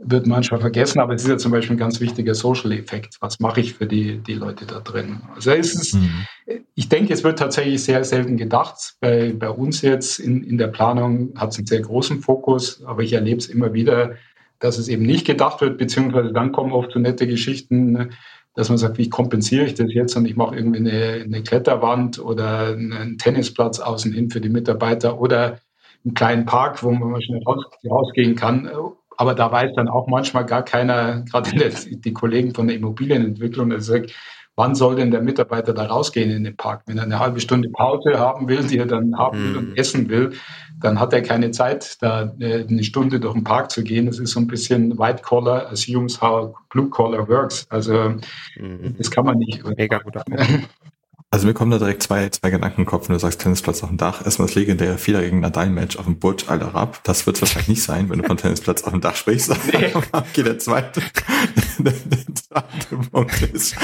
wird 0.04 0.26
manchmal 0.26 0.60
vergessen, 0.60 1.00
aber 1.00 1.14
es 1.14 1.22
ist 1.22 1.28
ja 1.28 1.38
zum 1.38 1.52
Beispiel 1.52 1.76
ein 1.76 1.78
ganz 1.78 2.00
wichtiger 2.00 2.34
Social-Effekt. 2.34 3.18
Was 3.20 3.38
mache 3.40 3.60
ich 3.60 3.74
für 3.74 3.86
die, 3.86 4.18
die 4.18 4.34
Leute 4.34 4.66
da 4.66 4.80
drin? 4.80 5.20
Also 5.34 5.52
es 5.52 5.74
ist, 5.74 5.94
mhm. 5.94 6.26
ich 6.74 6.88
denke, 6.88 7.12
es 7.12 7.22
wird 7.22 7.38
tatsächlich 7.38 7.84
sehr 7.84 8.02
selten 8.04 8.36
gedacht. 8.36 8.94
Bei, 9.00 9.32
bei 9.32 9.48
uns 9.48 9.82
jetzt 9.82 10.18
in, 10.18 10.42
in 10.42 10.58
der 10.58 10.68
Planung 10.68 11.32
hat 11.36 11.50
es 11.50 11.58
einen 11.58 11.66
sehr 11.66 11.80
großen 11.80 12.20
Fokus, 12.20 12.82
aber 12.84 13.02
ich 13.02 13.12
erlebe 13.12 13.38
es 13.38 13.46
immer 13.46 13.72
wieder, 13.72 14.16
dass 14.58 14.78
es 14.78 14.88
eben 14.88 15.04
nicht 15.04 15.26
gedacht 15.26 15.60
wird, 15.60 15.78
beziehungsweise 15.78 16.32
dann 16.32 16.52
kommen 16.52 16.72
oft 16.72 16.92
so 16.92 16.98
nette 16.98 17.26
Geschichten, 17.26 18.10
dass 18.54 18.68
man 18.68 18.78
sagt, 18.78 18.98
wie 18.98 19.08
kompensiere 19.08 19.64
ich 19.64 19.74
das 19.74 19.92
jetzt 19.92 20.16
und 20.16 20.26
ich 20.26 20.36
mache 20.36 20.56
irgendwie 20.56 20.78
eine, 20.78 21.22
eine 21.24 21.42
Kletterwand 21.42 22.18
oder 22.18 22.68
einen 22.68 23.18
Tennisplatz 23.18 23.80
außen 23.80 24.12
hin 24.12 24.30
für 24.30 24.40
die 24.40 24.50
Mitarbeiter 24.50 25.20
oder 25.20 25.58
einen 26.04 26.14
kleinen 26.14 26.44
Park, 26.44 26.82
wo 26.82 26.90
man 26.90 27.22
schnell 27.22 27.42
raus, 27.44 27.64
rausgehen 27.88 28.34
kann. 28.34 28.70
Aber 29.16 29.34
da 29.34 29.50
weiß 29.52 29.72
dann 29.76 29.88
auch 29.88 30.06
manchmal 30.06 30.44
gar 30.44 30.64
keiner, 30.64 31.22
gerade 31.22 31.50
die 31.50 32.12
Kollegen 32.12 32.54
von 32.54 32.66
der 32.66 32.76
Immobilienentwicklung, 32.76 33.70
dass 33.70 33.86
sagt, 33.86 34.12
wann 34.56 34.74
soll 34.74 34.96
denn 34.96 35.10
der 35.10 35.22
Mitarbeiter 35.22 35.72
da 35.72 35.86
rausgehen 35.86 36.30
in 36.30 36.44
den 36.44 36.56
Park? 36.56 36.82
Wenn 36.86 36.98
er 36.98 37.04
eine 37.04 37.18
halbe 37.18 37.40
Stunde 37.40 37.68
Pause 37.70 38.18
haben 38.18 38.48
will, 38.48 38.62
die 38.64 38.78
er 38.78 38.86
dann 38.86 39.16
haben 39.16 39.38
will 39.38 39.56
und 39.56 39.68
mhm. 39.70 39.76
essen 39.76 40.08
will, 40.08 40.32
dann 40.80 41.00
hat 41.00 41.12
er 41.12 41.22
keine 41.22 41.50
Zeit, 41.52 41.96
da 42.02 42.34
äh, 42.38 42.66
eine 42.68 42.84
Stunde 42.84 43.20
durch 43.20 43.34
den 43.34 43.44
Park 43.44 43.70
zu 43.70 43.82
gehen. 43.82 44.06
Das 44.06 44.18
ist 44.18 44.32
so 44.32 44.40
ein 44.40 44.46
bisschen 44.46 44.98
White 44.98 45.22
Collar 45.22 45.70
assumes 45.70 46.20
how 46.20 46.54
Blue 46.70 46.88
Collar 46.90 47.28
works. 47.28 47.66
Also 47.70 48.14
mhm. 48.56 48.94
das 48.98 49.10
kann 49.10 49.24
man 49.24 49.38
nicht. 49.38 49.64
Mega 49.76 49.98
guter 49.98 50.24
Also 51.32 51.46
mir 51.46 51.54
kommen 51.54 51.70
da 51.70 51.78
direkt 51.78 52.02
zwei, 52.02 52.28
zwei 52.28 52.50
Gedanken 52.50 52.82
im 52.82 52.86
Kopf, 52.86 53.08
wenn 53.08 53.14
du 53.14 53.18
sagst 53.18 53.40
Tennisplatz 53.40 53.82
auf 53.82 53.88
dem 53.88 53.96
Dach. 53.96 54.22
Erstmal 54.22 54.48
das 54.48 54.54
legendäre 54.54 54.98
Vierer 54.98 55.22
gegen 55.22 55.40
Nadal-Match 55.40 55.96
auf 55.96 56.04
dem 56.04 56.18
Burj 56.18 56.44
Al 56.46 56.62
Arab. 56.62 57.00
Das 57.04 57.24
wird 57.24 57.36
es 57.36 57.40
wahrscheinlich 57.40 57.68
nicht 57.68 57.82
sein, 57.82 58.10
wenn 58.10 58.18
du 58.18 58.26
von 58.26 58.36
Tennisplatz 58.36 58.84
auf 58.84 58.90
dem 58.90 59.00
Dach 59.00 59.16
sprichst. 59.16 59.50
Nee. 59.72 59.94
okay, 60.12 60.42
der 60.42 60.58
zweite, 60.58 61.00
der, 61.78 61.94
zweite 62.34 62.96
Punkt 63.10 63.40
ist, 63.42 63.74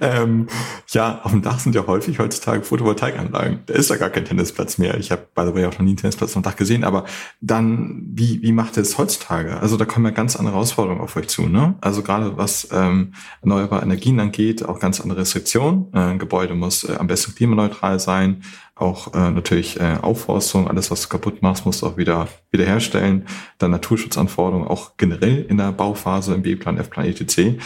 ähm, 0.00 0.46
ja, 0.92 1.20
auf 1.22 1.32
dem 1.32 1.42
Dach 1.42 1.58
sind 1.58 1.74
ja 1.74 1.86
häufig 1.86 2.18
heutzutage 2.18 2.62
Photovoltaikanlagen. 2.62 3.58
Da 3.66 3.74
ist 3.74 3.90
ja 3.90 3.96
gar 3.96 4.08
kein 4.08 4.24
Tennisplatz 4.24 4.78
mehr. 4.78 4.96
Ich 4.96 5.10
habe 5.10 5.26
by 5.34 5.42
the 5.44 5.54
way 5.54 5.66
auch 5.66 5.72
noch 5.72 5.80
nie 5.80 5.90
einen 5.90 5.96
Tennisplatz 5.98 6.30
auf 6.30 6.40
dem 6.40 6.42
Dach 6.44 6.56
gesehen, 6.56 6.84
aber 6.84 7.04
dann, 7.42 8.02
wie, 8.14 8.40
wie 8.40 8.52
macht 8.52 8.78
ihr 8.78 8.82
es 8.82 8.96
heutzutage? 8.96 9.60
Also 9.60 9.76
da 9.76 9.84
kommen 9.84 10.06
ja 10.06 10.12
ganz 10.12 10.36
andere 10.36 10.54
Herausforderungen 10.54 11.02
auf 11.02 11.14
euch 11.16 11.28
zu, 11.28 11.42
ne? 11.48 11.74
Also 11.82 12.02
gerade 12.02 12.38
was 12.38 12.68
ähm, 12.72 13.12
erneuerbare 13.42 13.82
Energien 13.82 14.18
angeht, 14.20 14.64
auch 14.64 14.80
ganz 14.80 15.00
andere 15.02 15.20
Restriktionen. 15.20 15.88
Äh, 15.92 15.98
ein 15.98 16.18
Gebäude 16.18 16.54
muss 16.54 16.84
äh, 16.94 16.98
am 16.98 17.06
besten 17.06 17.34
klimaneutral 17.34 17.98
sein, 18.00 18.42
auch 18.74 19.14
äh, 19.14 19.30
natürlich 19.30 19.78
äh, 19.78 19.98
Aufforstung, 20.02 20.68
alles 20.68 20.90
was 20.90 21.02
du 21.02 21.08
kaputt 21.08 21.42
machst, 21.42 21.64
musst 21.64 21.82
du 21.82 21.86
auch 21.86 21.96
wieder 21.96 22.28
wiederherstellen. 22.50 23.26
Dann 23.58 23.70
Naturschutzanforderungen 23.70 24.66
auch 24.66 24.96
generell 24.96 25.44
in 25.48 25.58
der 25.58 25.72
Bauphase 25.72 26.34
im 26.34 26.42
B-Plan, 26.42 26.78
F-Plan, 26.78 27.06
etc. 27.06 27.62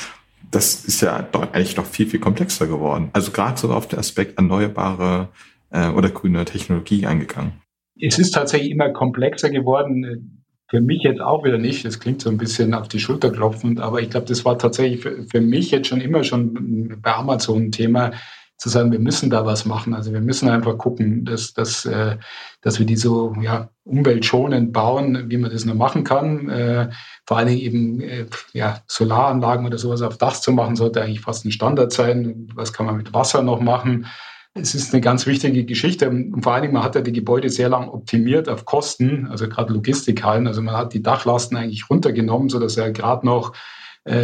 Das 0.50 0.84
ist 0.84 1.00
ja 1.00 1.22
doch 1.22 1.52
eigentlich 1.52 1.76
noch 1.76 1.86
viel, 1.86 2.06
viel 2.06 2.20
komplexer 2.20 2.66
geworden. 2.66 3.10
Also 3.12 3.30
gerade 3.32 3.58
so 3.58 3.72
auf 3.72 3.88
den 3.88 3.98
Aspekt 3.98 4.36
erneuerbare 4.38 5.28
äh, 5.70 5.88
oder 5.88 6.10
grüne 6.10 6.44
Technologie 6.44 7.06
eingegangen. 7.06 7.52
Es 8.00 8.18
ist 8.18 8.32
tatsächlich 8.32 8.70
immer 8.70 8.90
komplexer 8.90 9.50
geworden. 9.50 10.44
Für 10.70 10.82
mich 10.82 11.02
jetzt 11.02 11.22
auch 11.22 11.44
wieder 11.44 11.58
nicht. 11.58 11.86
Das 11.86 11.98
klingt 11.98 12.20
so 12.20 12.28
ein 12.28 12.36
bisschen 12.36 12.74
auf 12.74 12.88
die 12.88 13.00
Schulter 13.00 13.30
klopfend, 13.30 13.80
aber 13.80 14.02
ich 14.02 14.10
glaube, 14.10 14.26
das 14.26 14.44
war 14.44 14.58
tatsächlich 14.58 15.00
für, 15.00 15.24
für 15.24 15.40
mich 15.40 15.70
jetzt 15.70 15.88
schon 15.88 16.02
immer 16.02 16.22
schon 16.22 17.00
bei 17.00 17.14
Amazon 17.14 17.64
ein 17.64 17.72
Thema 17.72 18.12
zu 18.58 18.68
sagen, 18.68 18.90
wir 18.90 18.98
müssen 18.98 19.30
da 19.30 19.46
was 19.46 19.64
machen. 19.64 19.94
Also 19.94 20.12
wir 20.12 20.20
müssen 20.20 20.48
einfach 20.48 20.76
gucken, 20.76 21.24
dass, 21.24 21.54
dass, 21.54 21.84
äh, 21.84 22.16
dass 22.60 22.80
wir 22.80 22.86
die 22.86 22.96
so 22.96 23.34
ja, 23.40 23.70
umweltschonend 23.84 24.72
bauen, 24.72 25.30
wie 25.30 25.38
man 25.38 25.52
das 25.52 25.64
nur 25.64 25.76
machen 25.76 26.02
kann. 26.02 26.48
Äh, 26.50 26.90
vor 27.24 27.38
allen 27.38 27.48
Dingen 27.48 27.60
eben 27.60 28.00
äh, 28.00 28.26
ja, 28.52 28.80
Solaranlagen 28.88 29.64
oder 29.64 29.78
sowas 29.78 30.02
auf 30.02 30.18
Dach 30.18 30.34
zu 30.34 30.50
machen, 30.50 30.74
sollte 30.74 31.00
eigentlich 31.00 31.20
fast 31.20 31.44
ein 31.44 31.52
Standard 31.52 31.92
sein. 31.92 32.48
Was 32.54 32.72
kann 32.72 32.86
man 32.86 32.96
mit 32.96 33.14
Wasser 33.14 33.42
noch 33.42 33.60
machen? 33.60 34.06
Es 34.54 34.74
ist 34.74 34.92
eine 34.92 35.00
ganz 35.00 35.26
wichtige 35.26 35.64
Geschichte 35.64 36.10
und 36.10 36.42
vor 36.42 36.52
allen 36.52 36.62
Dingen, 36.62 36.74
man 36.74 36.82
hat 36.82 36.96
ja 36.96 37.00
die 37.00 37.12
Gebäude 37.12 37.50
sehr 37.50 37.68
lang 37.68 37.88
optimiert 37.88 38.48
auf 38.48 38.64
Kosten, 38.64 39.28
also 39.30 39.48
gerade 39.48 39.72
Logistikhallen. 39.72 40.48
Also 40.48 40.62
man 40.62 40.76
hat 40.76 40.94
die 40.94 41.02
Dachlasten 41.02 41.56
eigentlich 41.56 41.88
runtergenommen, 41.88 42.48
sodass 42.48 42.76
er 42.76 42.90
gerade 42.90 43.24
noch 43.24 43.52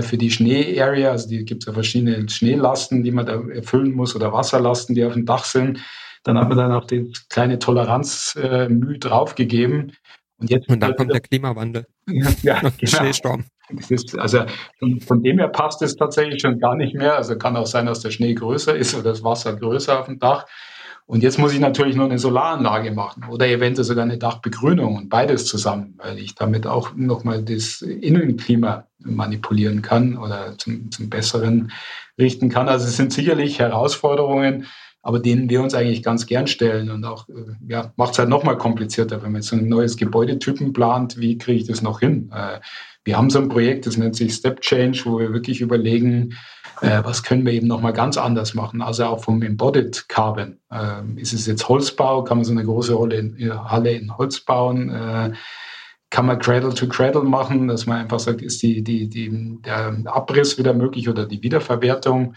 für 0.03 0.16
die 0.16 0.31
Schnee-Area. 0.31 1.11
Also 1.11 1.29
die 1.29 1.44
gibt 1.44 1.62
es 1.62 1.66
ja 1.66 1.73
verschiedene 1.73 2.29
Schneelasten, 2.29 3.03
die 3.03 3.11
man 3.11 3.27
da 3.27 3.40
erfüllen 3.49 3.92
muss 3.92 4.16
oder 4.16 4.33
Wasserlasten, 4.33 4.94
die 4.94 5.05
auf 5.05 5.14
dem 5.14 5.27
Dach 5.27 5.44
sind. 5.44 5.81
Dann 6.25 6.38
hat 6.38 6.49
man 6.49 6.57
dann 6.57 6.73
auch 6.73 6.87
die 6.87 7.12
kleine 7.29 7.59
Toleranzmühe 7.59 8.94
äh, 8.94 8.99
draufgegeben. 8.99 9.92
Und, 10.38 10.51
jetzt 10.51 10.68
und 10.68 10.81
dann 10.81 10.97
kommt 10.97 11.12
der 11.12 11.20
Klimawandel. 11.20 11.87
Ja, 12.07 12.29
ja 12.42 12.61
genau. 12.61 12.73
Schneesturm. 12.83 13.44
Ist, 13.88 14.18
also 14.18 14.44
von, 15.07 15.23
dem 15.23 15.38
her 15.38 15.49
passt 15.49 15.81
es 15.83 15.97
tatsächlich 15.97 16.40
schon 16.40 16.59
gar 16.59 16.77
nicht 16.77 16.94
mehr. 16.94 17.16
Also 17.16 17.37
kann 17.37 17.57
auch 17.57 17.66
sein, 17.66 17.87
dass 17.87 18.01
der 18.01 18.11
Schnee 18.11 18.35
größer 18.35 18.75
ist 18.75 18.94
oder 18.94 19.05
das 19.05 19.23
Wasser 19.23 19.55
größer 19.57 20.01
auf 20.01 20.07
dem 20.07 20.18
Dach. 20.18 20.47
Und 21.06 21.22
jetzt 21.22 21.38
muss 21.38 21.52
ich 21.52 21.60
natürlich 21.60 21.96
noch 21.96 22.06
eine 22.06 22.18
Solaranlage 22.18 22.90
machen 22.90 23.24
oder 23.28 23.46
eventuell 23.46 23.84
sogar 23.84 24.04
eine 24.04 24.16
Dachbegrünung 24.16 24.96
und 24.96 25.08
beides 25.10 25.44
zusammen, 25.44 25.94
weil 25.98 26.18
ich 26.18 26.34
damit 26.34 26.66
auch 26.66 26.94
nochmal 26.96 27.42
das 27.42 27.82
Innenklima 27.82 28.86
manipulieren 29.00 29.82
kann 29.82 30.16
oder 30.16 30.56
zum, 30.56 30.90
zum 30.90 31.10
Besseren 31.10 31.72
richten 32.18 32.48
kann. 32.48 32.68
Also 32.68 32.86
es 32.86 32.96
sind 32.96 33.12
sicherlich 33.12 33.58
Herausforderungen, 33.58 34.66
aber 35.02 35.18
denen 35.18 35.50
wir 35.50 35.62
uns 35.62 35.74
eigentlich 35.74 36.02
ganz 36.02 36.24
gern 36.24 36.46
stellen 36.46 36.90
und 36.90 37.04
auch 37.04 37.28
äh, 37.28 37.32
ja, 37.68 37.92
macht 37.96 38.12
es 38.12 38.18
halt 38.18 38.30
nochmal 38.30 38.56
komplizierter, 38.56 39.22
wenn 39.22 39.32
man 39.32 39.42
jetzt 39.42 39.50
so 39.50 39.56
ein 39.56 39.68
neues 39.68 39.98
Gebäudetypen 39.98 40.72
plant, 40.72 41.18
wie 41.20 41.36
kriege 41.36 41.60
ich 41.60 41.66
das 41.66 41.82
noch 41.82 42.00
hin? 42.00 42.30
Äh, 42.34 42.60
wir 43.04 43.18
haben 43.18 43.28
so 43.28 43.38
ein 43.38 43.50
Projekt, 43.50 43.86
das 43.86 43.98
nennt 43.98 44.16
sich 44.16 44.32
Step 44.32 44.62
Change, 44.62 45.02
wo 45.04 45.18
wir 45.18 45.34
wirklich 45.34 45.60
überlegen, 45.60 46.34
äh, 46.80 47.02
was 47.04 47.22
können 47.22 47.44
wir 47.44 47.52
eben 47.52 47.66
nochmal 47.66 47.92
ganz 47.92 48.16
anders 48.16 48.54
machen, 48.54 48.82
also 48.82 49.04
auch 49.04 49.24
vom 49.24 49.42
Embodied 49.42 50.08
Carbon. 50.08 50.58
Äh, 50.70 51.20
ist 51.20 51.32
es 51.32 51.46
jetzt 51.46 51.68
Holzbau? 51.68 52.24
Kann 52.24 52.38
man 52.38 52.44
so 52.44 52.52
eine 52.52 52.64
große 52.64 52.94
Rolle 52.94 53.16
in, 53.16 53.37
in 53.37 53.70
Halle 53.70 53.92
in 53.92 54.16
Holz 54.16 54.40
bauen? 54.40 54.90
Äh, 54.90 55.32
kann 56.10 56.26
man 56.26 56.38
Cradle 56.38 56.74
to 56.74 56.87
Cradle 56.87 57.24
machen, 57.24 57.66
dass 57.66 57.87
man 57.87 57.98
einfach 57.98 58.20
sagt, 58.20 58.40
ist 58.40 58.62
die, 58.62 58.84
die, 58.84 59.08
die, 59.08 59.58
der 59.64 59.96
Abriss 60.06 60.58
wieder 60.58 60.72
möglich 60.72 61.08
oder 61.08 61.26
die 61.26 61.42
Wiederverwertung? 61.42 62.34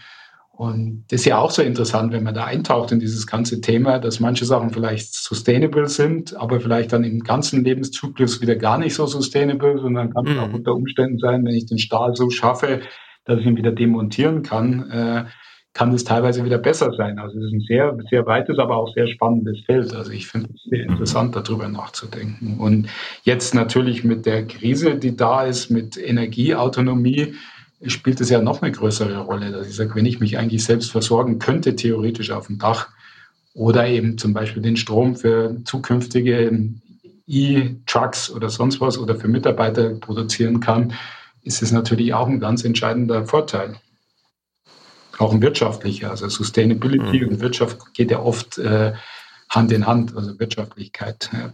Und 0.50 1.04
das 1.10 1.20
ist 1.20 1.26
ja 1.26 1.38
auch 1.38 1.52
so 1.52 1.62
interessant, 1.62 2.12
wenn 2.12 2.24
man 2.24 2.34
da 2.34 2.44
eintaucht 2.44 2.90
in 2.90 2.98
dieses 2.98 3.28
ganze 3.28 3.60
Thema, 3.60 4.00
dass 4.00 4.18
manche 4.18 4.44
Sachen 4.44 4.70
vielleicht 4.70 5.14
sustainable 5.14 5.88
sind, 5.88 6.36
aber 6.36 6.60
vielleicht 6.60 6.92
dann 6.92 7.04
im 7.04 7.20
ganzen 7.20 7.62
Lebenszyklus 7.62 8.40
wieder 8.40 8.56
gar 8.56 8.76
nicht 8.78 8.94
so 8.94 9.06
sustainable, 9.06 9.78
sondern 9.78 10.12
kann 10.12 10.26
es 10.26 10.32
mhm. 10.32 10.40
auch 10.40 10.52
unter 10.52 10.74
Umständen 10.74 11.20
sein, 11.20 11.44
wenn 11.44 11.54
ich 11.54 11.66
den 11.66 11.78
Stahl 11.78 12.16
so 12.16 12.28
schaffe, 12.30 12.80
dass 13.28 13.40
ich 13.40 13.46
ihn 13.46 13.56
wieder 13.56 13.72
demontieren 13.72 14.42
kann, 14.42 14.90
äh, 14.90 15.24
kann 15.74 15.92
das 15.92 16.02
teilweise 16.02 16.44
wieder 16.44 16.58
besser 16.58 16.92
sein. 16.96 17.18
Also 17.18 17.38
es 17.38 17.44
ist 17.44 17.52
ein 17.52 17.64
sehr, 17.68 17.96
sehr 18.10 18.26
weites, 18.26 18.58
aber 18.58 18.76
auch 18.76 18.92
sehr 18.94 19.06
spannendes 19.06 19.60
Feld. 19.64 19.94
Also 19.94 20.10
ich 20.10 20.26
finde 20.26 20.48
es 20.54 20.62
sehr 20.64 20.84
interessant, 20.84 21.36
darüber 21.36 21.68
nachzudenken. 21.68 22.56
Und 22.58 22.88
jetzt 23.22 23.54
natürlich 23.54 24.02
mit 24.02 24.26
der 24.26 24.46
Krise, 24.46 24.96
die 24.96 25.14
da 25.14 25.44
ist, 25.44 25.70
mit 25.70 25.96
Energieautonomie, 25.96 27.34
spielt 27.86 28.20
es 28.20 28.30
ja 28.30 28.40
noch 28.40 28.60
eine 28.60 28.72
größere 28.72 29.18
Rolle. 29.18 29.52
Dass 29.52 29.68
ich 29.68 29.76
sage, 29.76 29.94
wenn 29.94 30.06
ich 30.06 30.18
mich 30.18 30.36
eigentlich 30.36 30.64
selbst 30.64 30.90
versorgen 30.90 31.38
könnte, 31.38 31.76
theoretisch 31.76 32.32
auf 32.32 32.48
dem 32.48 32.58
Dach, 32.58 32.88
oder 33.54 33.88
eben 33.88 34.18
zum 34.18 34.32
Beispiel 34.32 34.62
den 34.62 34.76
Strom 34.76 35.16
für 35.16 35.56
zukünftige 35.64 36.70
E-Trucks 37.26 38.30
oder 38.30 38.48
sonst 38.48 38.80
was 38.80 38.98
oder 38.98 39.16
für 39.16 39.28
Mitarbeiter 39.28 39.90
produzieren 39.94 40.60
kann, 40.60 40.94
ist 41.42 41.62
es 41.62 41.72
natürlich 41.72 42.14
auch 42.14 42.26
ein 42.26 42.40
ganz 42.40 42.64
entscheidender 42.64 43.26
Vorteil 43.26 43.76
auch 45.18 45.32
ein 45.32 45.42
wirtschaftlicher. 45.42 46.10
Also 46.10 46.28
Sustainability 46.28 47.20
mhm. 47.20 47.28
und 47.28 47.40
Wirtschaft 47.40 47.94
geht 47.94 48.10
ja 48.10 48.20
oft 48.20 48.58
äh, 48.58 48.92
Hand 49.50 49.72
in 49.72 49.86
Hand, 49.86 50.16
also 50.16 50.38
Wirtschaftlichkeit. 50.38 51.30
Ja. 51.32 51.52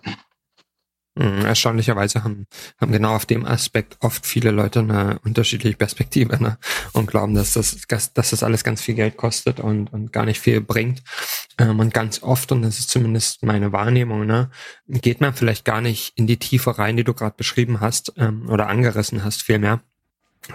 Mhm, 1.17 1.45
erstaunlicherweise 1.45 2.25
haben, 2.25 2.49
haben 2.81 2.91
genau 2.91 3.15
auf 3.15 3.25
dem 3.25 3.47
Aspekt 3.47 3.97
oft 4.01 4.27
viele 4.27 4.51
Leute 4.51 4.81
eine 4.81 5.21
unterschiedliche 5.25 5.77
Perspektive 5.77 6.43
ne? 6.43 6.59
und 6.93 7.07
glauben, 7.07 7.35
dass 7.35 7.53
das, 7.53 7.87
dass 7.87 8.13
das 8.13 8.43
alles 8.43 8.65
ganz 8.65 8.83
viel 8.83 8.97
Geld 8.97 9.17
kostet 9.17 9.61
und, 9.61 9.93
und 9.93 10.13
gar 10.13 10.25
nicht 10.25 10.41
viel 10.41 10.61
bringt. 10.61 11.05
Ähm, 11.59 11.79
und 11.79 11.95
ganz 11.95 12.23
oft, 12.25 12.51
und 12.51 12.63
das 12.63 12.81
ist 12.81 12.91
zumindest 12.91 13.45
meine 13.45 13.71
Wahrnehmung, 13.71 14.27
ne, 14.27 14.51
geht 14.89 15.21
man 15.21 15.35
vielleicht 15.35 15.65
gar 15.65 15.81
nicht 15.81 16.19
in 16.19 16.27
die 16.27 16.39
Tiefe 16.39 16.79
rein, 16.79 16.97
die 16.97 17.05
du 17.05 17.15
gerade 17.15 17.37
beschrieben 17.37 17.79
hast 17.81 18.13
ähm, 18.17 18.49
oder 18.49 18.67
angerissen 18.67 19.23
hast, 19.23 19.43
vielmehr 19.43 19.83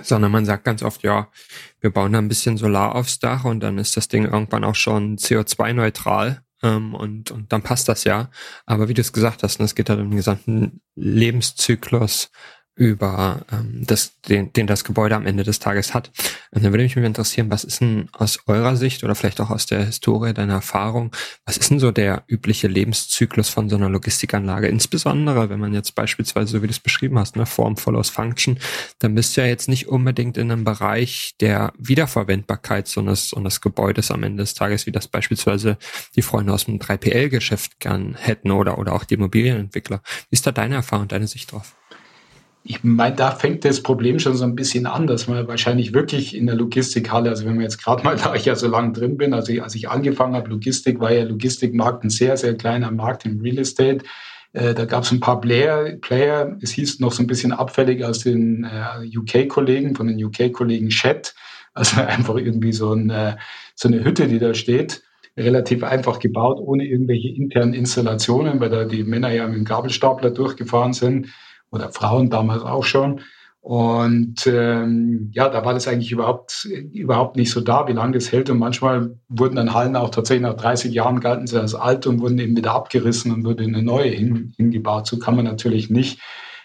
sondern 0.04 0.32
man 0.32 0.46
sagt 0.46 0.66
ganz 0.66 0.84
oft, 0.84 1.02
ja, 1.02 1.30
wir 1.82 1.90
bauen 1.90 2.14
da 2.14 2.20
ein 2.20 2.28
bisschen 2.28 2.58
Solar 2.58 2.94
aufs 2.94 3.18
Dach 3.18 3.44
und 3.46 3.60
dann 3.62 3.80
ist 3.80 3.98
das 3.98 4.08
Ding 4.08 4.26
irgendwann 4.26 4.64
auch 4.64 4.76
schon 4.76 5.18
CO2-neutral 5.18 6.44
ähm, 6.64 6.94
und, 6.94 7.32
und 7.32 7.52
dann 7.52 7.62
passt 7.62 7.88
das 7.90 8.04
ja. 8.04 8.30
Aber 8.66 8.90
wie 8.90 8.94
du 8.94 9.02
es 9.02 9.14
gesagt 9.14 9.44
hast, 9.44 9.60
ne, 9.60 9.66
es 9.66 9.76
geht 9.76 9.90
halt 9.90 10.00
um 10.00 10.10
den 10.10 10.18
gesamten 10.18 10.82
Lebenszyklus 10.96 12.32
über 12.80 13.42
ähm, 13.52 13.84
das, 13.86 14.14
den, 14.22 14.54
den 14.54 14.66
das 14.66 14.86
Gebäude 14.86 15.14
am 15.14 15.26
Ende 15.26 15.44
des 15.44 15.60
Tages 15.60 15.94
hat. 15.94 16.12
Und 16.52 16.64
dann 16.64 16.72
würde 16.72 16.86
mich 16.86 16.96
interessieren, 16.96 17.52
was 17.52 17.66
ist 17.66 17.82
denn 17.82 18.08
aus 18.14 18.40
eurer 18.48 18.78
Sicht 18.78 19.04
oder 19.04 19.16
vielleicht 19.16 19.42
auch 19.42 19.50
aus 19.50 19.66
der 19.66 19.84
Historie 19.84 20.34
deiner 20.34 20.54
Erfahrung, 20.54 21.14
was 21.46 21.58
ist 21.58 21.72
denn 21.72 21.80
so 21.80 21.92
der 21.92 22.24
übliche 22.28 22.70
Lebenszyklus 22.70 23.50
von 23.50 23.70
so 23.70 23.76
einer 23.76 23.90
Logistikanlage? 23.90 24.70
Insbesondere, 24.70 25.50
wenn 25.50 25.60
man 25.60 25.74
jetzt 25.74 25.94
beispielsweise, 25.94 26.54
so 26.54 26.64
wie 26.64 26.68
du 26.68 26.72
es 26.72 26.80
beschrieben 26.80 27.20
hast, 27.20 27.36
ne, 27.36 27.46
Form 27.46 27.76
follows 27.76 28.10
Function, 28.10 28.58
dann 29.00 29.14
bist 29.14 29.36
du 29.36 29.42
ja 29.42 29.48
jetzt 29.48 29.68
nicht 29.68 29.90
unbedingt 29.90 30.38
in 30.38 30.50
einem 30.50 30.64
Bereich 30.64 31.36
der 31.42 31.74
Wiederverwendbarkeit 31.78 32.88
so 32.88 33.02
eines, 33.02 33.28
so 33.28 33.38
eines 33.38 33.60
Gebäudes 33.60 34.10
am 34.10 34.24
Ende 34.24 34.44
des 34.44 34.54
Tages, 34.54 34.86
wie 34.86 34.94
das 34.94 35.10
beispielsweise 35.10 35.78
die 36.16 36.22
Freunde 36.22 36.54
aus 36.54 36.64
dem 36.64 36.80
3PL-Geschäft 36.80 37.82
gern 37.82 38.16
hätten 38.16 38.52
oder, 38.52 38.78
oder 38.78 38.94
auch 38.94 39.04
die 39.04 39.16
Immobilienentwickler. 39.16 40.02
Wie 40.30 40.36
ist 40.36 40.48
da 40.48 40.54
deine 40.54 40.76
Erfahrung, 40.76 41.10
deine 41.10 41.28
Sicht 41.28 41.52
drauf? 41.52 41.76
Ich 42.70 42.84
meine, 42.84 43.16
da 43.16 43.32
fängt 43.32 43.66
das 43.66 43.82
Problem 43.82 44.20
schon 44.20 44.36
so 44.36 44.44
ein 44.44 44.54
bisschen 44.54 44.86
an, 44.86 45.08
dass 45.08 45.28
man 45.28 45.48
wahrscheinlich 45.48 45.92
wirklich 45.96 46.38
in 46.38 46.46
der 46.46 46.56
Logistikhalle, 46.56 47.32
also 47.32 47.44
wenn 47.46 47.56
man 47.56 47.64
jetzt 47.64 47.84
gerade 47.84 48.04
mal, 48.04 48.16
da 48.24 48.36
ich 48.36 48.46
ja 48.46 48.54
so 48.54 48.68
lange 48.68 48.94
drin 48.94 49.18
bin, 49.18 49.34
also 49.34 49.52
als 49.60 49.74
ich 49.74 49.90
angefangen 49.90 50.36
habe, 50.36 50.52
Logistik, 50.52 51.00
war 51.00 51.12
ja 51.12 51.24
Logistikmarkt 51.24 52.04
ein 52.04 52.12
sehr, 52.12 52.38
sehr 52.38 52.56
kleiner 52.56 52.92
Markt 52.92 53.26
im 53.26 53.42
Real 53.42 53.58
Estate. 53.58 54.06
Äh, 54.54 54.76
da 54.76 54.86
gab 54.86 55.02
es 55.02 55.12
ein 55.12 55.20
paar 55.20 55.42
Player, 55.42 55.96
Player, 56.00 56.58
es 56.62 56.70
hieß 56.70 57.00
noch 57.00 57.12
so 57.12 57.24
ein 57.24 57.28
bisschen 57.28 57.54
abfällig 57.54 58.06
aus 58.06 58.20
den 58.20 58.66
äh, 58.66 59.18
UK-Kollegen, 59.18 59.96
von 59.96 60.06
den 60.06 60.24
UK-Kollegen 60.24 60.90
Chat, 60.90 61.34
also 61.74 62.00
einfach 62.08 62.36
irgendwie 62.36 62.72
so, 62.72 62.94
ein, 62.94 63.10
äh, 63.10 63.36
so 63.74 63.88
eine 63.88 64.04
Hütte, 64.04 64.28
die 64.28 64.38
da 64.38 64.54
steht. 64.54 65.02
Relativ 65.36 65.84
einfach 65.84 66.20
gebaut, 66.20 66.60
ohne 66.60 66.86
irgendwelche 66.86 67.30
internen 67.30 67.74
Installationen, 67.74 68.60
weil 68.60 68.70
da 68.70 68.86
die 68.86 69.04
Männer 69.04 69.32
ja 69.32 69.48
mit 69.48 69.58
dem 69.58 69.66
Gabelstapler 69.66 70.30
durchgefahren 70.30 70.94
sind 70.94 71.30
oder 71.72 71.92
Frauen 71.92 72.30
damals 72.30 72.64
auch 72.64 72.84
schon. 72.84 73.22
Und 73.62 74.48
ähm, 74.48 75.32
ja, 75.34 75.50
da 75.50 75.66
war 75.66 75.74
das 75.74 75.88
eigentlich 75.88 76.12
überhaupt, 76.12 76.66
überhaupt 76.66 77.36
nicht 77.36 77.52
so 77.52 77.60
da, 77.60 77.88
wie 77.88 77.94
lange 77.94 78.14
das 78.14 78.32
hält. 78.32 78.50
Und 78.50 78.58
manchmal 78.58 79.18
wurden 79.28 79.58
dann 79.58 79.74
Hallen 79.74 79.96
auch 79.96 80.10
tatsächlich 80.10 80.48
nach 80.48 80.56
30 80.56 80.94
Jahren 80.94 81.20
galten 81.20 81.46
sie 81.46 81.60
als 81.60 81.76
alt 81.76 82.08
und 82.08 82.22
wurden 82.22 82.40
eben 82.40 82.56
wieder 82.56 82.74
abgerissen 82.74 83.34
und 83.34 83.44
wurde 83.44 83.66
eine 83.66 83.84
neue 83.84 84.10
hin, 84.10 84.54
hingebaut. 84.56 85.08
So 85.08 85.20
kann 85.20 85.36
man 85.36 85.46
natürlich 85.46 85.90
nicht 85.90 86.22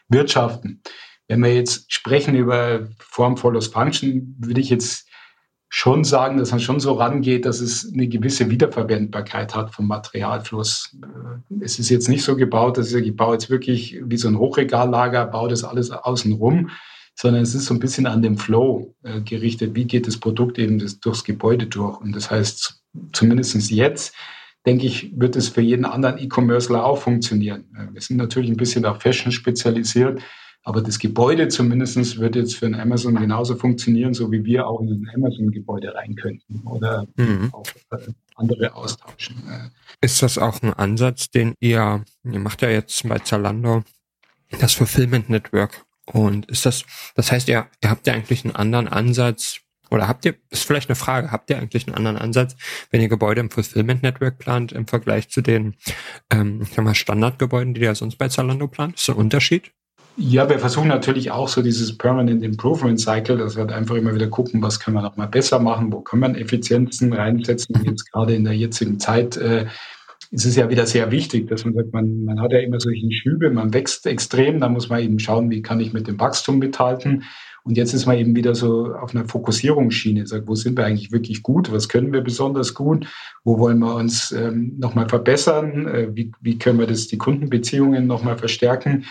wirtschaften. 0.08 0.82
Wenn 1.26 1.42
wir 1.42 1.54
jetzt 1.54 1.92
sprechen 1.92 2.36
über 2.36 2.86
Form 2.98 3.36
follows 3.36 3.68
Function, 3.68 4.36
würde 4.38 4.60
ich 4.60 4.70
jetzt 4.70 5.08
schon 5.76 6.04
sagen, 6.04 6.38
dass 6.38 6.52
man 6.52 6.60
schon 6.60 6.78
so 6.78 6.92
rangeht, 6.92 7.44
dass 7.46 7.60
es 7.60 7.92
eine 7.92 8.06
gewisse 8.06 8.48
Wiederverwendbarkeit 8.48 9.56
hat 9.56 9.74
vom 9.74 9.88
Materialfluss. 9.88 10.96
Äh, 11.02 11.64
es 11.64 11.80
ist 11.80 11.90
jetzt 11.90 12.08
nicht 12.08 12.22
so 12.22 12.36
gebaut, 12.36 12.78
dass 12.78 12.92
ich, 12.92 13.04
ich 13.04 13.16
baue 13.16 13.34
jetzt 13.34 13.50
wirklich 13.50 14.00
wie 14.04 14.16
so 14.16 14.28
ein 14.28 14.38
Hochregallager, 14.38 15.26
baue 15.26 15.48
das 15.48 15.64
alles 15.64 15.90
außen 15.90 16.32
rum, 16.34 16.70
sondern 17.16 17.42
es 17.42 17.56
ist 17.56 17.64
so 17.64 17.74
ein 17.74 17.80
bisschen 17.80 18.06
an 18.06 18.22
dem 18.22 18.38
Flow 18.38 18.94
äh, 19.02 19.20
gerichtet. 19.22 19.74
Wie 19.74 19.84
geht 19.84 20.06
das 20.06 20.16
Produkt 20.16 20.60
eben 20.60 20.78
das, 20.78 21.00
durchs 21.00 21.24
Gebäude 21.24 21.66
durch? 21.66 22.00
Und 22.00 22.14
das 22.14 22.30
heißt, 22.30 22.80
zumindest 23.12 23.68
jetzt, 23.72 24.14
denke 24.64 24.86
ich, 24.86 25.10
wird 25.18 25.34
es 25.34 25.48
für 25.48 25.60
jeden 25.60 25.86
anderen 25.86 26.18
E-Commercer 26.18 26.84
auch 26.84 26.98
funktionieren. 26.98 27.64
Äh, 27.76 27.92
wir 27.92 28.00
sind 28.00 28.18
natürlich 28.18 28.48
ein 28.48 28.56
bisschen 28.56 28.84
auf 28.84 29.02
Fashion 29.02 29.32
spezialisiert. 29.32 30.22
Aber 30.66 30.80
das 30.80 30.98
Gebäude 30.98 31.48
zumindest 31.48 32.18
wird 32.18 32.36
jetzt 32.36 32.56
für 32.56 32.64
ein 32.64 32.74
Amazon 32.74 33.14
genauso 33.16 33.54
funktionieren, 33.54 34.14
so 34.14 34.32
wie 34.32 34.44
wir 34.44 34.66
auch 34.66 34.80
in 34.80 34.88
ein 34.88 35.10
Amazon-Gebäude 35.14 35.94
rein 35.94 36.14
könnten 36.16 36.62
oder 36.66 37.06
mhm. 37.16 37.52
auch 37.52 37.66
äh, 37.90 37.98
andere 38.34 38.74
austauschen. 38.74 39.36
Äh. 39.46 39.68
Ist 40.00 40.22
das 40.22 40.38
auch 40.38 40.62
ein 40.62 40.72
Ansatz, 40.72 41.30
den 41.30 41.54
ihr, 41.60 42.02
ihr 42.24 42.38
macht 42.38 42.62
ja 42.62 42.70
jetzt 42.70 43.06
bei 43.06 43.18
Zalando 43.18 43.84
das 44.58 44.72
Fulfillment 44.72 45.28
Network. 45.28 45.84
Und 46.06 46.46
ist 46.50 46.66
das, 46.66 46.84
das 47.14 47.30
heißt, 47.30 47.48
ihr, 47.48 47.66
ihr 47.82 47.90
habt 47.90 48.06
ja 48.06 48.14
eigentlich 48.14 48.44
einen 48.44 48.56
anderen 48.56 48.88
Ansatz, 48.88 49.60
oder 49.90 50.08
habt 50.08 50.24
ihr, 50.24 50.34
ist 50.50 50.64
vielleicht 50.64 50.88
eine 50.88 50.96
Frage, 50.96 51.30
habt 51.30 51.50
ihr 51.50 51.58
eigentlich 51.58 51.86
einen 51.86 51.94
anderen 51.94 52.16
Ansatz, 52.16 52.56
wenn 52.90 53.00
ihr 53.00 53.08
Gebäude 53.08 53.40
im 53.40 53.50
Fulfillment 53.50 54.02
Network 54.02 54.38
plant, 54.38 54.72
im 54.72 54.86
Vergleich 54.86 55.28
zu 55.28 55.40
den 55.40 55.76
ähm, 56.30 56.62
ich 56.62 56.70
sag 56.70 56.84
mal 56.84 56.94
Standardgebäuden, 56.94 57.74
die 57.74 57.82
ihr 57.82 57.94
sonst 57.94 58.16
bei 58.16 58.28
Zalando 58.28 58.66
plant? 58.66 58.96
Ist 58.96 59.08
das 59.08 59.14
ein 59.14 59.20
Unterschied? 59.20 59.72
Ja, 60.16 60.48
wir 60.48 60.60
versuchen 60.60 60.86
natürlich 60.86 61.32
auch 61.32 61.48
so 61.48 61.60
dieses 61.60 61.98
Permanent 61.98 62.44
Improvement 62.44 63.00
Cycle, 63.00 63.36
dass 63.36 63.56
wir 63.56 63.62
halt 63.62 63.72
einfach 63.72 63.96
immer 63.96 64.14
wieder 64.14 64.28
gucken, 64.28 64.62
was 64.62 64.78
können 64.78 64.96
wir 64.96 65.02
noch 65.02 65.16
mal 65.16 65.26
besser 65.26 65.58
machen, 65.58 65.92
wo 65.92 66.02
können 66.02 66.22
wir 66.22 66.40
Effizienzen 66.40 67.12
reinsetzen. 67.12 67.74
Jetzt 67.84 68.12
gerade 68.12 68.34
in 68.34 68.44
der 68.44 68.54
jetzigen 68.54 69.00
Zeit 69.00 69.36
äh, 69.36 69.66
ist 70.30 70.44
es 70.44 70.54
ja 70.54 70.70
wieder 70.70 70.86
sehr 70.86 71.10
wichtig, 71.10 71.48
dass 71.48 71.64
man 71.64 71.74
sagt, 71.74 71.92
man, 71.92 72.24
man 72.24 72.40
hat 72.40 72.52
ja 72.52 72.60
immer 72.60 72.78
solche 72.78 73.10
Schübe, 73.10 73.50
man 73.50 73.74
wächst 73.74 74.06
extrem, 74.06 74.60
da 74.60 74.68
muss 74.68 74.88
man 74.88 75.02
eben 75.02 75.18
schauen, 75.18 75.50
wie 75.50 75.62
kann 75.62 75.80
ich 75.80 75.92
mit 75.92 76.06
dem 76.06 76.20
Wachstum 76.20 76.60
mithalten. 76.60 77.24
Und 77.64 77.76
jetzt 77.76 77.92
ist 77.92 78.06
man 78.06 78.16
eben 78.16 78.36
wieder 78.36 78.54
so 78.54 78.94
auf 78.94 79.16
einer 79.16 79.26
Fokussierungsschiene, 79.26 80.28
sagt, 80.28 80.46
wo 80.46 80.54
sind 80.54 80.78
wir 80.78 80.84
eigentlich 80.84 81.10
wirklich 81.10 81.42
gut, 81.42 81.72
was 81.72 81.88
können 81.88 82.12
wir 82.12 82.20
besonders 82.20 82.74
gut, 82.74 83.06
wo 83.42 83.58
wollen 83.58 83.80
wir 83.80 83.96
uns 83.96 84.30
ähm, 84.30 84.74
nochmal 84.78 85.08
verbessern, 85.08 85.88
äh, 85.88 86.08
wie, 86.14 86.30
wie 86.40 86.56
können 86.56 86.78
wir 86.78 86.86
das, 86.86 87.08
die 87.08 87.18
Kundenbeziehungen 87.18 88.06
nochmal 88.06 88.38
verstärken 88.38 89.06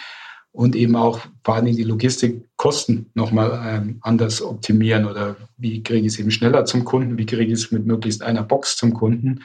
und 0.54 0.76
eben 0.76 0.95
auch 0.95 1.20
vor 1.43 1.56
allem 1.56 1.66
die 1.66 1.84
Logistikkosten 1.84 3.10
nochmal 3.16 3.60
ähm, 3.66 3.97
anders 4.01 4.41
optimieren 4.41 5.06
oder 5.06 5.36
wie 5.58 5.82
kriege 5.82 6.06
ich 6.06 6.14
es 6.14 6.20
eben 6.20 6.32
schneller 6.32 6.64
zum 6.66 6.86
Kunden, 6.86 7.18
wie 7.18 7.26
kriege 7.26 7.51
ich 7.51 7.60
es 7.60 7.72
mit 7.72 7.86
möglichst 7.86 8.22
einer 8.22 8.43
Box 8.43 8.78
zum 8.78 8.93
Kunden. 8.93 9.41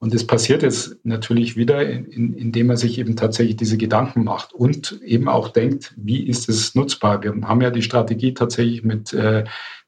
Und 0.00 0.14
das 0.14 0.26
passiert 0.26 0.62
jetzt 0.62 0.96
natürlich 1.04 1.56
wieder, 1.56 1.88
in, 1.88 2.04
in, 2.06 2.34
indem 2.34 2.68
man 2.68 2.76
sich 2.76 2.98
eben 2.98 3.16
tatsächlich 3.16 3.56
diese 3.56 3.76
Gedanken 3.76 4.24
macht 4.24 4.52
und 4.52 5.00
eben 5.02 5.28
auch 5.28 5.48
denkt, 5.48 5.94
wie 5.96 6.24
ist 6.24 6.48
es 6.48 6.74
nutzbar? 6.74 7.22
Wir 7.22 7.34
haben 7.42 7.60
ja 7.60 7.70
die 7.70 7.82
Strategie 7.82 8.34
tatsächlich 8.34 8.82
mit 8.82 9.12
äh, 9.12 9.44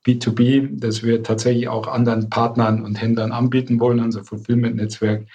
B2B, 0.06 0.80
dass 0.80 1.02
wir 1.02 1.22
tatsächlich 1.22 1.68
auch 1.68 1.88
anderen 1.88 2.30
Partnern 2.30 2.82
und 2.84 3.00
Händlern 3.00 3.32
anbieten 3.32 3.80
wollen, 3.80 4.00
unser 4.00 4.24
Fulfillment-Netzwerk 4.24 5.26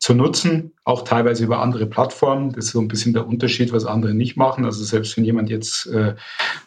zu 0.00 0.14
nutzen, 0.14 0.72
auch 0.84 1.02
teilweise 1.04 1.44
über 1.44 1.60
andere 1.60 1.86
Plattformen. 1.86 2.52
Das 2.52 2.64
ist 2.64 2.70
so 2.72 2.80
ein 2.80 2.88
bisschen 2.88 3.12
der 3.12 3.28
Unterschied, 3.28 3.70
was 3.72 3.84
andere 3.84 4.14
nicht 4.14 4.34
machen. 4.34 4.64
Also 4.64 4.82
selbst 4.82 5.16
wenn 5.16 5.26
jemand 5.26 5.50
jetzt 5.50 5.86
äh, 5.86 6.14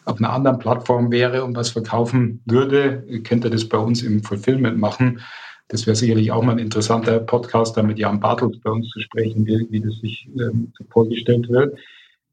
auf 0.04 0.18
einer 0.18 0.32
anderen 0.32 0.60
Plattform 0.60 1.10
wäre 1.10 1.42
und 1.42 1.56
was 1.56 1.70
verkaufen 1.70 2.42
würde, 2.46 3.04
könnte 3.24 3.48
er 3.48 3.50
das 3.50 3.68
bei 3.68 3.76
uns 3.76 4.02
im 4.02 4.22
Fulfillment 4.22 4.78
machen. 4.78 5.20
Das 5.66 5.84
wäre 5.84 5.96
sicherlich 5.96 6.30
auch 6.30 6.44
mal 6.44 6.52
ein 6.52 6.58
interessanter 6.58 7.18
Podcast, 7.18 7.76
da 7.76 7.82
mit 7.82 7.98
Jan 7.98 8.20
Bartels 8.20 8.60
bei 8.60 8.70
uns 8.70 8.88
zu 8.90 9.00
sprechen, 9.00 9.44
wie, 9.46 9.66
wie 9.68 9.80
das 9.80 9.98
sich 9.98 10.28
ähm, 10.38 10.72
vorgestellt 10.90 11.48
wird. 11.48 11.76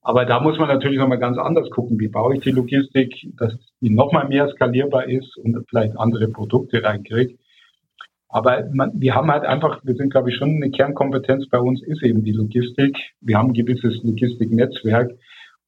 Aber 0.04 0.26
da 0.26 0.40
muss 0.40 0.60
man 0.60 0.68
natürlich 0.68 1.00
nochmal 1.00 1.20
ganz 1.20 1.40
anders 1.40 1.70
gucken. 1.72 2.00
Wie 2.00 2.10
baue 2.10 2.36
ich 2.36 2.42
die 2.42 2.52
Logistik, 2.52 3.28
dass 3.38 3.54
die 3.80 3.90
nochmal 3.90 4.28
mehr 4.28 4.50
skalierbar 4.50 5.08
ist 5.10 5.36
und 5.38 5.66
vielleicht 5.68 5.98
andere 5.98 6.28
Produkte 6.28 6.84
reinkriegt. 6.84 7.41
Aber 8.32 8.66
man, 8.74 8.92
wir 8.96 9.14
haben 9.14 9.30
halt 9.30 9.44
einfach, 9.44 9.80
wir 9.84 9.96
sind, 9.96 10.10
glaube 10.10 10.30
ich, 10.30 10.38
schon 10.38 10.50
eine 10.50 10.72
Kernkompetenz 10.72 11.48
bei 11.50 11.60
uns 11.60 11.84
ist 11.84 12.02
eben 12.02 12.24
die 12.24 12.32
Logistik. 12.32 12.98
Wir 13.20 13.38
haben 13.38 13.50
ein 13.50 13.54
gewisses 13.54 14.02
Logistiknetzwerk. 14.04 15.12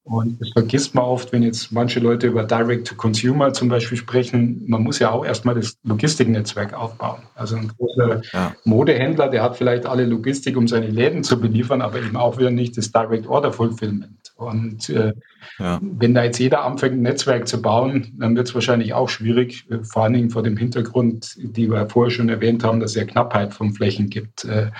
Und 0.04 0.38
das 0.38 0.50
vergisst 0.50 0.94
man 0.94 1.04
oft, 1.04 1.32
wenn 1.32 1.42
jetzt 1.42 1.72
manche 1.72 1.98
Leute 1.98 2.26
über 2.26 2.44
Direct-to-Consumer 2.44 3.54
zum 3.54 3.70
Beispiel 3.70 3.96
sprechen. 3.96 4.62
Man 4.66 4.82
muss 4.82 4.98
ja 4.98 5.10
auch 5.10 5.24
erstmal 5.24 5.54
das 5.54 5.78
Logistiknetzwerk 5.82 6.74
aufbauen. 6.74 7.22
Also 7.34 7.56
ein 7.56 7.68
großer 7.68 8.20
ja. 8.32 8.54
Modehändler, 8.64 9.28
der 9.28 9.42
hat 9.42 9.56
vielleicht 9.56 9.86
alle 9.86 10.04
Logistik, 10.04 10.58
um 10.58 10.68
seine 10.68 10.88
Läden 10.88 11.24
zu 11.24 11.40
beliefern, 11.40 11.80
aber 11.80 11.98
eben 12.00 12.16
auch 12.16 12.36
wieder 12.36 12.50
nicht 12.50 12.76
das 12.76 12.92
Direct-Order-Fulfillment. 12.92 14.23
Und 14.36 14.88
äh, 14.88 15.12
ja. 15.58 15.78
wenn 15.80 16.14
da 16.14 16.24
jetzt 16.24 16.38
jeder 16.38 16.64
anfängt, 16.64 16.94
ein 16.94 17.02
Netzwerk 17.02 17.46
zu 17.46 17.62
bauen, 17.62 18.14
dann 18.18 18.34
wird 18.34 18.48
es 18.48 18.54
wahrscheinlich 18.54 18.92
auch 18.92 19.08
schwierig, 19.08 19.70
äh, 19.70 19.84
vor 19.84 20.04
allen 20.04 20.14
Dingen 20.14 20.30
vor 20.30 20.42
dem 20.42 20.56
Hintergrund, 20.56 21.36
die 21.38 21.70
wir 21.70 21.88
vorher 21.88 22.10
schon 22.10 22.28
erwähnt 22.28 22.64
haben, 22.64 22.80
dass 22.80 22.92
es 22.92 22.96
ja 22.96 23.04
Knappheit 23.04 23.54
von 23.54 23.72
Flächen 23.72 24.10
gibt. 24.10 24.44
Äh, 24.44 24.70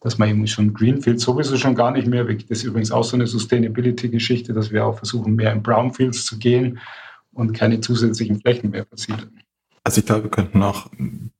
dass 0.00 0.18
man 0.18 0.28
eben 0.28 0.46
schon 0.46 0.74
Greenfields 0.74 1.24
sowieso 1.24 1.56
schon 1.56 1.74
gar 1.74 1.90
nicht 1.90 2.06
mehr, 2.06 2.24
das 2.24 2.38
ist 2.48 2.62
übrigens 2.64 2.92
auch 2.92 3.02
so 3.02 3.16
eine 3.16 3.26
Sustainability-Geschichte, 3.26 4.52
dass 4.52 4.70
wir 4.70 4.86
auch 4.86 4.96
versuchen, 4.96 5.34
mehr 5.34 5.52
in 5.52 5.62
Brownfields 5.62 6.24
zu 6.24 6.38
gehen 6.38 6.78
und 7.32 7.52
keine 7.52 7.80
zusätzlichen 7.80 8.40
Flächen 8.40 8.70
mehr 8.70 8.86
versiedeln. 8.86 9.40
Also 9.88 10.00
ich 10.00 10.06
glaube, 10.06 10.24
wir 10.24 10.30
könnten 10.30 10.58
noch 10.58 10.90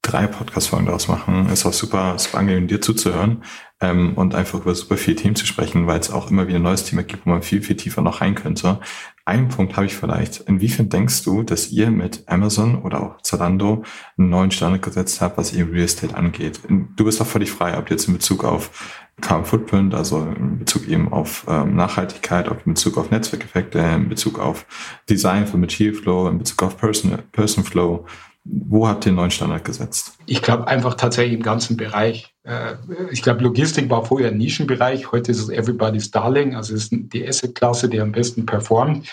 drei 0.00 0.26
Podcast-Folgen 0.26 0.86
daraus 0.86 1.06
machen. 1.06 1.50
Ist 1.50 1.66
auch 1.66 1.72
super, 1.74 2.18
super 2.18 2.38
angenehm, 2.38 2.66
dir 2.66 2.80
zuzuhören 2.80 3.42
ähm, 3.78 4.14
und 4.14 4.34
einfach 4.34 4.60
über 4.60 4.74
super 4.74 4.96
viele 4.96 5.16
Themen 5.16 5.36
zu 5.36 5.44
sprechen, 5.44 5.86
weil 5.86 6.00
es 6.00 6.10
auch 6.10 6.30
immer 6.30 6.48
wieder 6.48 6.58
ein 6.58 6.62
neues 6.62 6.84
Thema 6.84 7.02
gibt, 7.02 7.26
wo 7.26 7.30
man 7.30 7.42
viel, 7.42 7.60
viel 7.60 7.76
tiefer 7.76 8.00
noch 8.00 8.22
rein 8.22 8.34
könnte. 8.34 8.80
Einen 9.26 9.48
Punkt 9.48 9.76
habe 9.76 9.84
ich 9.84 9.94
vielleicht. 9.94 10.40
Inwiefern 10.48 10.88
denkst 10.88 11.24
du, 11.24 11.42
dass 11.42 11.68
ihr 11.72 11.90
mit 11.90 12.22
Amazon 12.26 12.80
oder 12.80 13.02
auch 13.02 13.20
Zalando 13.20 13.84
einen 14.16 14.30
neuen 14.30 14.50
Standard 14.50 14.80
gesetzt 14.80 15.20
habt, 15.20 15.36
was 15.36 15.52
ihr 15.52 15.70
Real 15.70 15.84
Estate 15.84 16.16
angeht? 16.16 16.60
Du 16.96 17.04
bist 17.04 17.20
auch 17.20 17.26
völlig 17.26 17.50
frei, 17.50 17.76
ob 17.76 17.90
jetzt 17.90 18.08
in 18.08 18.14
Bezug 18.14 18.44
auf 18.44 19.04
Carbon 19.20 19.44
Footprint, 19.44 19.94
also 19.94 20.22
in 20.22 20.60
Bezug 20.60 20.88
eben 20.88 21.12
auf 21.12 21.44
ähm, 21.48 21.76
Nachhaltigkeit, 21.76 22.48
in 22.48 22.74
Bezug 22.74 22.96
auf 22.96 23.10
Netzwerkeffekte, 23.10 23.78
in 23.78 24.08
Bezug 24.08 24.38
auf 24.38 24.64
Design 25.10 25.46
für 25.46 25.58
Material 25.58 25.94
Flow, 25.94 26.28
in 26.28 26.38
Bezug 26.38 26.62
auf 26.62 26.78
Person, 26.78 27.18
Person 27.32 27.64
Flow. 27.64 28.06
Wo 28.50 28.88
habt 28.88 29.04
ihr 29.04 29.12
den 29.12 29.16
neuen 29.16 29.30
Standard 29.30 29.64
gesetzt? 29.64 30.18
Ich 30.26 30.40
glaube 30.40 30.66
einfach 30.68 30.94
tatsächlich 30.94 31.34
im 31.34 31.42
ganzen 31.42 31.76
Bereich. 31.76 32.34
Äh, 32.44 32.76
ich 33.10 33.22
glaube, 33.22 33.42
Logistik 33.42 33.90
war 33.90 34.04
vorher 34.04 34.30
ein 34.30 34.38
Nischenbereich. 34.38 35.12
Heute 35.12 35.32
ist 35.32 35.40
es 35.40 35.50
Everybody's 35.50 36.10
Darling. 36.10 36.54
Also 36.54 36.74
es 36.74 36.84
ist 36.84 36.92
die 36.92 37.26
Asset-Klasse, 37.26 37.88
die 37.88 38.00
am 38.00 38.12
besten 38.12 38.46
performt. 38.46 39.08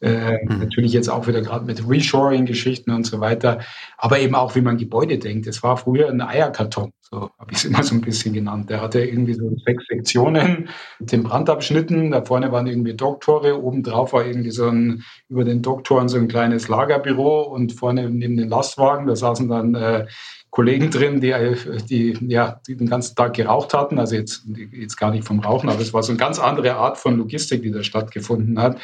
Äh, 0.00 0.44
mhm. 0.44 0.60
Natürlich 0.60 0.92
jetzt 0.92 1.08
auch 1.08 1.26
wieder 1.26 1.42
gerade 1.42 1.66
mit 1.66 1.86
Reshoring-Geschichten 1.88 2.90
und 2.90 3.04
so 3.04 3.20
weiter. 3.20 3.60
Aber 3.98 4.18
eben 4.18 4.34
auch, 4.34 4.54
wie 4.54 4.62
man 4.62 4.78
Gebäude 4.78 5.18
denkt. 5.18 5.46
Es 5.46 5.62
war 5.62 5.76
früher 5.76 6.08
ein 6.08 6.20
Eierkarton. 6.20 6.92
So 7.02 7.30
habe 7.38 7.50
ich 7.50 7.58
es 7.58 7.64
immer 7.66 7.82
so 7.82 7.94
ein 7.94 8.00
bisschen 8.00 8.32
genannt. 8.32 8.70
Der 8.70 8.80
hatte 8.80 9.00
irgendwie 9.04 9.34
so 9.34 9.50
sechs 9.66 9.84
Sektionen 9.88 10.68
mit 10.98 11.12
den 11.12 11.22
Brandabschnitten. 11.22 12.12
Da 12.12 12.24
vorne 12.24 12.50
waren 12.50 12.66
irgendwie 12.66 12.94
Doktore. 12.94 13.62
Obendrauf 13.62 14.12
war 14.12 14.24
irgendwie 14.24 14.52
so 14.52 14.68
ein, 14.68 15.02
über 15.28 15.44
den 15.44 15.60
Doktoren 15.60 16.08
so 16.08 16.16
ein 16.16 16.28
kleines 16.28 16.68
Lagerbüro 16.68 17.42
und 17.42 17.72
vorne 17.72 18.08
neben 18.08 18.36
den 18.36 18.48
Lastwagen, 18.48 19.06
da 19.06 19.16
saßen 19.16 19.48
dann 19.48 19.74
äh, 19.74 20.06
Kollegen 20.50 20.90
drin, 20.90 21.20
die, 21.20 21.54
die, 21.88 22.18
ja, 22.28 22.60
die 22.66 22.76
den 22.76 22.88
ganzen 22.88 23.14
Tag 23.14 23.34
geraucht 23.34 23.72
hatten. 23.72 23.98
Also 23.98 24.16
jetzt, 24.16 24.44
jetzt 24.72 24.96
gar 24.96 25.12
nicht 25.12 25.24
vom 25.24 25.40
Rauchen, 25.40 25.68
aber 25.68 25.80
es 25.80 25.94
war 25.94 26.02
so 26.02 26.10
eine 26.10 26.18
ganz 26.18 26.40
andere 26.40 26.74
Art 26.74 26.98
von 26.98 27.16
Logistik, 27.16 27.62
die 27.62 27.70
da 27.70 27.82
stattgefunden 27.84 28.60
hat. 28.60 28.78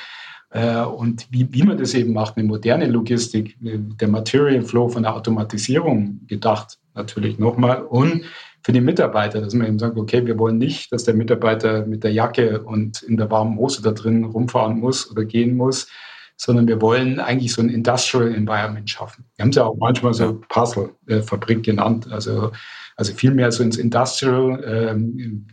Äh, 0.56 0.84
und 0.84 1.26
wie, 1.30 1.46
wie 1.52 1.64
man 1.64 1.76
das 1.76 1.92
eben 1.92 2.14
macht, 2.14 2.38
eine 2.38 2.46
moderne 2.46 2.86
Logistik, 2.86 3.56
der 3.60 4.08
Material 4.08 4.62
Flow 4.62 4.88
von 4.88 5.02
der 5.02 5.14
Automatisierung 5.14 6.20
gedacht, 6.26 6.78
natürlich 6.94 7.38
nochmal. 7.38 7.82
Und 7.82 8.24
für 8.62 8.72
die 8.72 8.80
Mitarbeiter, 8.80 9.42
dass 9.42 9.52
man 9.52 9.66
eben 9.66 9.78
sagt, 9.78 9.98
okay, 9.98 10.24
wir 10.24 10.38
wollen 10.38 10.56
nicht, 10.56 10.90
dass 10.92 11.04
der 11.04 11.12
Mitarbeiter 11.12 11.84
mit 11.84 12.04
der 12.04 12.12
Jacke 12.12 12.62
und 12.62 13.02
in 13.02 13.18
der 13.18 13.30
warmen 13.30 13.58
Hose 13.58 13.82
da 13.82 13.90
drin 13.90 14.24
rumfahren 14.24 14.80
muss 14.80 15.10
oder 15.10 15.26
gehen 15.26 15.56
muss, 15.56 15.88
sondern 16.36 16.68
wir 16.68 16.80
wollen 16.80 17.18
eigentlich 17.18 17.52
so 17.52 17.62
ein 17.62 17.68
Industrial 17.68 18.32
Environment 18.32 18.88
schaffen. 18.88 19.24
Wir 19.36 19.42
haben 19.42 19.50
es 19.50 19.56
ja 19.56 19.64
auch 19.64 19.76
manchmal 19.78 20.14
so 20.14 20.40
Puzzle-Fabrik 20.48 21.62
genannt, 21.62 22.06
also, 22.10 22.52
also 22.96 23.14
viel 23.14 23.32
mehr 23.32 23.50
so 23.50 23.62
ins 23.62 23.76
Industrial 23.76 24.62
ähm, 24.66 25.46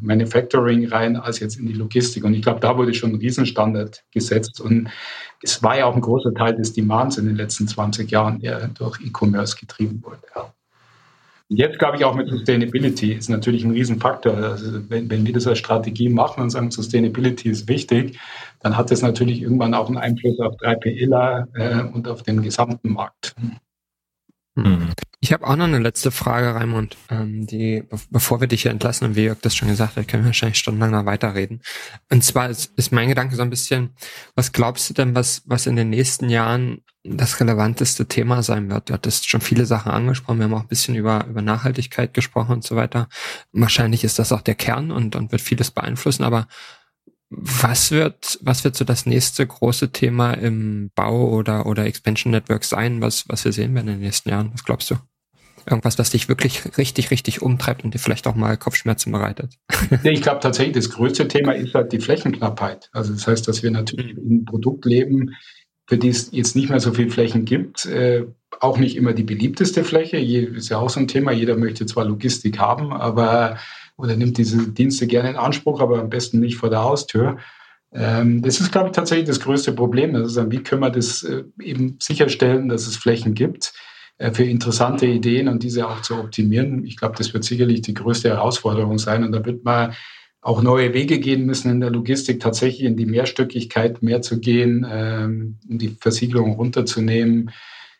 Manufacturing 0.00 0.88
rein 0.88 1.16
als 1.16 1.40
jetzt 1.40 1.58
in 1.58 1.66
die 1.66 1.74
Logistik. 1.74 2.24
Und 2.24 2.34
ich 2.34 2.42
glaube, 2.42 2.60
da 2.60 2.76
wurde 2.76 2.94
schon 2.94 3.12
ein 3.12 3.16
Riesenstandard 3.16 4.02
gesetzt. 4.12 4.60
Und 4.60 4.88
es 5.42 5.62
war 5.62 5.78
ja 5.78 5.84
auch 5.84 5.94
ein 5.94 6.00
großer 6.00 6.34
Teil 6.34 6.56
des 6.56 6.72
Demands 6.72 7.18
in 7.18 7.26
den 7.26 7.36
letzten 7.36 7.68
20 7.68 8.10
Jahren, 8.10 8.40
der 8.40 8.68
durch 8.68 8.98
E-Commerce 9.00 9.56
getrieben 9.56 10.02
wurde. 10.02 10.22
Ja. 10.34 10.52
Jetzt 11.48 11.78
glaube 11.78 11.98
ich 11.98 12.04
auch 12.04 12.14
mit 12.14 12.28
Sustainability 12.28 13.12
ist 13.12 13.28
natürlich 13.28 13.64
ein 13.64 13.70
Riesenfaktor. 13.70 14.34
Also 14.34 14.80
wenn, 14.88 15.10
wenn 15.10 15.26
wir 15.26 15.32
das 15.34 15.46
als 15.46 15.58
Strategie 15.58 16.08
machen 16.08 16.42
und 16.42 16.50
sagen, 16.50 16.70
Sustainability 16.70 17.50
ist 17.50 17.68
wichtig, 17.68 18.18
dann 18.64 18.78
hat 18.78 18.90
das 18.90 19.02
natürlich 19.02 19.42
irgendwann 19.42 19.74
auch 19.74 19.88
einen 19.88 19.98
Einfluss 19.98 20.40
auf 20.40 20.54
3PLer 20.56 21.46
äh, 21.54 21.82
und 21.92 22.08
auf 22.08 22.22
den 22.22 22.42
gesamten 22.42 22.94
Markt. 22.94 23.36
Hm. 24.56 24.94
Ich 25.20 25.32
habe 25.32 25.46
auch 25.46 25.56
noch 25.56 25.66
eine 25.66 25.80
letzte 25.80 26.10
Frage, 26.10 26.54
Raimund, 26.54 26.96
ähm, 27.10 27.46
die, 27.46 27.82
bevor 28.10 28.40
wir 28.40 28.46
dich 28.46 28.62
hier 28.62 28.70
entlassen, 28.70 29.08
und 29.08 29.16
wie 29.16 29.24
Jörg 29.24 29.40
das 29.42 29.54
schon 29.54 29.68
gesagt 29.68 29.96
hat, 29.96 30.08
können 30.08 30.22
wir 30.22 30.28
wahrscheinlich 30.28 30.58
stundenlang 30.58 30.92
noch 30.92 31.06
weiterreden. 31.06 31.60
Und 32.10 32.24
zwar 32.24 32.48
ist, 32.48 32.72
ist 32.76 32.92
mein 32.92 33.08
Gedanke 33.08 33.36
so 33.36 33.42
ein 33.42 33.50
bisschen, 33.50 33.90
was 34.34 34.52
glaubst 34.52 34.88
du 34.88 34.94
denn, 34.94 35.14
was, 35.14 35.42
was 35.44 35.66
in 35.66 35.76
den 35.76 35.90
nächsten 35.90 36.30
Jahren 36.30 36.82
das 37.02 37.40
relevanteste 37.40 38.06
Thema 38.06 38.42
sein 38.42 38.70
wird? 38.70 38.88
Du 38.88 38.94
hattest 38.94 39.28
schon 39.28 39.40
viele 39.40 39.66
Sachen 39.66 39.92
angesprochen, 39.92 40.38
wir 40.38 40.44
haben 40.44 40.54
auch 40.54 40.62
ein 40.62 40.68
bisschen 40.68 40.94
über, 40.94 41.26
über 41.28 41.42
Nachhaltigkeit 41.42 42.14
gesprochen 42.14 42.52
und 42.52 42.64
so 42.64 42.76
weiter. 42.76 43.08
Wahrscheinlich 43.52 44.04
ist 44.04 44.18
das 44.18 44.32
auch 44.32 44.40
der 44.40 44.54
Kern 44.54 44.90
und, 44.90 45.16
und 45.16 45.32
wird 45.32 45.42
vieles 45.42 45.70
beeinflussen, 45.70 46.22
aber 46.22 46.46
was 47.30 47.90
wird, 47.90 48.38
was 48.42 48.64
wird 48.64 48.76
so 48.76 48.84
das 48.84 49.06
nächste 49.06 49.46
große 49.46 49.90
Thema 49.90 50.32
im 50.34 50.90
Bau 50.94 51.30
oder, 51.30 51.66
oder 51.66 51.86
Expansion 51.86 52.30
Network 52.30 52.64
sein, 52.64 53.00
was, 53.00 53.28
was 53.28 53.44
wir 53.44 53.52
sehen 53.52 53.74
werden 53.74 53.88
in 53.88 53.94
den 53.94 54.02
nächsten 54.02 54.28
Jahren? 54.28 54.50
Was 54.52 54.64
glaubst 54.64 54.90
du? 54.90 54.96
Irgendwas, 55.66 55.98
was 55.98 56.10
dich 56.10 56.28
wirklich 56.28 56.76
richtig, 56.76 57.10
richtig 57.10 57.40
umtreibt 57.40 57.84
und 57.84 57.94
dir 57.94 57.98
vielleicht 57.98 58.26
auch 58.26 58.34
mal 58.34 58.56
Kopfschmerzen 58.58 59.12
bereitet? 59.12 59.54
ich 60.04 60.20
glaube 60.20 60.40
tatsächlich, 60.40 60.74
das 60.74 60.90
größte 60.90 61.26
Thema 61.26 61.52
ist 61.52 61.74
halt 61.74 61.92
die 61.92 62.00
Flächenknappheit. 62.00 62.90
Also 62.92 63.14
das 63.14 63.26
heißt, 63.26 63.48
dass 63.48 63.62
wir 63.62 63.70
natürlich 63.70 64.14
mhm. 64.14 64.22
in 64.22 64.30
einem 64.30 64.44
Produkt 64.44 64.84
leben, 64.84 65.34
für 65.86 65.98
die 65.98 66.08
es 66.08 66.30
jetzt 66.32 66.56
nicht 66.56 66.70
mehr 66.70 66.80
so 66.80 66.92
viel 66.92 67.10
Flächen 67.10 67.44
gibt. 67.44 67.86
Äh, 67.86 68.26
auch 68.60 68.78
nicht 68.78 68.96
immer 68.96 69.12
die 69.12 69.22
beliebteste 69.22 69.84
Fläche. 69.84 70.18
Je, 70.18 70.40
ist 70.40 70.68
ja 70.68 70.78
auch 70.78 70.90
so 70.90 71.00
ein 71.00 71.08
Thema. 71.08 71.32
Jeder 71.32 71.56
möchte 71.56 71.86
zwar 71.86 72.04
Logistik 72.04 72.58
haben, 72.58 72.92
aber 72.92 73.58
oder 73.96 74.16
nimmt 74.16 74.38
diese 74.38 74.70
Dienste 74.70 75.06
gerne 75.06 75.30
in 75.30 75.36
Anspruch, 75.36 75.80
aber 75.80 76.00
am 76.00 76.10
besten 76.10 76.40
nicht 76.40 76.56
vor 76.56 76.70
der 76.70 76.82
Haustür. 76.82 77.38
Ähm, 77.92 78.42
das 78.42 78.60
ist, 78.60 78.72
glaube 78.72 78.88
ich, 78.88 78.92
tatsächlich 78.92 79.28
das 79.28 79.40
größte 79.40 79.72
Problem. 79.72 80.12
Das 80.14 80.36
ist, 80.36 80.50
wie 80.50 80.62
können 80.62 80.82
wir 80.82 80.90
das 80.90 81.22
äh, 81.22 81.44
eben 81.60 81.96
sicherstellen, 82.00 82.68
dass 82.68 82.86
es 82.86 82.96
Flächen 82.96 83.34
gibt 83.34 83.72
äh, 84.18 84.32
für 84.32 84.44
interessante 84.44 85.06
Ideen 85.06 85.48
und 85.48 85.62
diese 85.62 85.88
auch 85.88 86.02
zu 86.02 86.16
optimieren. 86.16 86.84
Ich 86.84 86.96
glaube, 86.96 87.14
das 87.16 87.32
wird 87.32 87.44
sicherlich 87.44 87.82
die 87.82 87.94
größte 87.94 88.30
Herausforderung 88.30 88.98
sein. 88.98 89.22
Und 89.22 89.32
da 89.32 89.44
wird 89.44 89.64
man 89.64 89.94
auch 90.40 90.60
neue 90.60 90.92
Wege 90.92 91.20
gehen 91.20 91.46
müssen 91.46 91.70
in 91.70 91.80
der 91.80 91.90
Logistik, 91.90 92.40
tatsächlich 92.40 92.82
in 92.82 92.96
die 92.96 93.06
Mehrstöckigkeit 93.06 94.02
mehr 94.02 94.22
zu 94.22 94.40
gehen, 94.40 94.86
ähm, 94.90 95.58
um 95.68 95.78
die 95.78 95.96
Versiegelung 96.00 96.54
runterzunehmen, 96.56 97.50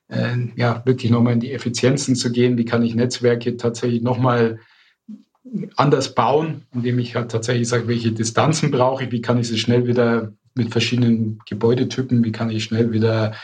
äh, 0.08 0.36
ja, 0.56 0.82
wirklich 0.84 1.10
nochmal 1.10 1.32
in 1.34 1.40
die 1.40 1.52
Effizienzen 1.52 2.16
zu 2.16 2.32
gehen. 2.32 2.58
Wie 2.58 2.64
kann 2.66 2.82
ich 2.82 2.94
Netzwerke 2.94 3.56
tatsächlich 3.56 4.02
nochmal 4.02 4.58
anders 5.76 6.14
bauen, 6.14 6.62
indem 6.72 6.98
ich 6.98 7.16
halt 7.16 7.30
tatsächlich 7.30 7.68
sage, 7.68 7.88
welche 7.88 8.12
Distanzen 8.12 8.70
brauche 8.70 9.04
ich, 9.04 9.12
wie 9.12 9.20
kann 9.20 9.38
ich 9.38 9.48
sie 9.48 9.58
schnell 9.58 9.86
wieder 9.86 10.32
mit 10.54 10.70
verschiedenen 10.70 11.40
Gebäudetypen, 11.46 12.24
wie 12.24 12.32
kann 12.32 12.50
ich 12.50 12.64
schnell 12.64 12.92
wieder 12.92 13.34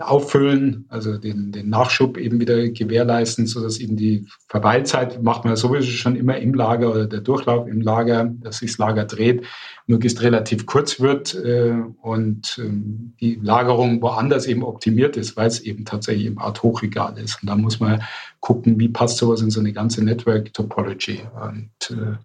auffüllen, 0.00 0.84
also 0.88 1.16
den, 1.16 1.52
den 1.52 1.68
Nachschub 1.68 2.16
eben 2.16 2.40
wieder 2.40 2.68
gewährleisten, 2.70 3.46
so 3.46 3.62
dass 3.62 3.78
eben 3.78 3.96
die 3.96 4.26
Verweilzeit 4.48 5.22
macht 5.22 5.44
man 5.44 5.54
sowieso 5.54 5.86
schon 5.92 6.16
immer 6.16 6.38
im 6.38 6.54
Lager 6.54 6.90
oder 6.90 7.06
der 7.06 7.20
Durchlauf 7.20 7.68
im 7.68 7.80
Lager, 7.80 8.32
dass 8.40 8.58
sich 8.58 8.72
das 8.72 8.78
Lager 8.78 9.04
dreht, 9.04 9.44
möglichst 9.86 10.22
relativ 10.22 10.66
kurz 10.66 10.98
wird 10.98 11.36
äh, 11.36 11.74
und 12.02 12.58
ähm, 12.58 13.14
die 13.20 13.38
Lagerung 13.40 14.02
woanders 14.02 14.46
eben 14.46 14.64
optimiert 14.64 15.16
ist, 15.16 15.36
weil 15.36 15.46
es 15.46 15.60
eben 15.60 15.84
tatsächlich 15.84 16.26
im 16.26 16.38
Art 16.38 16.64
Hochregal 16.64 17.16
ist. 17.16 17.40
Und 17.40 17.48
da 17.48 17.54
muss 17.54 17.78
man 17.78 18.02
gucken, 18.40 18.80
wie 18.80 18.88
passt 18.88 19.18
sowas 19.18 19.40
in 19.40 19.50
so 19.50 19.60
eine 19.60 19.72
ganze 19.72 20.04
Network 20.04 20.52
Topology. 20.52 21.20
Und 21.44 21.96
äh, 21.96 22.16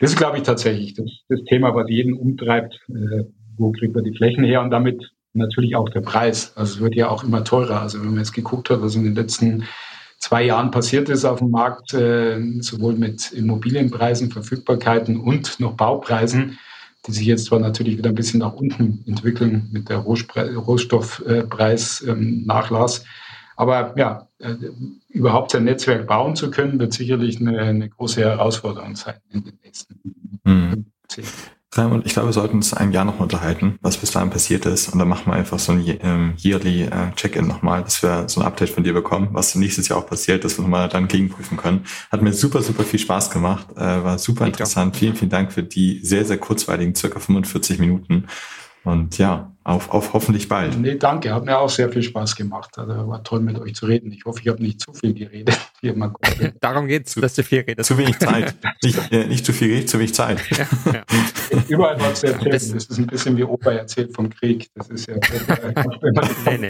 das 0.00 0.10
ist, 0.10 0.16
glaube 0.16 0.38
ich, 0.38 0.42
tatsächlich 0.42 0.94
das, 0.94 1.10
das 1.28 1.40
Thema, 1.48 1.72
was 1.72 1.88
jeden 1.88 2.14
umtreibt. 2.14 2.80
Äh, 2.88 3.24
wo 3.56 3.72
kriegt 3.72 3.94
man 3.94 4.04
die 4.04 4.16
Flächen 4.16 4.44
her? 4.44 4.60
Und 4.60 4.70
damit 4.70 5.04
natürlich 5.38 5.74
auch 5.76 5.88
der 5.88 6.02
Preis. 6.02 6.52
Also 6.56 6.74
es 6.74 6.80
wird 6.80 6.94
ja 6.94 7.08
auch 7.08 7.24
immer 7.24 7.44
teurer. 7.44 7.80
Also 7.80 8.00
wenn 8.00 8.10
man 8.10 8.18
jetzt 8.18 8.34
geguckt 8.34 8.68
hat, 8.70 8.82
was 8.82 8.94
in 8.94 9.04
den 9.04 9.14
letzten 9.14 9.64
zwei 10.18 10.42
Jahren 10.42 10.70
passiert 10.70 11.08
ist 11.08 11.24
auf 11.24 11.38
dem 11.38 11.50
Markt, 11.50 11.94
äh, 11.94 12.38
sowohl 12.60 12.92
mit 12.94 13.32
Immobilienpreisen, 13.32 14.30
Verfügbarkeiten 14.30 15.18
und 15.18 15.58
noch 15.60 15.72
Baupreisen, 15.74 16.58
die 17.06 17.12
sich 17.12 17.26
jetzt 17.26 17.46
zwar 17.46 17.60
natürlich 17.60 17.96
wieder 17.98 18.10
ein 18.10 18.16
bisschen 18.16 18.40
nach 18.40 18.52
unten 18.52 19.02
entwickeln 19.06 19.68
mit 19.72 19.88
der 19.88 19.98
Rohstoffpreisnachlass. 19.98 22.98
Ähm, 22.98 23.06
Aber 23.56 23.94
ja, 23.96 24.28
äh, 24.38 24.54
überhaupt 25.08 25.54
ein 25.54 25.64
Netzwerk 25.64 26.06
bauen 26.06 26.36
zu 26.36 26.50
können, 26.50 26.78
wird 26.78 26.92
sicherlich 26.92 27.40
eine, 27.40 27.58
eine 27.60 27.88
große 27.88 28.20
Herausforderung 28.20 28.96
sein 28.96 29.14
in 29.30 29.44
den 29.44 29.58
nächsten 29.64 29.94
mhm. 30.44 30.84
Jahren. 31.08 31.57
Raimund, 31.72 32.06
ich 32.06 32.14
glaube, 32.14 32.28
wir 32.28 32.32
sollten 32.32 32.56
uns 32.56 32.72
ein 32.72 32.92
Jahr 32.92 33.04
noch 33.04 33.20
unterhalten, 33.20 33.78
was 33.82 33.98
bis 33.98 34.10
dahin 34.10 34.30
passiert 34.30 34.64
ist. 34.64 34.88
Und 34.88 34.98
dann 34.98 35.08
machen 35.08 35.26
wir 35.26 35.34
einfach 35.34 35.58
so 35.58 35.72
ein 35.72 35.84
ähm, 36.02 36.34
yearly 36.42 36.84
äh, 36.84 37.12
Check-in 37.14 37.46
nochmal, 37.46 37.82
dass 37.84 38.02
wir 38.02 38.28
so 38.28 38.40
ein 38.40 38.46
Update 38.46 38.70
von 38.70 38.84
dir 38.84 38.94
bekommen, 38.94 39.28
was 39.32 39.54
nächstes 39.54 39.88
Jahr 39.88 39.98
auch 39.98 40.06
passiert, 40.06 40.44
dass 40.44 40.58
wir 40.58 40.62
nochmal 40.62 40.88
dann 40.88 41.08
gegenprüfen 41.08 41.58
können. 41.58 41.84
Hat 42.10 42.22
mir 42.22 42.32
super, 42.32 42.62
super 42.62 42.84
viel 42.84 42.98
Spaß 42.98 43.30
gemacht, 43.30 43.66
äh, 43.76 43.80
war 43.80 44.18
super 44.18 44.46
interessant. 44.46 44.96
Vielen, 44.96 45.14
vielen 45.14 45.30
Dank 45.30 45.52
für 45.52 45.62
die 45.62 46.00
sehr, 46.02 46.24
sehr 46.24 46.38
kurzweiligen, 46.38 46.94
circa 46.94 47.20
45 47.20 47.78
Minuten. 47.78 48.26
Und 48.88 49.18
ja, 49.18 49.52
auf, 49.64 49.90
auf 49.90 50.14
hoffentlich 50.14 50.48
bald. 50.48 50.78
Nee, 50.78 50.94
danke. 50.94 51.34
Hat 51.34 51.44
mir 51.44 51.58
auch 51.58 51.68
sehr 51.68 51.90
viel 51.90 52.02
Spaß 52.02 52.36
gemacht. 52.36 52.78
Also 52.78 53.06
war 53.06 53.22
toll 53.22 53.40
mit 53.40 53.58
euch 53.58 53.74
zu 53.74 53.84
reden. 53.84 54.10
Ich 54.12 54.24
hoffe, 54.24 54.40
ich 54.40 54.48
habe 54.48 54.62
nicht 54.62 54.80
zu 54.80 54.94
viel 54.94 55.12
geredet. 55.12 55.58
Darum 56.62 56.86
geht 56.86 57.06
es, 57.06 57.14
dass 57.14 57.34
du 57.34 57.42
viel 57.42 57.60
redest. 57.60 57.86
Zu 57.86 57.98
wenig 57.98 58.18
Zeit. 58.18 58.54
nicht, 58.82 59.12
äh, 59.12 59.26
nicht 59.26 59.44
zu 59.44 59.52
viel 59.52 59.74
Rede, 59.74 59.84
zu 59.84 59.98
wenig 59.98 60.14
Zeit. 60.14 60.40
ja, 60.56 60.66
ja. 60.90 61.04
Überall 61.68 62.00
was 62.00 62.20
zu 62.20 62.28
erzählen. 62.28 62.50
Das 62.50 62.64
ist 62.64 62.98
ein 62.98 63.06
bisschen 63.08 63.36
wie 63.36 63.44
Opa 63.44 63.72
erzählt 63.72 64.14
vom 64.14 64.30
Krieg. 64.30 64.70
Das 64.74 64.88
ist 64.88 65.06
ja. 65.06 65.16
nee, 66.46 66.58
nee. 66.58 66.68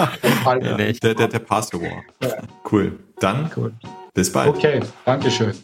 nee, 0.60 0.74
nee. 0.76 0.92
Der, 0.94 1.14
der, 1.14 1.28
der 1.28 1.38
Pastor 1.38 1.80
War. 1.80 2.02
Ja. 2.20 2.42
Cool. 2.70 2.98
Dann 3.20 3.48
cool. 3.56 3.72
bis 4.12 4.32
bald. 4.32 4.48
Okay, 4.48 4.80
Dankeschön. 5.04 5.54